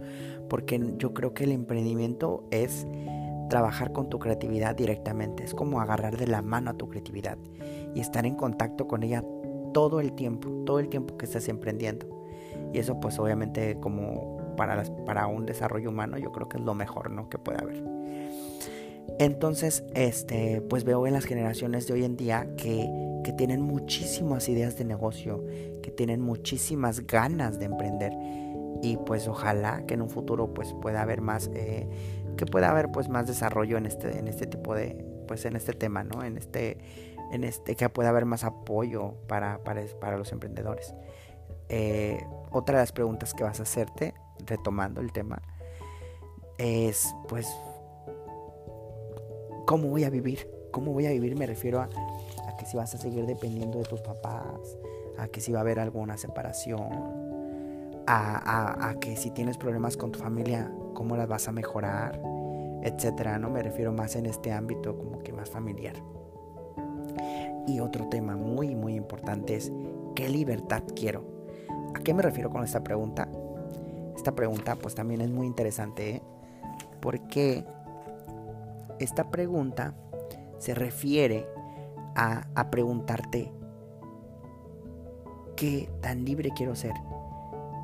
porque 0.49 0.81
yo 0.97 1.13
creo 1.13 1.35
que 1.35 1.45
el 1.45 1.53
emprendimiento 1.53 2.45
es 2.51 2.87
trabajar 3.51 3.93
con 3.93 4.09
tu 4.09 4.19
creatividad 4.19 4.75
directamente. 4.75 5.45
Es 5.45 5.55
como 5.55 5.81
agarrar 5.81 6.17
de 6.17 6.27
la 6.27 6.43
mano 6.43 6.71
a 6.71 6.75
tu 6.75 6.89
creatividad 6.89 7.37
y 7.95 8.01
estar 8.01 8.25
en 8.27 8.37
contacto 8.37 8.87
con 8.87 9.03
ella 9.03 9.25
todo 9.75 10.01
el 10.01 10.13
tiempo, 10.13 10.49
todo 10.65 10.79
el 10.79 10.89
tiempo 10.89 11.17
que 11.17 11.27
estás 11.27 11.49
emprendiendo. 11.49 12.07
Y 12.73 12.79
eso 12.79 13.01
pues 13.01 13.19
obviamente 13.19 13.79
como 13.81 14.55
para, 14.57 14.83
para 15.05 15.27
un 15.27 15.47
desarrollo 15.47 15.91
humano 15.91 16.19
yo 16.19 16.33
creo 16.33 16.49
que 16.49 16.59
es 16.59 16.65
lo 16.65 16.75
mejor 16.75 17.11
¿no? 17.11 17.29
que 17.29 17.39
puede 17.39 17.59
haber. 17.59 17.85
Entonces, 19.19 19.85
este, 19.95 20.61
pues 20.61 20.85
veo 20.85 21.07
en 21.07 21.15
las 21.15 21.25
generaciones 21.25 21.87
de 21.87 21.95
hoy 21.95 22.05
en 22.05 22.17
día 22.17 22.47
que, 22.57 22.89
que 23.29 23.35
tienen 23.35 23.61
muchísimas 23.61 24.49
ideas 24.49 24.79
de 24.79 24.87
negocio, 24.87 25.45
que 25.83 25.91
tienen 25.91 26.23
muchísimas 26.23 27.07
ganas 27.07 27.59
de 27.59 27.67
emprender 27.67 28.14
y 28.83 28.97
pues 28.97 29.29
ojalá 29.29 29.85
que 29.85 29.93
en 29.93 30.01
un 30.01 30.09
futuro 30.09 30.55
pues 30.55 30.73
pueda 30.81 31.03
haber 31.03 31.21
más 31.21 31.51
eh, 31.53 31.87
que 32.38 32.47
pueda 32.47 32.71
haber 32.71 32.91
pues 32.91 33.11
más 33.11 33.27
desarrollo 33.27 33.77
en 33.77 33.85
este, 33.85 34.19
en 34.19 34.29
este 34.29 34.47
tipo 34.47 34.75
de, 34.75 35.05
pues 35.27 35.45
en 35.45 35.57
este 35.57 35.75
tema, 35.75 36.05
¿no? 36.05 36.25
En 36.25 36.38
este, 36.38 36.79
en 37.31 37.45
este, 37.45 37.77
que 37.77 37.91
pueda 37.91 38.09
haber 38.09 38.25
más 38.25 38.45
apoyo 38.45 39.12
para, 39.27 39.62
para, 39.62 40.17
los 40.17 40.33
emprendedores. 40.33 40.95
Eh, 41.69 42.25
otra 42.51 42.79
de 42.79 42.83
las 42.85 42.93
preguntas 42.93 43.35
que 43.35 43.45
vas 43.45 43.61
a 43.61 43.64
hacerte, 43.64 44.14
retomando 44.47 45.03
el 45.03 45.12
tema, 45.12 45.43
es 46.57 47.14
pues, 47.29 47.47
¿cómo 49.67 49.88
voy 49.88 50.05
a 50.05 50.09
vivir? 50.09 50.58
¿Cómo 50.71 50.93
voy 50.93 51.07
a 51.07 51.11
vivir? 51.11 51.37
Me 51.37 51.47
refiero 51.47 51.81
a, 51.81 51.89
a 52.47 52.57
que 52.57 52.67
si 52.67 52.77
vas 52.77 52.95
a 52.95 52.99
seguir 52.99 53.27
dependiendo 53.27 53.79
de 53.79 53.85
tus 53.85 54.01
papás, 54.01 54.77
a 55.19 55.29
que 55.29 55.41
si 55.41 55.53
va 55.53 55.59
a 55.59 55.62
haber 55.62 55.81
alguna 55.81 56.16
separación, 56.16 57.29
a, 58.11 58.95
que 59.01 59.16
si 59.16 59.31
tienes 59.31 59.59
problemas 59.59 59.97
con 59.97 60.12
tu 60.12 60.19
familia, 60.19 60.73
cómo 60.95 61.16
las 61.16 61.29
vas 61.29 61.49
a 61.49 61.53
mejorar, 61.53 62.21
etcétera, 62.83 63.39
¿no? 63.39 63.51
Me 63.51 63.62
refiero 63.62 63.93
más 63.93 64.16
en 64.16 64.27
este 64.27 64.53
ámbito 64.53 64.97
como 64.97 65.19
que 65.19 65.33
más 65.33 65.51
familiar. 65.51 65.95
Y 67.66 67.81
otro 67.81 68.09
tema 68.09 68.37
muy, 68.37 68.75
muy 68.75 68.95
importante 68.95 69.57
es, 69.57 69.71
¿qué 70.14 70.29
libertad 70.29 70.83
quiero? 70.97 71.25
¿A 71.95 72.01
qué 72.01 72.14
me 72.14 72.23
refiero 72.23 72.49
con 72.51 72.64
esta 72.64 72.83
pregunta? 72.83 73.29
Esta 74.16 74.35
pregunta 74.35 74.77
pues 74.77 74.95
también 74.95 75.21
es 75.21 75.31
muy 75.31 75.47
interesante, 75.47 76.16
¿eh? 76.16 76.23
Porque 77.01 77.64
esta 78.99 79.31
pregunta 79.31 79.95
se 80.59 80.75
refiere 80.75 81.47
a, 82.15 82.49
a 82.55 82.71
preguntarte, 82.71 83.53
¿qué 85.57 85.91
tan 86.01 86.25
libre 86.25 86.51
quiero 86.55 86.75
ser? 86.75 86.95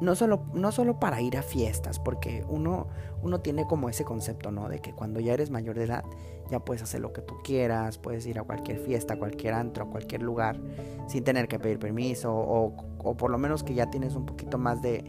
no 0.01 0.15
solo, 0.15 0.45
no 0.53 0.73
solo 0.73 0.99
para 0.99 1.21
ir 1.21 1.37
a 1.37 1.43
fiestas, 1.43 1.99
porque 1.99 2.45
uno, 2.49 2.89
uno 3.23 3.41
tiene 3.41 3.67
como 3.67 3.89
ese 3.89 4.05
concepto, 4.05 4.51
¿no? 4.51 4.69
De 4.69 4.81
que 4.81 4.93
cuando 4.93 5.21
ya 5.21 5.35
eres 5.35 5.51
mayor 5.51 5.77
de 5.77 5.85
edad, 5.85 6.05
ya 6.51 6.61
puedes 6.61 6.83
hacer 6.83 7.01
lo 7.01 7.13
que 7.13 7.23
tú 7.23 7.35
quieras, 7.43 7.99
puedes 7.99 8.27
ir 8.27 8.39
a 8.39 8.43
cualquier 8.43 8.79
fiesta, 8.79 9.17
cualquier 9.17 9.55
antro, 9.55 9.89
cualquier 9.91 10.23
lugar, 10.23 10.61
sin 11.07 11.25
tener 11.25 11.49
que 11.49 11.59
pedir 11.59 11.79
permiso, 11.79 12.35
o, 12.35 12.75
o 12.99 13.17
por 13.17 13.31
lo 13.31 13.39
menos 13.39 13.63
que 13.63 13.75
ya 13.75 13.91
tienes 13.91 14.15
un 14.15 14.27
poquito 14.27 14.59
más 14.59 14.83
de 14.83 15.05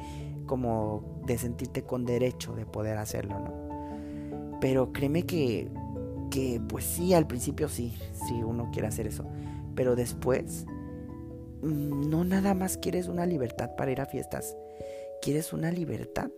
como 0.45 1.03
de 1.25 1.37
sentirte 1.37 1.83
con 1.83 2.05
derecho 2.05 2.55
de 2.55 2.65
poder 2.65 2.97
hacerlo, 2.97 3.39
¿no? 3.39 4.59
Pero 4.61 4.93
créeme 4.93 5.23
que, 5.23 5.69
que 6.29 6.61
pues 6.67 6.85
sí, 6.85 7.13
al 7.13 7.27
principio 7.27 7.69
sí, 7.69 7.93
si 8.27 8.43
uno 8.43 8.69
quiere 8.71 8.87
hacer 8.87 9.07
eso, 9.07 9.25
pero 9.75 9.95
después 9.95 10.65
mm, 11.61 12.09
no 12.09 12.23
nada 12.23 12.53
más 12.53 12.77
quieres 12.77 13.07
una 13.07 13.25
libertad 13.25 13.75
para 13.75 13.91
ir 13.91 14.01
a 14.01 14.05
fiestas, 14.05 14.57
quieres 15.21 15.53
una 15.53 15.71
libertad 15.71 16.29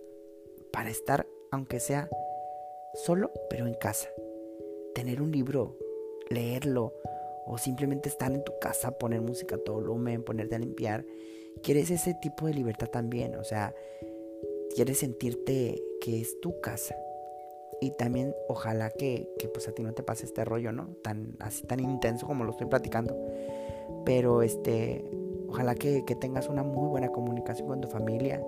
para 0.72 0.90
estar, 0.90 1.28
aunque 1.52 1.80
sea 1.80 2.10
solo, 2.94 3.32
pero 3.50 3.68
en 3.68 3.74
casa. 3.74 4.10
Tener 4.94 5.22
un 5.22 5.32
libro, 5.32 5.78
leerlo, 6.30 6.94
o 7.48 7.58
simplemente 7.58 8.10
estar 8.10 8.32
en 8.32 8.44
tu 8.44 8.60
casa, 8.60 8.92
poner 8.92 9.22
música 9.22 9.56
a 9.56 9.60
todo 9.60 9.78
volumen, 9.78 10.24
ponerte 10.24 10.56
a 10.56 10.60
limpiar. 10.60 11.06
Quieres 11.64 11.90
ese 11.90 12.14
tipo 12.22 12.46
de 12.46 12.54
libertad 12.54 12.88
también, 12.88 13.36
o 13.36 13.44
sea, 13.44 13.74
quieres 14.76 15.00
sentirte 15.00 15.82
que 16.02 16.22
es 16.22 16.40
tu 16.42 16.60
casa. 16.60 16.96
Y 17.80 17.92
también 17.92 18.34
ojalá 18.48 18.90
que, 18.90 19.30
que 19.38 19.48
pues 19.48 19.68
a 19.68 19.72
ti 19.72 19.84
no 19.84 19.94
te 19.94 20.04
pase 20.04 20.26
este 20.26 20.44
rollo, 20.44 20.72
¿no? 20.72 20.88
Tan 21.04 21.36
así 21.40 21.64
tan 21.64 21.80
intenso 21.80 22.26
como 22.26 22.44
lo 22.44 22.52
estoy 22.52 22.68
platicando. 22.68 23.16
Pero 24.06 24.42
este, 24.42 25.06
ojalá 25.48 25.76
que, 25.76 26.04
que 26.06 26.16
tengas 26.16 26.50
una 26.50 26.64
muy 26.64 26.90
buena 26.90 27.10
comunicación 27.10 27.68
con 27.68 27.82
tu 27.82 27.88
familia 27.88 28.42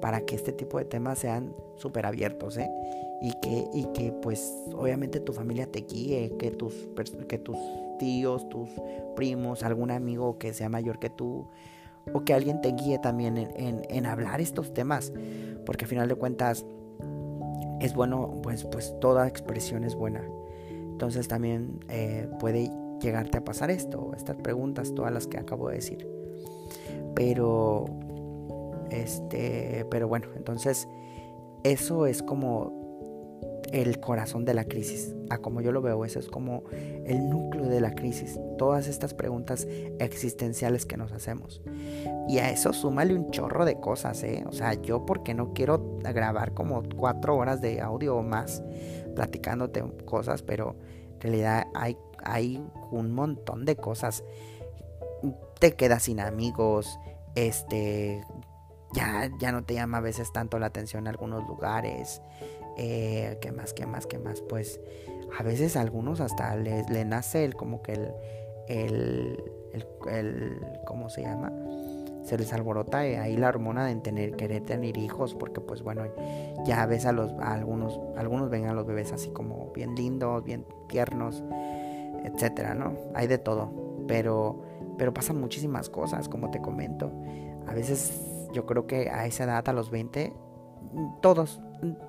para 0.00 0.20
que 0.20 0.34
este 0.34 0.52
tipo 0.52 0.78
de 0.78 0.84
temas 0.84 1.18
sean 1.18 1.54
súper 1.76 2.06
abiertos, 2.06 2.56
¿eh? 2.56 2.70
Y 3.20 3.32
que, 3.40 3.68
y 3.72 3.84
que 3.94 4.12
pues 4.12 4.54
obviamente 4.74 5.18
tu 5.20 5.32
familia 5.32 5.66
te 5.66 5.80
guíe, 5.80 6.36
que 6.38 6.50
tus, 6.50 6.88
que 7.28 7.38
tus 7.38 7.58
tíos, 7.98 8.48
tus 8.48 8.70
primos, 9.16 9.64
algún 9.64 9.90
amigo 9.90 10.38
que 10.38 10.54
sea 10.54 10.68
mayor 10.68 11.00
que 11.00 11.10
tú, 11.10 11.48
o 12.12 12.24
que 12.24 12.32
alguien 12.32 12.60
te 12.60 12.72
guíe 12.72 12.98
también 12.98 13.36
en, 13.36 13.82
en, 13.88 14.06
hablar 14.06 14.40
estos 14.40 14.72
temas, 14.72 15.12
porque 15.66 15.84
al 15.84 15.88
final 15.88 16.08
de 16.08 16.14
cuentas 16.14 16.64
es 17.80 17.94
bueno, 17.94 18.40
pues, 18.42 18.64
pues 18.64 18.94
toda 19.00 19.26
expresión 19.26 19.84
es 19.84 19.94
buena. 19.94 20.22
Entonces 20.70 21.28
también 21.28 21.80
eh, 21.88 22.28
puede 22.40 22.70
llegarte 23.00 23.38
a 23.38 23.44
pasar 23.44 23.70
esto, 23.70 24.12
estas 24.16 24.36
preguntas, 24.36 24.94
todas 24.94 25.12
las 25.12 25.26
que 25.26 25.38
acabo 25.38 25.68
de 25.68 25.76
decir. 25.76 26.08
Pero, 27.14 27.86
este, 28.90 29.86
pero 29.90 30.08
bueno, 30.08 30.26
entonces 30.36 30.88
eso 31.62 32.06
es 32.06 32.22
como 32.22 32.77
el 33.72 34.00
corazón 34.00 34.44
de 34.44 34.54
la 34.54 34.64
crisis. 34.64 35.14
A 35.30 35.38
como 35.38 35.60
yo 35.60 35.72
lo 35.72 35.82
veo, 35.82 36.04
eso 36.04 36.18
es 36.18 36.28
como 36.28 36.64
el 36.72 37.28
núcleo 37.28 37.66
de 37.66 37.80
la 37.80 37.94
crisis. 37.94 38.38
Todas 38.56 38.88
estas 38.88 39.14
preguntas 39.14 39.66
existenciales 39.98 40.86
que 40.86 40.96
nos 40.96 41.12
hacemos. 41.12 41.60
Y 42.28 42.38
a 42.38 42.50
eso 42.50 42.72
súmale 42.72 43.14
un 43.14 43.30
chorro 43.30 43.64
de 43.64 43.80
cosas, 43.80 44.22
¿eh? 44.22 44.44
O 44.46 44.52
sea, 44.52 44.74
yo 44.74 45.04
porque 45.04 45.34
no 45.34 45.52
quiero 45.52 45.98
grabar 46.00 46.54
como 46.54 46.82
cuatro 46.96 47.36
horas 47.36 47.60
de 47.60 47.80
audio 47.80 48.16
o 48.16 48.22
más 48.22 48.62
platicándote 49.14 49.82
cosas, 50.04 50.42
pero 50.42 50.76
en 51.14 51.20
realidad 51.20 51.66
hay, 51.74 51.96
hay 52.22 52.62
un 52.90 53.12
montón 53.12 53.64
de 53.64 53.76
cosas. 53.76 54.24
Te 55.58 55.74
quedas 55.74 56.04
sin 56.04 56.20
amigos, 56.20 56.98
este, 57.34 58.24
ya, 58.92 59.30
ya 59.38 59.52
no 59.52 59.64
te 59.64 59.74
llama 59.74 59.98
a 59.98 60.00
veces 60.00 60.32
tanto 60.32 60.58
la 60.58 60.66
atención 60.66 61.04
en 61.04 61.08
algunos 61.08 61.46
lugares. 61.46 62.22
Eh, 62.78 63.38
¿Qué 63.40 63.50
más, 63.50 63.74
qué 63.74 63.86
más, 63.86 64.06
qué 64.06 64.18
más? 64.18 64.40
Pues 64.40 64.80
a 65.36 65.42
veces 65.42 65.76
a 65.76 65.80
algunos 65.80 66.20
hasta 66.20 66.54
les, 66.56 66.88
le 66.88 67.04
nace 67.04 67.44
el 67.44 67.54
como 67.56 67.82
que 67.82 67.92
el, 67.92 68.12
el, 68.68 69.44
el, 70.08 70.66
¿cómo 70.86 71.10
se 71.10 71.22
llama? 71.22 71.52
Se 72.22 72.38
les 72.38 72.52
alborota 72.52 72.98
ahí 72.98 73.36
la 73.36 73.48
hormona 73.48 73.86
de 73.86 73.96
tener, 73.96 74.36
querer 74.36 74.62
tener 74.64 74.96
hijos, 74.96 75.34
porque 75.34 75.60
pues 75.60 75.82
bueno, 75.82 76.02
ya 76.66 76.86
ves 76.86 77.04
a 77.06 77.12
los, 77.12 77.32
algunos, 77.40 77.98
algunos 78.16 78.48
ven 78.48 78.66
a 78.66 78.74
los 78.74 78.86
bebés 78.86 79.12
así 79.12 79.30
como 79.30 79.72
bien 79.72 79.94
lindos, 79.94 80.44
bien 80.44 80.64
tiernos, 80.88 81.42
etcétera, 82.24 82.74
¿no? 82.74 82.92
Hay 83.14 83.26
de 83.26 83.38
todo, 83.38 84.04
pero, 84.06 84.62
pero 84.98 85.12
pasan 85.12 85.40
muchísimas 85.40 85.88
cosas, 85.88 86.28
como 86.28 86.50
te 86.50 86.60
comento. 86.60 87.10
A 87.66 87.74
veces 87.74 88.12
yo 88.52 88.66
creo 88.66 88.86
que 88.86 89.10
a 89.10 89.26
esa 89.26 89.44
edad, 89.44 89.68
a 89.68 89.72
los 89.72 89.90
20, 89.90 90.32
todos, 91.22 91.60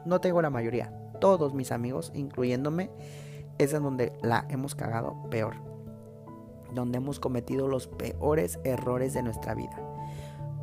no 0.06 0.22
tengo 0.22 0.42
la 0.42 0.50
mayoría, 0.50 0.92
todos 1.20 1.54
mis 1.54 1.72
amigos, 1.72 2.12
incluyéndome, 2.16 2.90
es 3.58 3.74
en 3.74 3.84
donde 3.84 4.14
la 4.22 4.46
hemos 4.50 4.76
cagado 4.76 5.16
peor. 5.30 5.56
Donde 6.74 6.98
hemos 6.98 7.20
cometido 7.20 7.68
los 7.68 7.88
peores 7.88 8.60
errores 8.64 9.14
de 9.14 9.24
nuestra 9.24 9.54
vida. 9.54 9.78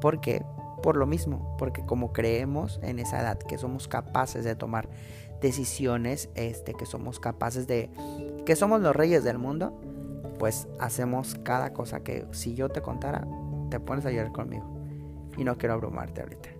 ¿Por 0.00 0.20
qué? 0.20 0.44
Por 0.82 0.96
lo 0.96 1.06
mismo, 1.06 1.56
porque 1.58 1.84
como 1.84 2.12
creemos 2.12 2.80
en 2.82 2.98
esa 2.98 3.20
edad 3.20 3.38
que 3.38 3.58
somos 3.58 3.88
capaces 3.88 4.44
de 4.44 4.54
tomar 4.54 4.88
decisiones, 5.40 6.30
este, 6.34 6.74
que 6.74 6.86
somos 6.86 7.18
capaces 7.18 7.66
de, 7.66 7.90
que 8.44 8.56
somos 8.56 8.80
los 8.80 8.94
reyes 8.94 9.24
del 9.24 9.38
mundo, 9.38 9.78
pues 10.38 10.68
hacemos 10.78 11.34
cada 11.42 11.72
cosa 11.72 12.00
que 12.00 12.26
si 12.30 12.54
yo 12.54 12.68
te 12.68 12.82
contara, 12.82 13.26
te 13.70 13.80
pones 13.80 14.06
a 14.06 14.10
llorar 14.10 14.32
conmigo. 14.32 14.64
Y 15.36 15.44
no 15.44 15.58
quiero 15.58 15.74
abrumarte 15.74 16.22
ahorita. 16.22 16.55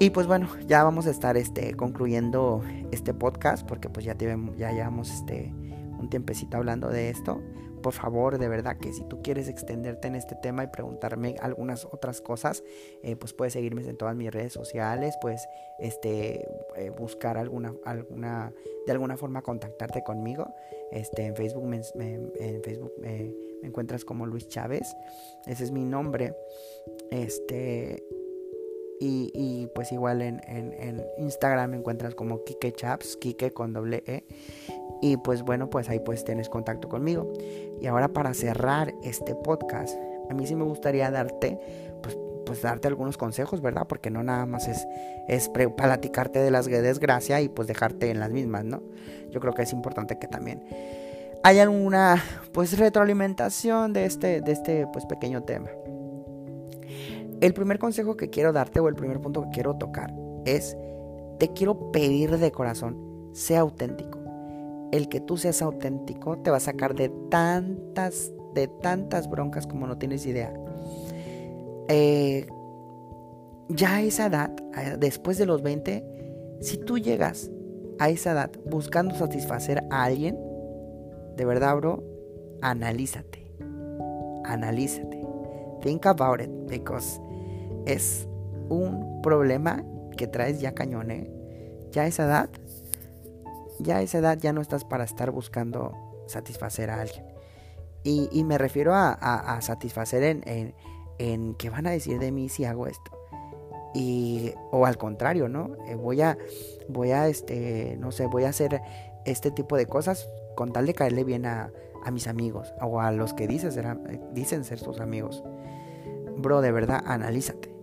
Y 0.00 0.10
pues 0.10 0.28
bueno, 0.28 0.48
ya 0.64 0.84
vamos 0.84 1.08
a 1.08 1.10
estar 1.10 1.36
este, 1.36 1.74
concluyendo 1.74 2.62
este 2.92 3.12
podcast 3.14 3.66
porque 3.66 3.88
pues 3.88 4.06
ya, 4.06 4.16
ya 4.16 4.70
llevamos 4.70 5.10
este, 5.10 5.52
un 5.98 6.08
tiempecito 6.08 6.56
hablando 6.56 6.88
de 6.88 7.10
esto. 7.10 7.42
Por 7.82 7.92
favor, 7.92 8.38
de 8.38 8.48
verdad 8.48 8.76
que 8.78 8.92
si 8.92 9.02
tú 9.04 9.22
quieres 9.22 9.48
extenderte 9.48 10.06
en 10.06 10.14
este 10.14 10.36
tema 10.36 10.62
y 10.62 10.68
preguntarme 10.68 11.34
algunas 11.40 11.84
otras 11.84 12.20
cosas, 12.20 12.62
eh, 13.02 13.16
pues 13.16 13.32
puedes 13.32 13.54
seguirme 13.54 13.82
en 13.82 13.96
todas 13.96 14.14
mis 14.14 14.30
redes 14.32 14.52
sociales, 14.52 15.16
puedes 15.20 15.48
este, 15.80 16.48
eh, 16.76 16.90
buscar 16.96 17.36
alguna, 17.36 17.74
alguna, 17.84 18.52
de 18.86 18.92
alguna 18.92 19.16
forma 19.16 19.42
contactarte 19.42 20.04
conmigo. 20.04 20.54
Este, 20.92 21.26
en 21.26 21.34
Facebook, 21.34 21.64
me, 21.64 21.82
en 21.96 22.62
Facebook 22.62 22.92
me 23.00 23.34
encuentras 23.62 24.04
como 24.04 24.26
Luis 24.26 24.46
Chávez, 24.46 24.96
ese 25.46 25.64
es 25.64 25.72
mi 25.72 25.84
nombre. 25.84 26.36
Este, 27.10 28.02
y, 29.00 29.68
pues 29.74 29.92
igual 29.92 30.22
en, 30.22 30.40
en, 30.46 31.04
Instagram 31.18 31.70
me 31.70 31.76
encuentras 31.76 32.14
como 32.14 32.44
Kike 32.44 32.72
Chaps, 32.72 33.16
Kike 33.16 33.52
con 33.52 33.72
doble 33.72 34.02
E. 34.06 34.24
Y 35.00 35.16
pues 35.18 35.42
bueno, 35.42 35.70
pues 35.70 35.88
ahí 35.88 36.00
pues 36.00 36.24
tienes 36.24 36.48
contacto 36.48 36.88
conmigo. 36.88 37.32
Y 37.80 37.86
ahora 37.86 38.08
para 38.08 38.34
cerrar 38.34 38.92
este 39.04 39.34
podcast, 39.34 39.96
a 40.28 40.34
mí 40.34 40.46
sí 40.46 40.56
me 40.56 40.64
gustaría 40.64 41.10
darte, 41.10 41.58
pues, 42.02 42.18
pues 42.44 42.62
darte 42.62 42.88
algunos 42.88 43.16
consejos, 43.16 43.60
¿verdad? 43.60 43.86
Porque 43.86 44.10
no 44.10 44.22
nada 44.24 44.46
más 44.46 44.66
es, 44.66 44.86
es 45.28 45.48
platicarte 45.48 46.40
de 46.40 46.50
las 46.50 46.66
desgracia 46.66 47.40
y 47.40 47.48
pues 47.48 47.68
dejarte 47.68 48.10
en 48.10 48.18
las 48.18 48.30
mismas, 48.30 48.64
¿no? 48.64 48.82
Yo 49.30 49.40
creo 49.40 49.54
que 49.54 49.62
es 49.62 49.72
importante 49.72 50.18
que 50.18 50.26
también 50.26 50.64
haya 51.44 51.68
una 51.70 52.22
pues 52.52 52.76
retroalimentación 52.76 53.92
de 53.92 54.04
este, 54.04 54.40
de 54.40 54.52
este 54.52 54.86
pues 54.92 55.06
pequeño 55.06 55.44
tema. 55.44 55.68
El 57.40 57.54
primer 57.54 57.78
consejo 57.78 58.16
que 58.16 58.30
quiero 58.30 58.52
darte 58.52 58.80
o 58.80 58.88
el 58.88 58.96
primer 58.96 59.20
punto 59.20 59.42
que 59.42 59.50
quiero 59.50 59.76
tocar 59.76 60.12
es, 60.44 60.76
te 61.38 61.52
quiero 61.52 61.92
pedir 61.92 62.36
de 62.36 62.50
corazón, 62.50 63.30
sea 63.32 63.60
auténtico. 63.60 64.18
El 64.90 65.08
que 65.08 65.20
tú 65.20 65.36
seas 65.36 65.62
auténtico 65.62 66.38
te 66.38 66.50
va 66.50 66.56
a 66.56 66.60
sacar 66.60 66.94
de 66.94 67.10
tantas, 67.30 68.32
de 68.54 68.66
tantas 68.66 69.28
broncas 69.28 69.66
como 69.66 69.86
no 69.86 69.98
tienes 69.98 70.26
idea. 70.26 70.52
Eh, 71.88 72.46
ya 73.68 73.96
a 73.96 74.02
esa 74.02 74.26
edad, 74.26 74.50
después 74.98 75.38
de 75.38 75.46
los 75.46 75.62
20, 75.62 76.04
si 76.60 76.78
tú 76.78 76.98
llegas 76.98 77.50
a 78.00 78.08
esa 78.08 78.32
edad 78.32 78.50
buscando 78.64 79.14
satisfacer 79.14 79.84
a 79.90 80.04
alguien, 80.04 80.36
de 81.36 81.44
verdad, 81.44 81.76
bro, 81.76 82.02
analízate. 82.62 83.46
Analízate. 84.44 85.24
Think 85.82 86.06
about 86.06 86.40
it 86.40 86.50
because 86.66 87.20
es 87.86 88.28
un 88.68 89.22
problema 89.22 89.84
que 90.16 90.26
traes 90.26 90.60
ya 90.60 90.74
cañone. 90.74 91.30
Ya 91.90 92.02
a 92.02 92.06
esa 92.06 92.24
edad, 92.24 92.50
ya 93.78 93.98
a 93.98 94.02
esa 94.02 94.18
edad 94.18 94.38
ya 94.38 94.52
no 94.52 94.60
estás 94.60 94.84
para 94.84 95.04
estar 95.04 95.30
buscando 95.30 95.92
satisfacer 96.26 96.90
a 96.90 97.00
alguien. 97.00 97.24
Y, 98.04 98.44
me 98.44 98.56
refiero 98.56 98.94
a, 98.94 99.58
satisfacer 99.60 100.22
en, 100.22 100.74
en, 101.18 101.54
qué 101.56 101.68
van 101.68 101.86
a 101.86 101.90
decir 101.90 102.18
de 102.18 102.32
mí 102.32 102.48
si 102.48 102.64
hago 102.64 102.86
esto. 102.86 103.10
Y, 103.94 104.52
o 104.70 104.86
al 104.86 104.96
contrario, 104.96 105.48
¿no? 105.48 105.76
Eh, 105.86 105.94
voy 105.94 106.22
a, 106.22 106.38
voy 106.88 107.10
a, 107.10 107.28
este, 107.28 107.96
no 107.98 108.10
sé, 108.10 108.26
voy 108.26 108.44
a 108.44 108.50
hacer 108.50 108.80
este 109.26 109.50
tipo 109.50 109.76
de 109.76 109.86
cosas 109.86 110.26
con 110.56 110.72
tal 110.72 110.86
de 110.86 110.94
caerle 110.94 111.24
bien 111.24 111.44
a, 111.44 111.70
a 112.04 112.10
mis 112.10 112.28
amigos 112.28 112.72
o 112.80 113.00
a 113.00 113.12
los 113.12 113.34
que 113.34 113.46
dicen 113.46 113.72
ser, 113.72 113.98
dicen 114.32 114.64
ser 114.64 114.80
tus 114.80 115.00
amigos. 115.00 115.42
Bro, 116.38 116.60
de 116.60 116.72
verdad, 116.72 117.02
analízate 117.04 117.78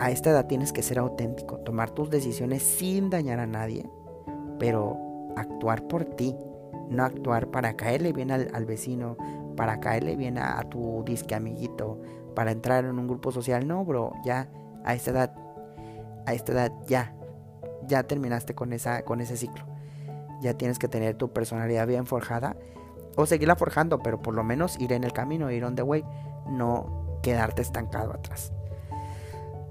a 0.00 0.10
esta 0.10 0.30
edad 0.30 0.46
tienes 0.46 0.72
que 0.72 0.82
ser 0.82 0.98
auténtico, 0.98 1.58
tomar 1.58 1.90
tus 1.90 2.08
decisiones 2.08 2.62
sin 2.62 3.10
dañar 3.10 3.38
a 3.38 3.46
nadie, 3.46 3.86
pero 4.58 4.96
actuar 5.36 5.86
por 5.88 6.06
ti, 6.06 6.34
no 6.88 7.04
actuar 7.04 7.48
para 7.48 7.76
caerle 7.76 8.14
bien 8.14 8.30
al, 8.30 8.64
vecino, 8.64 9.18
para 9.56 9.78
caerle 9.78 10.16
bien 10.16 10.38
a, 10.38 10.58
tu 10.70 11.04
disque 11.04 11.34
amiguito, 11.34 12.00
para 12.34 12.50
entrar 12.50 12.86
en 12.86 12.98
un 12.98 13.06
grupo 13.08 13.30
social. 13.30 13.68
No, 13.68 13.84
bro, 13.84 14.14
ya 14.24 14.48
A 14.84 14.94
esta 14.94 15.10
edad, 15.10 15.34
a 16.24 16.32
esta 16.32 16.52
edad 16.52 16.72
ya, 16.86 17.14
ya 17.86 18.02
terminaste 18.04 18.54
con, 18.54 18.72
esa, 18.72 19.02
con 19.02 19.20
ese 19.20 19.36
ciclo. 19.36 19.66
Ya 20.40 20.54
tienes 20.54 20.78
que 20.78 20.88
tener 20.88 21.16
tu 21.16 21.30
personalidad 21.30 21.86
bien 21.86 22.06
forjada 22.06 22.56
o 23.16 23.26
seguirla 23.26 23.56
forjando, 23.56 23.98
pero 23.98 24.22
por 24.22 24.34
lo 24.34 24.44
menos 24.44 24.80
ir 24.80 24.94
en 24.94 25.04
el 25.04 25.12
camino, 25.12 25.50
ir 25.50 25.62
on 25.62 25.74
the 25.74 25.82
way, 25.82 26.02
no 26.48 27.09
quedarte 27.22 27.62
estancado 27.62 28.12
atrás. 28.12 28.52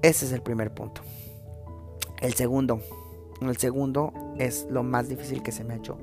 Ese 0.02 0.26
es 0.26 0.32
el 0.32 0.42
primer 0.42 0.74
punto. 0.74 1.02
El 2.22 2.34
segundo, 2.34 2.82
el 3.42 3.58
segundo 3.58 4.14
es 4.38 4.68
lo 4.70 4.84
más 4.84 5.10
difícil 5.10 5.42
que 5.42 5.52
se 5.52 5.64
me 5.64 5.74
ha 5.74 5.78
hecho 5.78 5.98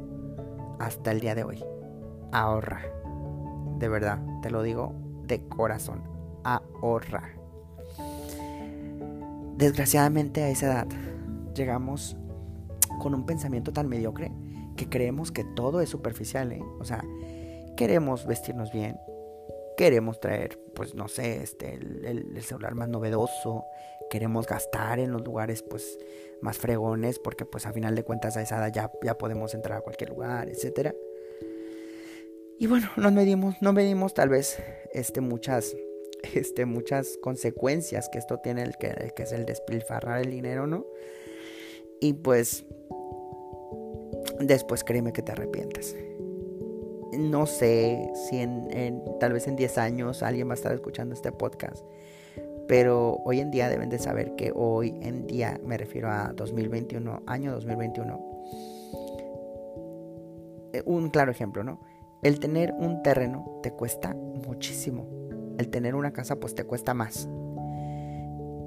hasta 0.78 1.12
el 1.12 1.20
día 1.20 1.34
de 1.34 1.44
hoy. 1.44 1.64
Ahorra. 2.32 2.82
De 3.78 3.88
verdad, 3.88 4.20
te 4.42 4.50
lo 4.50 4.62
digo 4.62 4.94
de 5.26 5.46
corazón. 5.48 6.02
Ahorra. 6.44 7.30
Desgraciadamente 9.56 10.42
a 10.42 10.48
esa 10.48 10.66
edad 10.66 10.86
llegamos 11.54 12.16
con 12.98 13.14
un 13.14 13.24
pensamiento 13.24 13.72
tan 13.72 13.88
mediocre 13.88 14.32
que 14.76 14.88
creemos 14.88 15.32
que 15.32 15.44
todo 15.44 15.80
es 15.80 15.88
superficial, 15.88 16.52
¿eh? 16.52 16.62
O 16.78 16.84
sea, 16.84 17.02
queremos 17.76 18.26
vestirnos 18.26 18.72
bien, 18.72 18.98
queremos 19.76 20.20
traer, 20.20 20.58
pues 20.74 20.94
no 20.94 21.08
sé, 21.08 21.42
este, 21.42 21.74
el, 21.74 22.42
celular 22.42 22.74
más 22.74 22.88
novedoso, 22.88 23.64
queremos 24.10 24.46
gastar 24.46 24.98
en 24.98 25.12
los 25.12 25.22
lugares, 25.22 25.62
pues, 25.62 25.98
más 26.40 26.58
fregones, 26.58 27.18
porque 27.18 27.44
pues 27.44 27.66
a 27.66 27.72
final 27.72 27.94
de 27.94 28.04
cuentas 28.04 28.36
a 28.36 28.42
esa 28.42 28.58
edad 28.58 28.72
ya, 28.72 28.92
ya 29.02 29.16
podemos 29.16 29.54
entrar 29.54 29.78
a 29.78 29.80
cualquier 29.80 30.10
lugar, 30.10 30.48
etcétera. 30.48 30.94
Y 32.58 32.66
bueno, 32.66 32.88
nos 32.96 33.12
medimos, 33.12 33.54
no 33.60 33.72
medimos 33.72 34.14
tal 34.14 34.28
vez 34.28 34.58
este, 34.92 35.20
muchas, 35.20 35.76
este, 36.34 36.64
muchas 36.64 37.18
consecuencias 37.22 38.08
que 38.08 38.18
esto 38.18 38.38
tiene, 38.38 38.62
el 38.62 38.76
que, 38.76 39.12
que 39.14 39.22
es 39.22 39.32
el 39.32 39.44
despilfarrar 39.44 40.20
el 40.20 40.30
dinero, 40.30 40.66
¿no? 40.66 40.86
Y 42.00 42.14
pues 42.14 42.64
después 44.40 44.84
créeme 44.84 45.12
que 45.12 45.22
te 45.22 45.32
arrepientes. 45.32 45.96
No 47.12 47.46
sé 47.46 48.12
si 48.14 48.38
en, 48.38 49.02
tal 49.20 49.32
vez 49.32 49.46
en 49.46 49.56
10 49.56 49.78
años 49.78 50.22
alguien 50.22 50.48
va 50.48 50.52
a 50.52 50.54
estar 50.54 50.72
escuchando 50.72 51.14
este 51.14 51.32
podcast, 51.32 51.84
pero 52.68 53.20
hoy 53.24 53.40
en 53.40 53.50
día 53.50 53.68
deben 53.68 53.88
de 53.88 53.98
saber 53.98 54.34
que 54.34 54.52
hoy 54.54 54.98
en 55.02 55.26
día, 55.26 55.60
me 55.64 55.76
refiero 55.76 56.10
a 56.10 56.32
2021, 56.34 57.22
año 57.26 57.52
2021, 57.52 58.20
eh, 60.72 60.82
un 60.84 61.10
claro 61.10 61.30
ejemplo, 61.30 61.62
¿no? 61.62 61.80
El 62.22 62.40
tener 62.40 62.72
un 62.72 63.02
terreno 63.02 63.60
te 63.62 63.70
cuesta 63.72 64.14
muchísimo. 64.14 65.06
El 65.58 65.68
tener 65.68 65.94
una 65.94 66.12
casa 66.12 66.36
pues 66.36 66.54
te 66.54 66.64
cuesta 66.64 66.92
más. 66.92 67.28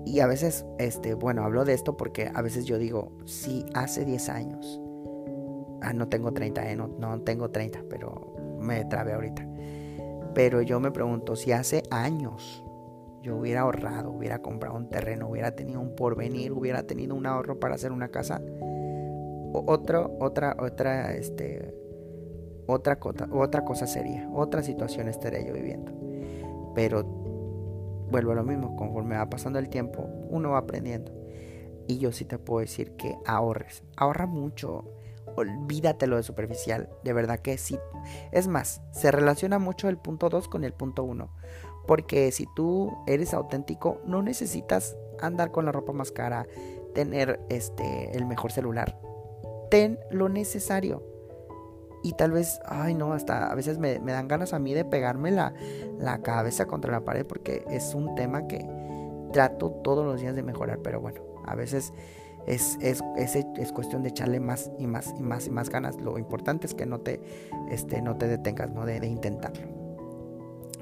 Y 0.05 0.21
a 0.21 0.27
veces, 0.27 0.65
este, 0.79 1.13
bueno, 1.13 1.43
hablo 1.43 1.65
de 1.65 1.73
esto 1.73 1.97
porque 1.97 2.31
a 2.33 2.41
veces 2.41 2.65
yo 2.65 2.77
digo, 2.77 3.11
si 3.25 3.65
hace 3.73 4.05
10 4.05 4.29
años, 4.29 4.81
ah, 5.81 5.93
no 5.93 6.07
tengo 6.07 6.33
30, 6.33 6.71
eh, 6.71 6.75
no, 6.75 6.87
no 6.87 7.21
tengo 7.21 7.49
30, 7.49 7.83
pero 7.89 8.33
me 8.59 8.85
trabé 8.85 9.13
ahorita. 9.13 9.47
Pero 10.33 10.61
yo 10.61 10.79
me 10.79 10.91
pregunto, 10.91 11.35
si 11.35 11.51
hace 11.51 11.83
años 11.91 12.63
yo 13.21 13.37
hubiera 13.37 13.61
ahorrado, 13.61 14.11
hubiera 14.11 14.41
comprado 14.41 14.75
un 14.75 14.89
terreno, 14.89 15.27
hubiera 15.27 15.51
tenido 15.55 15.81
un 15.81 15.95
porvenir, 15.95 16.51
hubiera 16.51 16.83
tenido 16.83 17.15
un 17.15 17.25
ahorro 17.25 17.59
para 17.59 17.75
hacer 17.75 17.91
una 17.91 18.09
casa, 18.09 18.41
otra, 19.53 20.07
otra, 20.19 20.55
otra, 20.59 21.13
este, 21.13 21.73
otra 22.67 22.99
cosa, 22.99 23.27
otra 23.31 23.65
cosa 23.65 23.87
sería, 23.87 24.29
otra 24.33 24.63
situación 24.63 25.07
estaría 25.07 25.45
yo 25.45 25.53
viviendo. 25.53 25.91
Pero 26.75 27.03
vuelvo 28.11 28.31
a 28.31 28.35
lo 28.35 28.43
mismo, 28.43 28.75
conforme 28.75 29.17
va 29.17 29.29
pasando 29.29 29.59
el 29.59 29.69
tiempo, 29.69 30.07
uno 30.29 30.51
va 30.51 30.59
aprendiendo. 30.59 31.11
Y 31.87 31.97
yo 31.97 32.11
sí 32.11 32.25
te 32.25 32.37
puedo 32.37 32.59
decir 32.61 32.91
que 32.91 33.17
ahorres, 33.25 33.83
ahorra 33.97 34.27
mucho, 34.27 34.85
olvídate 35.39 36.07
lo 36.07 36.17
de 36.17 36.23
superficial, 36.23 36.89
de 37.03 37.13
verdad 37.13 37.39
que 37.39 37.57
sí. 37.57 37.79
Es 38.31 38.47
más, 38.47 38.81
se 38.91 39.11
relaciona 39.11 39.59
mucho 39.59 39.89
el 39.89 39.97
punto 39.97 40.29
2 40.29 40.47
con 40.47 40.63
el 40.63 40.73
punto 40.73 41.03
1, 41.03 41.29
porque 41.87 42.31
si 42.31 42.47
tú 42.55 42.97
eres 43.07 43.33
auténtico, 43.33 43.99
no 44.05 44.21
necesitas 44.21 44.95
andar 45.19 45.51
con 45.51 45.65
la 45.65 45.71
ropa 45.71 45.93
más 45.93 46.11
cara, 46.11 46.47
tener 46.93 47.39
este 47.49 48.15
el 48.15 48.25
mejor 48.25 48.51
celular. 48.51 48.99
Ten 49.69 49.99
lo 50.09 50.29
necesario 50.29 51.03
y 52.01 52.13
tal 52.13 52.31
vez, 52.31 52.59
ay 52.65 52.93
no, 52.93 53.13
hasta 53.13 53.51
a 53.51 53.55
veces 53.55 53.77
me, 53.77 53.99
dan 53.99 54.27
ganas 54.27 54.53
a 54.53 54.59
mí 54.59 54.73
de 54.73 54.85
pegarme 54.85 55.31
la, 55.31 55.53
cabeza 56.23 56.65
contra 56.65 56.91
la 56.91 57.01
pared 57.01 57.25
porque 57.25 57.65
es 57.69 57.93
un 57.93 58.15
tema 58.15 58.47
que 58.47 58.65
trato 59.33 59.71
todos 59.83 60.05
los 60.05 60.21
días 60.21 60.35
de 60.35 60.43
mejorar, 60.43 60.79
pero 60.79 61.01
bueno, 61.01 61.21
a 61.45 61.55
veces 61.55 61.93
es, 62.47 62.77
es, 62.81 63.03
es, 63.17 63.71
cuestión 63.71 64.01
de 64.01 64.09
echarle 64.09 64.39
más 64.39 64.71
y 64.79 64.87
más 64.87 65.13
y 65.17 65.21
más 65.21 65.47
y 65.47 65.51
más 65.51 65.69
ganas. 65.69 65.99
Lo 66.01 66.17
importante 66.17 66.67
es 66.67 66.73
que 66.73 66.85
no 66.85 66.99
te, 66.99 67.21
este, 67.69 68.01
no 68.01 68.17
te 68.17 68.27
detengas, 68.27 68.71
¿no? 68.71 68.85
De, 68.85 68.99
de 68.99 69.07
intentarlo. 69.07 69.67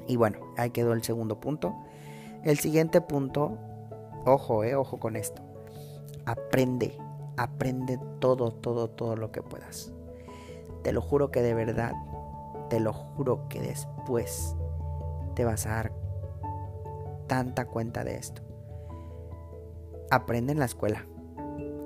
Y 0.06 0.16
bueno, 0.16 0.38
ahí 0.56 0.70
quedó 0.70 0.92
el 0.92 1.02
segundo 1.02 1.38
punto. 1.40 1.74
El 2.42 2.58
siguiente 2.58 3.00
punto, 3.00 3.58
ojo, 4.24 4.64
eh, 4.64 4.74
ojo 4.74 4.98
con 4.98 5.16
esto. 5.16 5.42
Aprende, 6.24 6.96
aprende 7.36 7.98
todo, 8.18 8.52
todo, 8.52 8.88
todo 8.88 9.16
lo 9.16 9.30
que 9.32 9.42
puedas. 9.42 9.92
Te 10.82 10.92
lo 10.92 11.02
juro 11.02 11.30
que 11.30 11.42
de 11.42 11.54
verdad, 11.54 11.92
te 12.70 12.80
lo 12.80 12.92
juro 12.92 13.48
que 13.48 13.60
después 13.60 14.56
te 15.34 15.44
vas 15.44 15.66
a 15.66 15.70
dar 15.70 15.92
tanta 17.26 17.66
cuenta 17.66 18.04
de 18.04 18.16
esto. 18.16 18.42
Aprende 20.10 20.52
en 20.52 20.58
la 20.58 20.64
escuela. 20.64 21.06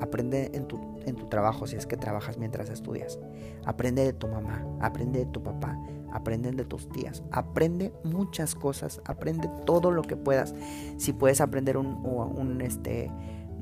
Aprende 0.03 0.51
en 0.55 0.67
tu, 0.67 0.81
en 1.07 1.15
tu 1.15 1.29
trabajo 1.29 1.67
si 1.67 1.77
es 1.77 1.87
que 1.87 1.97
trabajas 1.97 2.37
mientras 2.37 2.69
estudias. 2.69 3.19
Aprende 3.65 4.05
de 4.05 4.13
tu 4.13 4.27
mamá, 4.27 4.67
aprende 4.81 5.21
de 5.21 5.27
tu 5.27 5.43
papá, 5.43 5.79
aprende 6.13 6.51
de 6.51 6.65
tus 6.65 6.89
tías. 6.89 7.23
Aprende 7.31 7.93
muchas 8.03 8.55
cosas, 8.55 9.01
aprende 9.05 9.49
todo 9.65 9.93
lo 9.93 10.03
que 10.03 10.17
puedas. 10.17 10.55
Si 10.99 11.13
puedes 11.13 11.41
aprender 11.41 11.77
un, 11.77 12.05
un 12.05 12.61
este, 12.63 13.13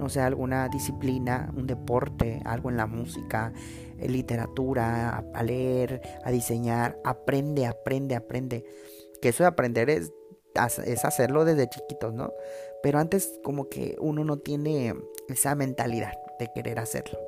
no 0.00 0.08
sé, 0.08 0.20
alguna 0.20 0.68
disciplina, 0.68 1.52
un 1.54 1.66
deporte, 1.66 2.40
algo 2.46 2.70
en 2.70 2.78
la 2.78 2.86
música, 2.86 3.52
en 3.98 4.12
literatura, 4.12 5.22
a, 5.34 5.42
leer, 5.42 6.00
a 6.24 6.30
diseñar, 6.30 6.98
aprende, 7.04 7.66
aprende, 7.66 8.16
aprende. 8.16 8.64
Que 9.20 9.28
eso 9.28 9.42
de 9.42 9.48
aprender 9.48 9.90
es, 9.90 10.10
es 10.86 11.04
hacerlo 11.04 11.44
desde 11.44 11.68
chiquitos, 11.68 12.14
¿no? 12.14 12.32
Pero 12.82 12.98
antes 12.98 13.38
como 13.42 13.68
que 13.68 13.96
uno 14.00 14.24
no 14.24 14.38
tiene 14.38 14.94
esa 15.28 15.54
mentalidad 15.54 16.12
de 16.38 16.50
querer 16.54 16.78
hacerlo. 16.78 17.18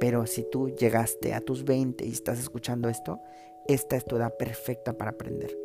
Pero 0.00 0.26
si 0.26 0.44
tú 0.50 0.70
llegaste 0.70 1.34
a 1.34 1.40
tus 1.40 1.64
20 1.64 2.04
y 2.04 2.10
estás 2.10 2.38
escuchando 2.38 2.88
esto, 2.88 3.20
esta 3.66 3.96
es 3.96 4.04
tu 4.04 4.16
edad 4.16 4.36
perfecta 4.36 4.94
para 4.94 5.12
aprender. 5.12 5.56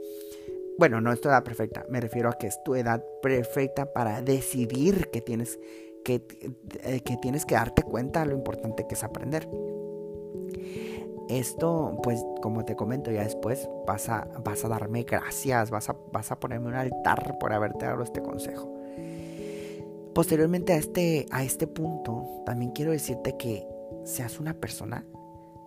Bueno, 0.78 1.02
no 1.02 1.12
es 1.12 1.20
tu 1.20 1.30
edad 1.30 1.44
perfecta, 1.44 1.86
me 1.90 2.00
refiero 2.00 2.30
a 2.30 2.34
que 2.34 2.46
es 2.46 2.62
tu 2.64 2.76
edad 2.76 3.04
perfecta 3.22 3.92
para 3.94 4.22
decidir 4.22 5.10
que 5.12 5.22
tienes 5.22 5.60
que, 6.06 6.24
eh, 6.84 7.02
que 7.02 7.18
tienes 7.18 7.46
que 7.46 7.56
darte 7.56 7.82
cuenta 7.82 8.20
de 8.20 8.28
lo 8.28 8.34
importante 8.34 8.86
que 8.88 8.94
es 8.94 9.04
aprender. 9.04 9.50
Esto, 11.30 11.98
pues, 12.04 12.24
como 12.42 12.64
te 12.64 12.76
comento 12.76 13.12
ya 13.12 13.24
después, 13.24 13.68
vas 13.86 14.08
a, 14.08 14.28
vas 14.46 14.64
a 14.64 14.70
darme 14.70 15.04
gracias, 15.04 15.72
vas 15.72 15.90
a, 15.90 15.96
vas 16.14 16.32
a 16.32 16.40
ponerme 16.40 16.68
un 16.68 16.76
altar 16.76 17.38
por 17.40 17.52
haberte 17.52 17.86
dado 17.86 18.04
este 18.04 18.22
consejo. 18.22 18.77
Posteriormente 20.18 20.74
a 20.74 20.78
este, 20.78 21.28
a 21.30 21.44
este 21.44 21.68
punto, 21.68 22.42
también 22.44 22.72
quiero 22.72 22.92
decirte 22.92 23.38
que 23.38 23.68
seas 24.04 24.40
una 24.40 24.56
persona, 24.56 25.06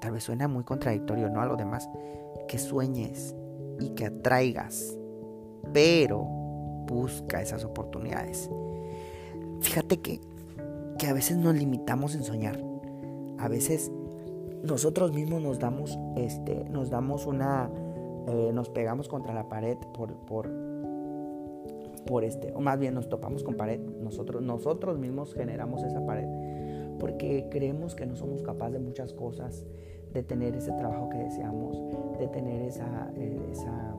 tal 0.01 0.11
vez 0.11 0.25
suena 0.25 0.49
muy 0.49 0.65
contradictorio, 0.65 1.31
¿no? 1.31 1.41
A 1.41 1.47
lo 1.47 1.55
demás, 1.55 1.89
que 2.49 2.59
sueñes 2.59 3.37
y 3.79 3.91
que 3.91 4.07
atraigas, 4.07 4.99
pero 5.73 6.25
busca 6.25 7.41
esas 7.41 7.65
oportunidades. 7.65 8.51
Fíjate 9.61 10.01
que, 10.01 10.21
que 10.99 11.07
a 11.07 11.13
veces 11.13 11.37
nos 11.37 11.55
limitamos 11.55 12.17
en 12.17 12.25
soñar. 12.25 12.61
A 13.39 13.47
veces 13.47 13.93
nosotros 14.65 15.13
mismos 15.13 15.41
nos 15.43 15.61
damos, 15.61 15.97
este, 16.17 16.65
nos 16.65 16.91
damos 16.91 17.25
una, 17.25 17.71
eh, 18.27 18.51
nos 18.53 18.69
pegamos 18.69 19.07
contra 19.07 19.33
la 19.33 19.49
pared 19.49 19.79
por, 19.95 20.13
por, 20.27 20.51
por 22.07 22.25
este, 22.25 22.53
o 22.55 22.61
más 22.61 22.79
bien 22.79 22.95
nos 22.95 23.09
topamos 23.09 23.43
con 23.43 23.55
pared. 23.55 23.81
Nosotros, 23.81 24.43
nosotros 24.43 24.99
mismos 24.99 25.35
generamos 25.35 25.83
esa 25.83 26.05
pared 26.05 26.27
porque 27.01 27.49
creemos 27.51 27.97
que 27.97 28.07
no 28.07 28.15
somos 28.15 28.43
capaces 28.43 28.75
de 28.75 28.79
muchas 28.79 29.15
cosas, 29.15 29.65
de 30.13 30.23
tener 30.23 30.55
ese 30.55 30.71
trabajo 30.73 31.09
que 31.09 31.19
deseamos, 31.19 31.81
de 32.19 32.29
tener 32.29 32.61
esa, 32.63 33.11
eh, 33.17 33.49
esa 33.51 33.97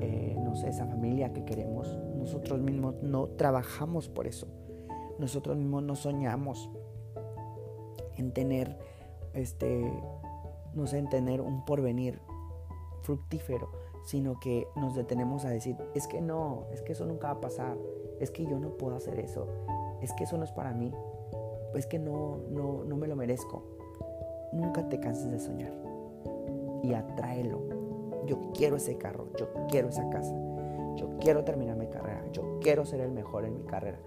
eh, 0.00 0.36
no 0.42 0.54
sé, 0.54 0.68
esa 0.68 0.86
familia 0.86 1.32
que 1.32 1.44
queremos. 1.44 1.98
Nosotros 2.16 2.60
mismos 2.60 2.94
no 3.02 3.26
trabajamos 3.26 4.08
por 4.08 4.26
eso. 4.26 4.46
Nosotros 5.18 5.56
mismos 5.56 5.82
no 5.82 5.96
soñamos 5.96 6.70
en 8.16 8.32
tener, 8.32 8.78
este, 9.32 9.92
no 10.74 10.86
sé, 10.86 10.98
en 10.98 11.08
tener 11.08 11.40
un 11.40 11.64
porvenir 11.64 12.20
fructífero, 13.02 13.70
sino 14.04 14.38
que 14.38 14.68
nos 14.76 14.94
detenemos 14.94 15.44
a 15.44 15.50
decir, 15.50 15.76
es 15.94 16.06
que 16.06 16.20
no, 16.20 16.66
es 16.72 16.82
que 16.82 16.92
eso 16.92 17.06
nunca 17.06 17.28
va 17.28 17.34
a 17.34 17.40
pasar, 17.40 17.76
es 18.20 18.30
que 18.30 18.44
yo 18.44 18.58
no 18.58 18.76
puedo 18.76 18.96
hacer 18.96 19.18
eso, 19.18 19.46
es 20.00 20.12
que 20.12 20.24
eso 20.24 20.36
no 20.36 20.44
es 20.44 20.52
para 20.52 20.72
mí, 20.72 20.92
es 21.74 21.86
que 21.86 21.98
no, 21.98 22.38
no, 22.50 22.84
no 22.84 22.96
me 22.96 23.08
lo 23.08 23.16
merezco. 23.16 23.62
Nunca 24.52 24.88
te 24.88 25.00
canses 25.00 25.30
de 25.30 25.40
soñar 25.40 25.72
y 26.82 26.94
atráelo. 26.94 27.60
Yo 28.26 28.52
quiero 28.52 28.76
ese 28.76 28.96
carro, 28.96 29.28
yo 29.36 29.48
quiero 29.68 29.88
esa 29.88 30.08
casa, 30.08 30.34
yo 30.96 31.18
quiero 31.20 31.44
terminar 31.44 31.76
mi 31.76 31.88
carrera, 31.88 32.24
yo 32.32 32.58
quiero 32.60 32.84
ser 32.84 33.00
el 33.00 33.10
mejor 33.10 33.44
en 33.44 33.54
mi 33.54 33.64
carrera, 33.64 33.98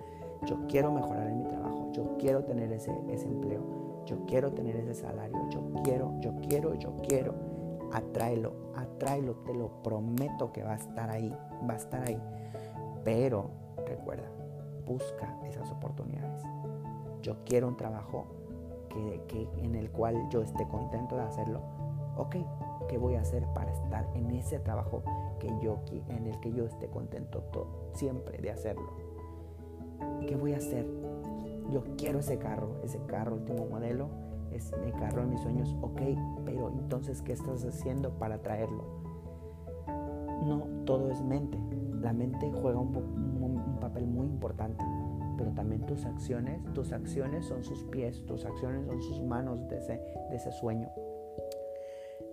yo 0.45 0.57
quiero 0.67 0.91
mejorar 0.91 1.27
en 1.27 1.39
mi 1.39 1.43
trabajo, 1.45 1.91
yo 1.91 2.17
quiero 2.17 2.43
tener 2.43 2.71
ese, 2.71 2.91
ese 3.09 3.27
empleo, 3.27 3.61
yo 4.05 4.25
quiero 4.25 4.53
tener 4.53 4.75
ese 4.77 4.95
salario, 4.95 5.37
yo 5.49 5.61
quiero, 5.83 6.13
yo 6.19 6.33
quiero, 6.47 6.73
yo 6.75 6.95
quiero. 7.07 7.35
Atráelo, 7.91 8.53
atráelo, 8.75 9.35
te 9.45 9.53
lo 9.53 9.81
prometo 9.83 10.51
que 10.51 10.63
va 10.63 10.73
a 10.73 10.77
estar 10.77 11.09
ahí, 11.09 11.35
va 11.67 11.73
a 11.73 11.77
estar 11.77 12.03
ahí. 12.07 12.21
Pero 13.03 13.49
recuerda, 13.85 14.29
busca 14.85 15.37
esas 15.45 15.71
oportunidades. 15.71 16.43
Yo 17.21 17.43
quiero 17.45 17.67
un 17.67 17.77
trabajo 17.77 18.27
que, 18.89 19.21
que, 19.27 19.49
en 19.63 19.75
el 19.75 19.89
cual 19.91 20.27
yo 20.29 20.41
esté 20.41 20.67
contento 20.67 21.15
de 21.15 21.23
hacerlo. 21.23 21.61
Ok, 22.17 22.35
¿qué 22.87 22.97
voy 22.97 23.15
a 23.15 23.21
hacer 23.21 23.45
para 23.53 23.71
estar 23.71 24.07
en 24.15 24.31
ese 24.31 24.59
trabajo 24.59 25.03
que 25.39 25.47
yo, 25.61 25.79
en 26.09 26.27
el 26.27 26.39
que 26.39 26.51
yo 26.51 26.65
esté 26.65 26.87
contento 26.87 27.41
todo, 27.51 27.67
siempre 27.93 28.39
de 28.39 28.51
hacerlo? 28.51 28.91
¿Qué 30.27 30.35
voy 30.35 30.53
a 30.53 30.57
hacer? 30.57 30.85
Yo 31.71 31.83
quiero 31.97 32.19
ese 32.19 32.37
carro, 32.37 32.69
ese 32.83 32.99
carro 33.07 33.35
último 33.35 33.65
modelo, 33.65 34.09
es 34.57 34.71
mi 34.83 34.91
carro 34.91 35.21
de 35.21 35.27
mis 35.27 35.41
sueños, 35.41 35.75
ok, 35.81 36.01
pero 36.45 36.69
entonces, 36.69 37.21
¿qué 37.21 37.33
estás 37.33 37.63
haciendo 37.65 38.11
para 38.17 38.41
traerlo? 38.41 38.83
No, 40.45 40.67
todo 40.85 41.11
es 41.11 41.21
mente. 41.21 41.57
La 42.01 42.13
mente 42.13 42.51
juega 42.61 42.79
un, 42.79 43.77
papel 43.79 44.07
muy 44.07 44.27
importante, 44.27 44.83
pero 45.37 45.51
también 45.51 45.85
tus 45.85 46.05
acciones, 46.05 46.61
tus 46.73 46.91
acciones 46.91 47.45
son 47.45 47.63
sus 47.63 47.83
pies, 47.85 48.25
tus 48.25 48.43
acciones 48.45 48.85
son 48.87 49.01
sus 49.01 49.21
manos 49.21 49.67
de 49.67 49.77
ese, 49.77 50.01
de 50.29 50.51
sueño. 50.51 50.89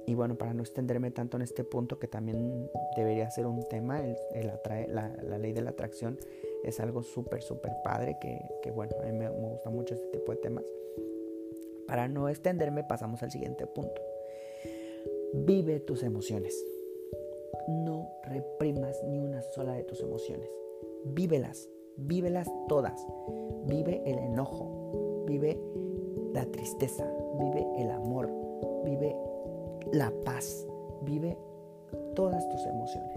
Y 0.07 0.15
bueno, 0.15 0.37
para 0.37 0.53
no 0.53 0.63
extenderme 0.63 1.11
tanto 1.11 1.37
en 1.37 1.43
este 1.43 1.65
punto, 1.65 1.99
que 1.99 2.09
también 2.09 2.71
debería 2.97 3.31
ser 3.31 3.47
un 3.47 3.63
tema, 3.69 4.01
el, 4.03 4.17
la, 4.89 5.39
ley 5.39 5.53
de 5.53 5.63
la 5.63 5.71
atracción 5.71 6.19
es 6.63 6.81
algo 6.81 7.03
súper, 7.03 7.43
súper 7.43 7.73
padre, 7.83 8.19
que, 8.21 8.41
que, 8.63 8.71
bueno, 8.71 8.95
a 9.03 9.07
mí 9.07 9.13
me, 9.13 9.31
me 9.31 9.49
gusta 9.49 9.71
mucho 9.71 9.95
este 9.95 10.09
tipo 10.09 10.33
de 10.33 10.39
temas. 10.39 10.65
Para 11.95 12.09
no 12.09 12.29
extenderme, 12.29 12.83
pasamos 12.83 13.23
al 13.23 13.31
siguiente 13.31 13.69
punto. 13.69 14.03
Vive 15.33 15.79
tus 15.79 16.03
emociones. 16.03 16.53
No 17.69 18.11
reprimas 18.25 19.01
ni 19.05 19.21
una 19.21 19.41
sola 19.43 19.75
de 19.75 19.85
tus 19.85 20.01
emociones. 20.01 20.51
Vívelas, 21.05 21.69
vívelas 21.97 22.51
todas. 22.67 23.01
Vive 23.67 24.03
el 24.07 24.19
enojo, 24.19 25.23
vive 25.29 25.57
la 26.33 26.45
tristeza, 26.47 27.09
vive 27.39 27.65
el 27.79 27.93
amor, 27.93 28.29
vive 28.85 29.15
la 29.93 30.13
paz, 30.25 30.67
vive 31.03 31.39
todas 32.17 32.49
tus 32.49 32.67
emociones. 32.67 33.17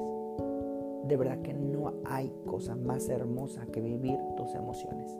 De 1.05 1.17
verdad 1.17 1.41
que 1.41 1.55
no 1.55 1.95
hay 2.05 2.31
cosa 2.45 2.75
más 2.75 3.09
hermosa 3.09 3.65
que 3.73 3.81
vivir 3.81 4.19
tus 4.35 4.53
emociones. 4.53 5.17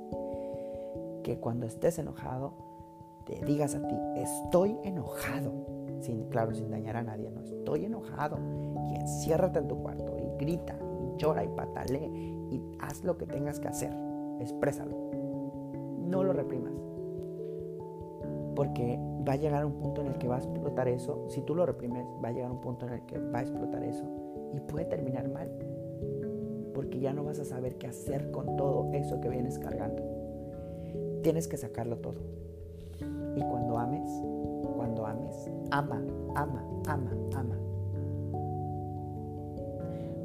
Que 1.24 1.40
cuando 1.40 1.66
estés 1.66 1.98
enojado, 1.98 2.67
te 3.28 3.46
digas 3.46 3.76
a 3.76 3.86
ti, 3.86 3.96
estoy 4.16 4.78
enojado. 4.84 5.52
Sin, 6.00 6.26
claro, 6.30 6.54
sin 6.54 6.70
dañar 6.70 6.96
a 6.96 7.04
nadie, 7.04 7.30
no 7.30 7.42
estoy 7.42 7.86
enojado. 7.86 8.38
Y 8.90 8.96
enciérrate 8.96 9.60
en 9.60 9.68
tu 9.68 9.82
cuarto 9.82 10.16
y 10.18 10.44
grita 10.44 10.78
y 11.02 11.18
llora 11.18 11.44
y 11.44 11.48
patale 11.50 12.06
y 12.06 12.62
haz 12.80 13.04
lo 13.04 13.18
que 13.18 13.26
tengas 13.26 13.60
que 13.60 13.68
hacer. 13.68 13.94
Exprésalo. 14.40 14.96
No 16.08 16.24
lo 16.24 16.34
reprimas. 16.34 16.74
Porque 18.56 18.98
va 19.28 19.34
a 19.34 19.36
llegar 19.36 19.66
un 19.66 19.74
punto 19.74 20.02
en 20.02 20.08
el 20.08 20.18
que 20.18 20.28
va 20.28 20.36
a 20.36 20.40
explotar 20.40 20.88
eso. 20.88 21.26
Si 21.30 21.42
tú 21.42 21.54
lo 21.54 21.66
reprimes, 21.66 22.06
va 22.24 22.30
a 22.30 22.32
llegar 22.32 22.52
un 22.52 22.62
punto 22.62 22.88
en 22.88 22.94
el 22.94 23.06
que 23.06 23.18
va 23.18 23.40
a 23.40 23.42
explotar 23.42 23.84
eso. 23.84 24.06
Y 24.54 24.60
puede 24.62 24.86
terminar 24.86 25.30
mal. 25.30 25.52
Porque 26.74 27.00
ya 27.00 27.12
no 27.12 27.24
vas 27.24 27.40
a 27.40 27.46
saber 27.46 27.78
qué 27.78 27.88
hacer 27.88 28.32
con 28.32 28.56
todo 28.56 28.92
eso 28.94 29.20
que 29.20 29.30
vienes 29.30 29.60
cargando. 29.60 30.04
Tienes 31.24 31.48
que 31.48 31.58
sacarlo 31.58 31.98
todo. 31.98 32.47
Y 33.38 33.42
cuando 33.42 33.78
ames, 33.78 34.10
cuando 34.76 35.06
ames, 35.06 35.52
ama, 35.70 36.02
ama, 36.36 36.64
ama, 36.88 37.12
ama. 37.36 37.56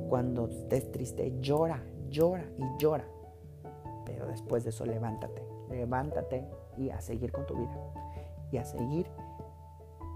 Cuando 0.08 0.48
estés 0.48 0.90
triste, 0.92 1.38
llora, 1.40 1.82
llora 2.08 2.46
y 2.56 2.64
llora. 2.78 3.04
Pero 4.06 4.26
después 4.28 4.64
de 4.64 4.70
eso, 4.70 4.86
levántate, 4.86 5.46
levántate 5.68 6.48
y 6.78 6.88
a 6.88 7.02
seguir 7.02 7.32
con 7.32 7.44
tu 7.44 7.54
vida. 7.54 7.76
Y 8.50 8.56
a 8.56 8.64
seguir 8.64 9.06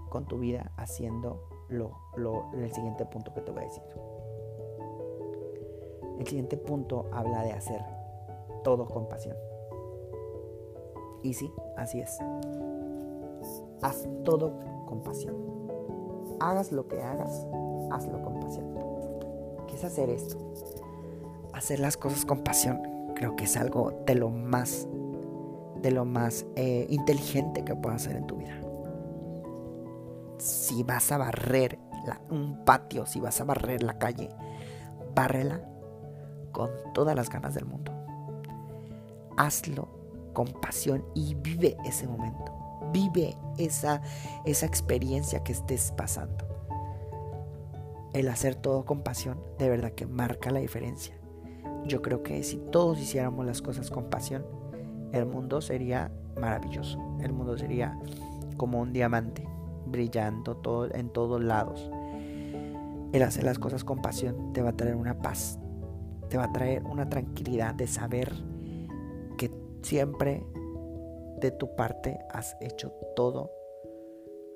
con 0.09 0.25
tu 0.25 0.39
vida 0.39 0.71
haciendo 0.77 1.43
lo, 1.69 1.91
lo, 2.15 2.51
el 2.53 2.71
siguiente 2.73 3.05
punto 3.05 3.31
que 3.31 3.41
te 3.41 3.51
voy 3.51 3.61
a 3.61 3.65
decir. 3.65 3.83
El 6.17 6.25
siguiente 6.25 6.57
punto 6.57 7.05
habla 7.11 7.43
de 7.43 7.51
hacer 7.51 7.81
todo 8.63 8.87
con 8.87 9.07
pasión. 9.07 9.37
Y 11.21 11.33
sí, 11.33 11.51
así 11.75 11.99
es. 11.99 12.17
Haz 13.81 14.07
todo 14.23 14.59
con 14.85 15.01
pasión. 15.01 15.35
Hagas 16.39 16.71
lo 16.71 16.87
que 16.87 17.01
hagas, 17.01 17.45
hazlo 17.91 18.21
con 18.21 18.39
pasión. 18.39 18.67
¿Qué 19.67 19.75
es 19.75 19.83
hacer 19.83 20.09
esto? 20.09 20.37
Hacer 21.53 21.79
las 21.79 21.97
cosas 21.97 22.25
con 22.25 22.43
pasión 22.43 22.81
creo 23.15 23.35
que 23.35 23.45
es 23.45 23.57
algo 23.57 24.03
de 24.05 24.13
lo 24.13 24.29
más, 24.29 24.87
de 25.81 25.91
lo 25.91 26.05
más 26.05 26.45
eh, 26.55 26.85
inteligente 26.89 27.63
que 27.65 27.75
puedas 27.75 28.03
hacer 28.03 28.17
en 28.17 28.27
tu 28.27 28.37
vida. 28.37 28.61
Si 30.37 30.83
vas 30.83 31.11
a 31.11 31.17
barrer 31.17 31.79
un 32.29 32.63
patio, 32.63 33.05
si 33.05 33.19
vas 33.19 33.41
a 33.41 33.43
barrer 33.43 33.83
la 33.83 33.97
calle, 33.97 34.29
bárrela 35.15 35.61
con 36.51 36.69
todas 36.93 37.15
las 37.15 37.29
ganas 37.29 37.55
del 37.55 37.65
mundo. 37.65 37.91
Hazlo 39.35 39.87
con 40.33 40.47
pasión 40.47 41.03
y 41.15 41.35
vive 41.35 41.75
ese 41.85 42.07
momento. 42.07 42.56
Vive 42.91 43.37
esa, 43.57 44.01
esa 44.45 44.65
experiencia 44.65 45.43
que 45.43 45.51
estés 45.51 45.93
pasando. 45.95 46.45
El 48.13 48.29
hacer 48.29 48.55
todo 48.55 48.85
con 48.85 49.01
pasión 49.01 49.39
de 49.59 49.69
verdad 49.69 49.91
que 49.91 50.05
marca 50.05 50.51
la 50.51 50.59
diferencia. 50.59 51.15
Yo 51.85 52.01
creo 52.01 52.23
que 52.23 52.43
si 52.43 52.57
todos 52.57 52.99
hiciéramos 52.99 53.45
las 53.45 53.61
cosas 53.61 53.89
con 53.89 54.09
pasión, 54.09 54.45
el 55.13 55.25
mundo 55.25 55.61
sería 55.61 56.11
maravilloso. 56.39 56.99
El 57.21 57.33
mundo 57.33 57.57
sería 57.57 57.97
como 58.57 58.81
un 58.81 58.91
diamante, 58.91 59.47
brillando 59.85 60.57
todo, 60.57 60.93
en 60.93 61.09
todos 61.09 61.43
lados. 61.43 61.89
El 63.13 63.23
hacer 63.23 63.43
las 63.43 63.59
cosas 63.59 63.83
con 63.83 64.01
pasión 64.01 64.51
te 64.53 64.61
va 64.61 64.69
a 64.69 64.75
traer 64.75 64.95
una 64.95 65.19
paz, 65.19 65.59
te 66.29 66.37
va 66.37 66.45
a 66.45 66.51
traer 66.51 66.83
una 66.83 67.07
tranquilidad 67.07 67.73
de 67.73 67.87
saber 67.87 68.33
que 69.37 69.51
siempre 69.81 70.45
de 71.37 71.51
tu 71.51 71.75
parte 71.75 72.19
has 72.29 72.57
hecho 72.59 72.91
todo 73.15 73.51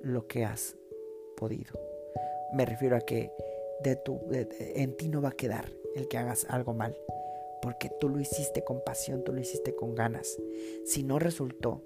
lo 0.01 0.27
que 0.27 0.45
has 0.45 0.75
podido. 1.37 1.79
Me 2.53 2.65
refiero 2.65 2.95
a 2.95 3.01
que 3.01 3.31
de 3.83 3.95
tu, 3.95 4.19
de, 4.27 4.47
en 4.75 4.95
ti 4.97 5.07
no 5.07 5.21
va 5.21 5.29
a 5.29 5.33
quedar 5.33 5.71
el 5.95 6.07
que 6.07 6.17
hagas 6.17 6.45
algo 6.49 6.73
mal, 6.73 6.97
porque 7.61 7.89
tú 7.99 8.09
lo 8.09 8.19
hiciste 8.19 8.63
con 8.63 8.83
pasión, 8.83 9.23
tú 9.23 9.33
lo 9.33 9.39
hiciste 9.39 9.75
con 9.75 9.95
ganas. 9.95 10.37
Si 10.85 11.03
no 11.03 11.19
resultó, 11.19 11.81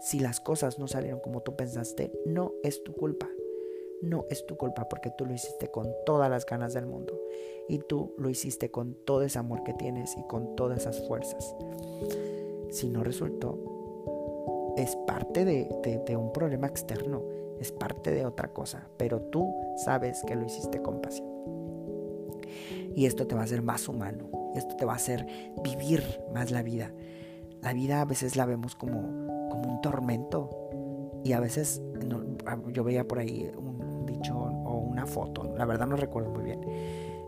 si 0.00 0.18
las 0.20 0.40
cosas 0.40 0.78
no 0.78 0.88
salieron 0.88 1.20
como 1.20 1.42
tú 1.42 1.56
pensaste, 1.56 2.12
no 2.24 2.54
es 2.62 2.82
tu 2.82 2.92
culpa. 2.94 3.28
No 4.00 4.26
es 4.30 4.46
tu 4.46 4.56
culpa 4.56 4.88
porque 4.88 5.10
tú 5.10 5.26
lo 5.26 5.34
hiciste 5.34 5.72
con 5.72 5.92
todas 6.06 6.30
las 6.30 6.46
ganas 6.46 6.72
del 6.72 6.86
mundo 6.86 7.20
y 7.68 7.78
tú 7.78 8.14
lo 8.16 8.30
hiciste 8.30 8.70
con 8.70 8.94
todo 8.94 9.22
ese 9.22 9.40
amor 9.40 9.64
que 9.64 9.74
tienes 9.74 10.16
y 10.16 10.22
con 10.28 10.54
todas 10.54 10.78
esas 10.78 11.04
fuerzas. 11.08 11.56
Si 12.70 12.88
no 12.90 13.02
resultó, 13.02 13.77
es 14.78 14.96
parte 15.06 15.44
de, 15.44 15.68
de, 16.06 16.16
un 16.16 16.32
problema 16.32 16.68
externo, 16.68 17.22
es 17.58 17.72
parte 17.72 18.12
de 18.12 18.24
otra 18.24 18.52
cosa, 18.52 18.88
pero 18.96 19.20
tú 19.20 19.52
sabes 19.76 20.22
que 20.24 20.36
lo 20.36 20.46
hiciste 20.46 20.80
con 20.80 21.00
pasión. 21.00 21.26
Y 22.94 23.06
esto 23.06 23.26
te 23.26 23.34
va 23.34 23.42
a 23.42 23.44
hacer 23.44 23.60
más 23.60 23.88
humano, 23.88 24.28
esto 24.54 24.76
te 24.76 24.84
va 24.84 24.92
a 24.92 24.96
hacer 24.96 25.26
vivir 25.62 26.02
más 26.32 26.50
la 26.50 26.62
vida. 26.62 26.92
La 27.60 27.72
vida 27.72 28.00
a 28.00 28.04
veces 28.04 28.36
la 28.36 28.46
vemos 28.46 28.76
como, 28.76 29.00
como 29.50 29.72
un 29.74 29.80
tormento 29.80 30.50
y 31.24 31.32
a 31.32 31.40
veces 31.40 31.82
no, 32.06 32.22
yo 32.70 32.84
veía 32.84 33.06
por 33.06 33.18
ahí 33.18 33.50
un, 33.56 33.82
un 33.82 34.06
dicho 34.06 34.36
o 34.38 34.78
una 34.78 35.06
foto, 35.06 35.54
la 35.56 35.64
verdad 35.64 35.88
no 35.88 35.96
recuerdo 35.96 36.30
muy 36.30 36.44
bien, 36.44 36.60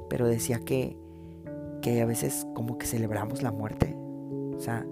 pero 0.08 0.28
decía 0.28 0.60
que, 0.60 0.96
que 1.82 2.00
a 2.00 2.06
veces 2.06 2.46
como 2.54 2.78
que 2.78 2.86
celebramos 2.86 3.42
la 3.42 3.50
muerte. 3.50 3.96
O 4.56 4.60
sea, 4.60 4.86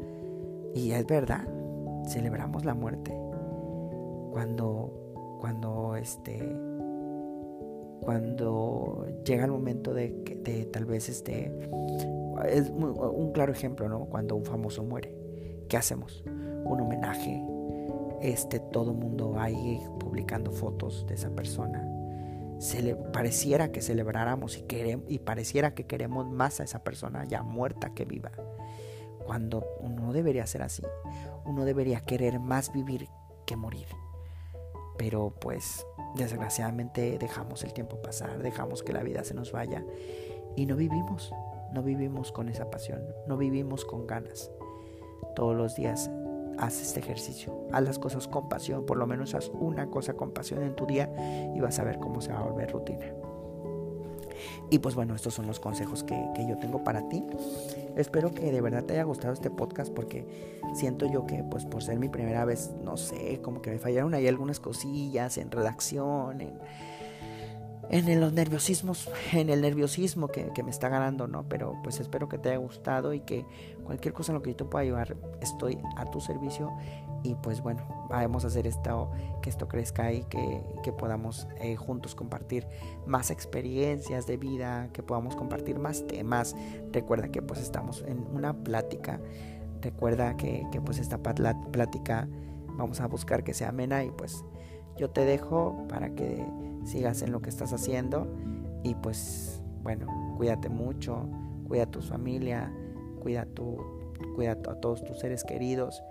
y 0.74 0.90
es 0.92 1.06
verdad, 1.06 1.46
celebramos 2.08 2.64
la 2.64 2.74
muerte. 2.74 3.16
Cuando, 4.32 5.38
cuando, 5.40 5.96
este, 5.96 6.38
cuando 8.00 9.06
llega 9.24 9.44
el 9.44 9.50
momento 9.50 9.94
de, 9.94 10.10
de 10.44 10.66
tal 10.66 10.84
vez 10.84 11.08
este 11.08 11.52
es 12.46 12.70
un 12.70 13.32
claro 13.32 13.52
ejemplo, 13.52 13.88
¿no? 13.88 14.04
Cuando 14.06 14.36
un 14.36 14.44
famoso 14.44 14.82
muere, 14.82 15.14
¿qué 15.68 15.76
hacemos? 15.76 16.22
Un 16.26 16.80
homenaje, 16.80 17.42
este, 18.22 18.60
todo 18.60 18.92
mundo 18.92 19.38
ahí 19.38 19.80
publicando 19.98 20.50
fotos 20.50 21.06
de 21.06 21.14
esa 21.14 21.30
persona. 21.30 21.86
Se 22.58 22.96
pareciera 23.12 23.70
que 23.70 23.80
celebráramos 23.80 24.58
y, 24.58 24.62
queremos, 24.62 25.06
y 25.08 25.20
pareciera 25.20 25.74
que 25.74 25.86
queremos 25.86 26.28
más 26.28 26.60
a 26.60 26.64
esa 26.64 26.82
persona 26.82 27.24
ya 27.24 27.42
muerta 27.42 27.94
que 27.94 28.04
viva. 28.04 28.32
Cuando 29.28 29.62
uno 29.80 30.14
debería 30.14 30.46
ser 30.46 30.62
así. 30.62 30.82
Uno 31.44 31.66
debería 31.66 32.00
querer 32.00 32.40
más 32.40 32.72
vivir 32.72 33.10
que 33.44 33.56
morir. 33.56 33.86
Pero 34.96 35.34
pues 35.38 35.86
desgraciadamente 36.16 37.18
dejamos 37.18 37.62
el 37.62 37.74
tiempo 37.74 38.00
pasar, 38.00 38.42
dejamos 38.42 38.82
que 38.82 38.94
la 38.94 39.02
vida 39.02 39.24
se 39.24 39.34
nos 39.34 39.52
vaya 39.52 39.84
y 40.56 40.64
no 40.64 40.76
vivimos, 40.76 41.30
no 41.74 41.82
vivimos 41.82 42.32
con 42.32 42.48
esa 42.48 42.70
pasión, 42.70 43.02
no 43.26 43.36
vivimos 43.36 43.84
con 43.84 44.06
ganas. 44.06 44.50
Todos 45.36 45.54
los 45.54 45.76
días 45.76 46.10
haz 46.56 46.80
este 46.80 47.00
ejercicio, 47.00 47.68
haz 47.70 47.82
las 47.82 47.98
cosas 47.98 48.28
con 48.28 48.48
pasión, 48.48 48.86
por 48.86 48.96
lo 48.96 49.06
menos 49.06 49.34
haz 49.34 49.50
una 49.50 49.90
cosa 49.90 50.14
con 50.14 50.30
pasión 50.30 50.62
en 50.62 50.74
tu 50.74 50.86
día 50.86 51.12
y 51.54 51.60
vas 51.60 51.78
a 51.78 51.84
ver 51.84 51.98
cómo 51.98 52.22
se 52.22 52.32
va 52.32 52.38
a 52.38 52.44
volver 52.44 52.72
rutina. 52.72 53.12
Y 54.70 54.78
pues 54.78 54.94
bueno, 54.94 55.14
estos 55.14 55.34
son 55.34 55.46
los 55.46 55.60
consejos 55.60 56.02
que, 56.04 56.16
yo 56.48 56.58
tengo 56.58 56.84
para 56.84 57.08
ti. 57.08 57.24
Espero 57.96 58.32
que 58.32 58.52
de 58.52 58.60
verdad 58.60 58.84
te 58.84 58.94
haya 58.94 59.02
gustado 59.02 59.32
este 59.32 59.50
podcast 59.50 59.92
porque 59.92 60.26
siento 60.74 61.10
yo 61.10 61.26
que 61.26 61.44
pues 61.44 61.64
por 61.64 61.82
ser 61.82 61.98
mi 61.98 62.08
primera 62.08 62.44
vez, 62.44 62.70
no 62.82 62.96
sé, 62.96 63.40
como 63.42 63.60
que 63.60 63.70
me 63.70 63.78
fallaron 63.78 64.14
ahí 64.14 64.26
algunas 64.28 64.60
cosillas 64.60 65.36
en 65.36 65.50
redacción, 65.50 66.40
en 66.40 66.58
en 67.90 68.20
los 68.20 68.32
nerviosismos, 68.32 69.10
en 69.32 69.48
el 69.48 69.62
nerviosismo 69.62 70.28
que, 70.28 70.50
me 70.62 70.70
está 70.70 70.88
ganando, 70.88 71.26
¿no? 71.26 71.48
Pero 71.48 71.76
pues 71.82 72.00
espero 72.00 72.28
que 72.28 72.38
te 72.38 72.50
haya 72.50 72.58
gustado 72.58 73.14
y 73.14 73.20
que 73.20 73.46
cualquier 73.84 74.12
cosa 74.12 74.32
en 74.32 74.36
lo 74.36 74.42
que 74.42 74.50
yo 74.50 74.56
te 74.56 74.64
pueda 74.64 74.82
ayudar, 74.82 75.16
estoy 75.40 75.78
a 75.96 76.04
tu 76.10 76.20
servicio 76.20 76.70
y 77.22 77.34
pues 77.34 77.60
bueno, 77.62 77.82
vamos 78.08 78.44
a 78.44 78.48
hacer 78.48 78.66
esto, 78.66 79.10
que 79.42 79.50
esto 79.50 79.68
crezca 79.68 80.12
y 80.12 80.22
que, 80.24 80.62
que 80.82 80.92
podamos 80.92 81.48
eh, 81.60 81.76
juntos 81.76 82.14
compartir 82.14 82.66
más 83.06 83.30
experiencias 83.30 84.26
de 84.26 84.36
vida, 84.36 84.88
que 84.92 85.02
podamos 85.02 85.34
compartir 85.36 85.78
más 85.78 86.06
temas. 86.06 86.54
Recuerda 86.92 87.28
que 87.28 87.42
pues 87.42 87.60
estamos 87.60 88.04
en 88.06 88.24
una 88.32 88.52
plática, 88.54 89.20
recuerda 89.82 90.36
que, 90.36 90.66
que 90.70 90.80
pues 90.80 90.98
esta 90.98 91.18
plática 91.18 92.28
vamos 92.76 93.00
a 93.00 93.06
buscar 93.06 93.42
que 93.42 93.54
sea 93.54 93.70
amena 93.70 94.04
y 94.04 94.10
pues 94.10 94.44
yo 94.96 95.10
te 95.10 95.24
dejo 95.24 95.86
para 95.88 96.14
que 96.14 96.46
sigas 96.84 97.22
en 97.22 97.32
lo 97.32 97.40
que 97.40 97.50
estás 97.50 97.72
haciendo 97.72 98.28
y 98.84 98.94
pues 98.94 99.60
bueno, 99.82 100.34
cuídate 100.36 100.68
mucho, 100.68 101.28
cuida 101.66 101.84
a 101.84 101.90
tu 101.90 102.00
familia, 102.00 102.72
cuida, 103.20 103.44
tu, 103.44 103.76
cuida 104.36 104.52
a 104.52 104.56
todos 104.80 105.04
tus 105.04 105.18
seres 105.18 105.42
queridos 105.44 106.02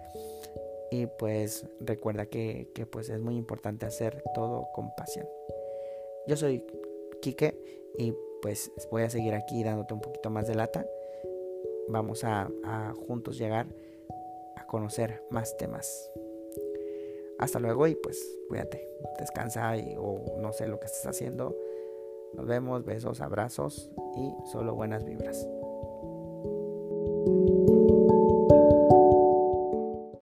y 0.91 1.05
pues 1.05 1.65
recuerda 1.79 2.27
que, 2.27 2.69
que 2.73 2.85
pues 2.85 3.09
es 3.09 3.19
muy 3.19 3.35
importante 3.35 3.85
hacer 3.85 4.23
todo 4.33 4.67
con 4.73 4.93
pasión. 4.95 5.27
Yo 6.27 6.35
soy 6.35 6.63
Quique 7.21 7.57
y 7.97 8.13
pues 8.41 8.71
voy 8.91 9.03
a 9.03 9.09
seguir 9.09 9.33
aquí 9.33 9.63
dándote 9.63 9.93
un 9.93 10.01
poquito 10.01 10.29
más 10.29 10.47
de 10.47 10.55
lata. 10.55 10.85
Vamos 11.87 12.23
a, 12.23 12.49
juntos 13.07 13.37
llegar 13.37 13.67
a 14.55 14.65
conocer 14.67 15.23
más 15.29 15.55
temas. 15.57 16.11
Hasta 17.39 17.59
luego 17.59 17.87
y 17.87 17.95
pues 17.95 18.39
cuídate, 18.49 18.87
descansa 19.19 19.73
o 19.97 20.37
no 20.39 20.51
sé 20.53 20.67
lo 20.67 20.79
que 20.79 20.87
estés 20.87 21.05
haciendo. 21.05 21.55
Nos 22.33 22.45
vemos, 22.45 22.83
besos, 22.83 23.21
abrazos 23.21 23.89
y 24.15 24.33
solo 24.51 24.75
buenas 24.75 25.05
vibras. 25.05 25.47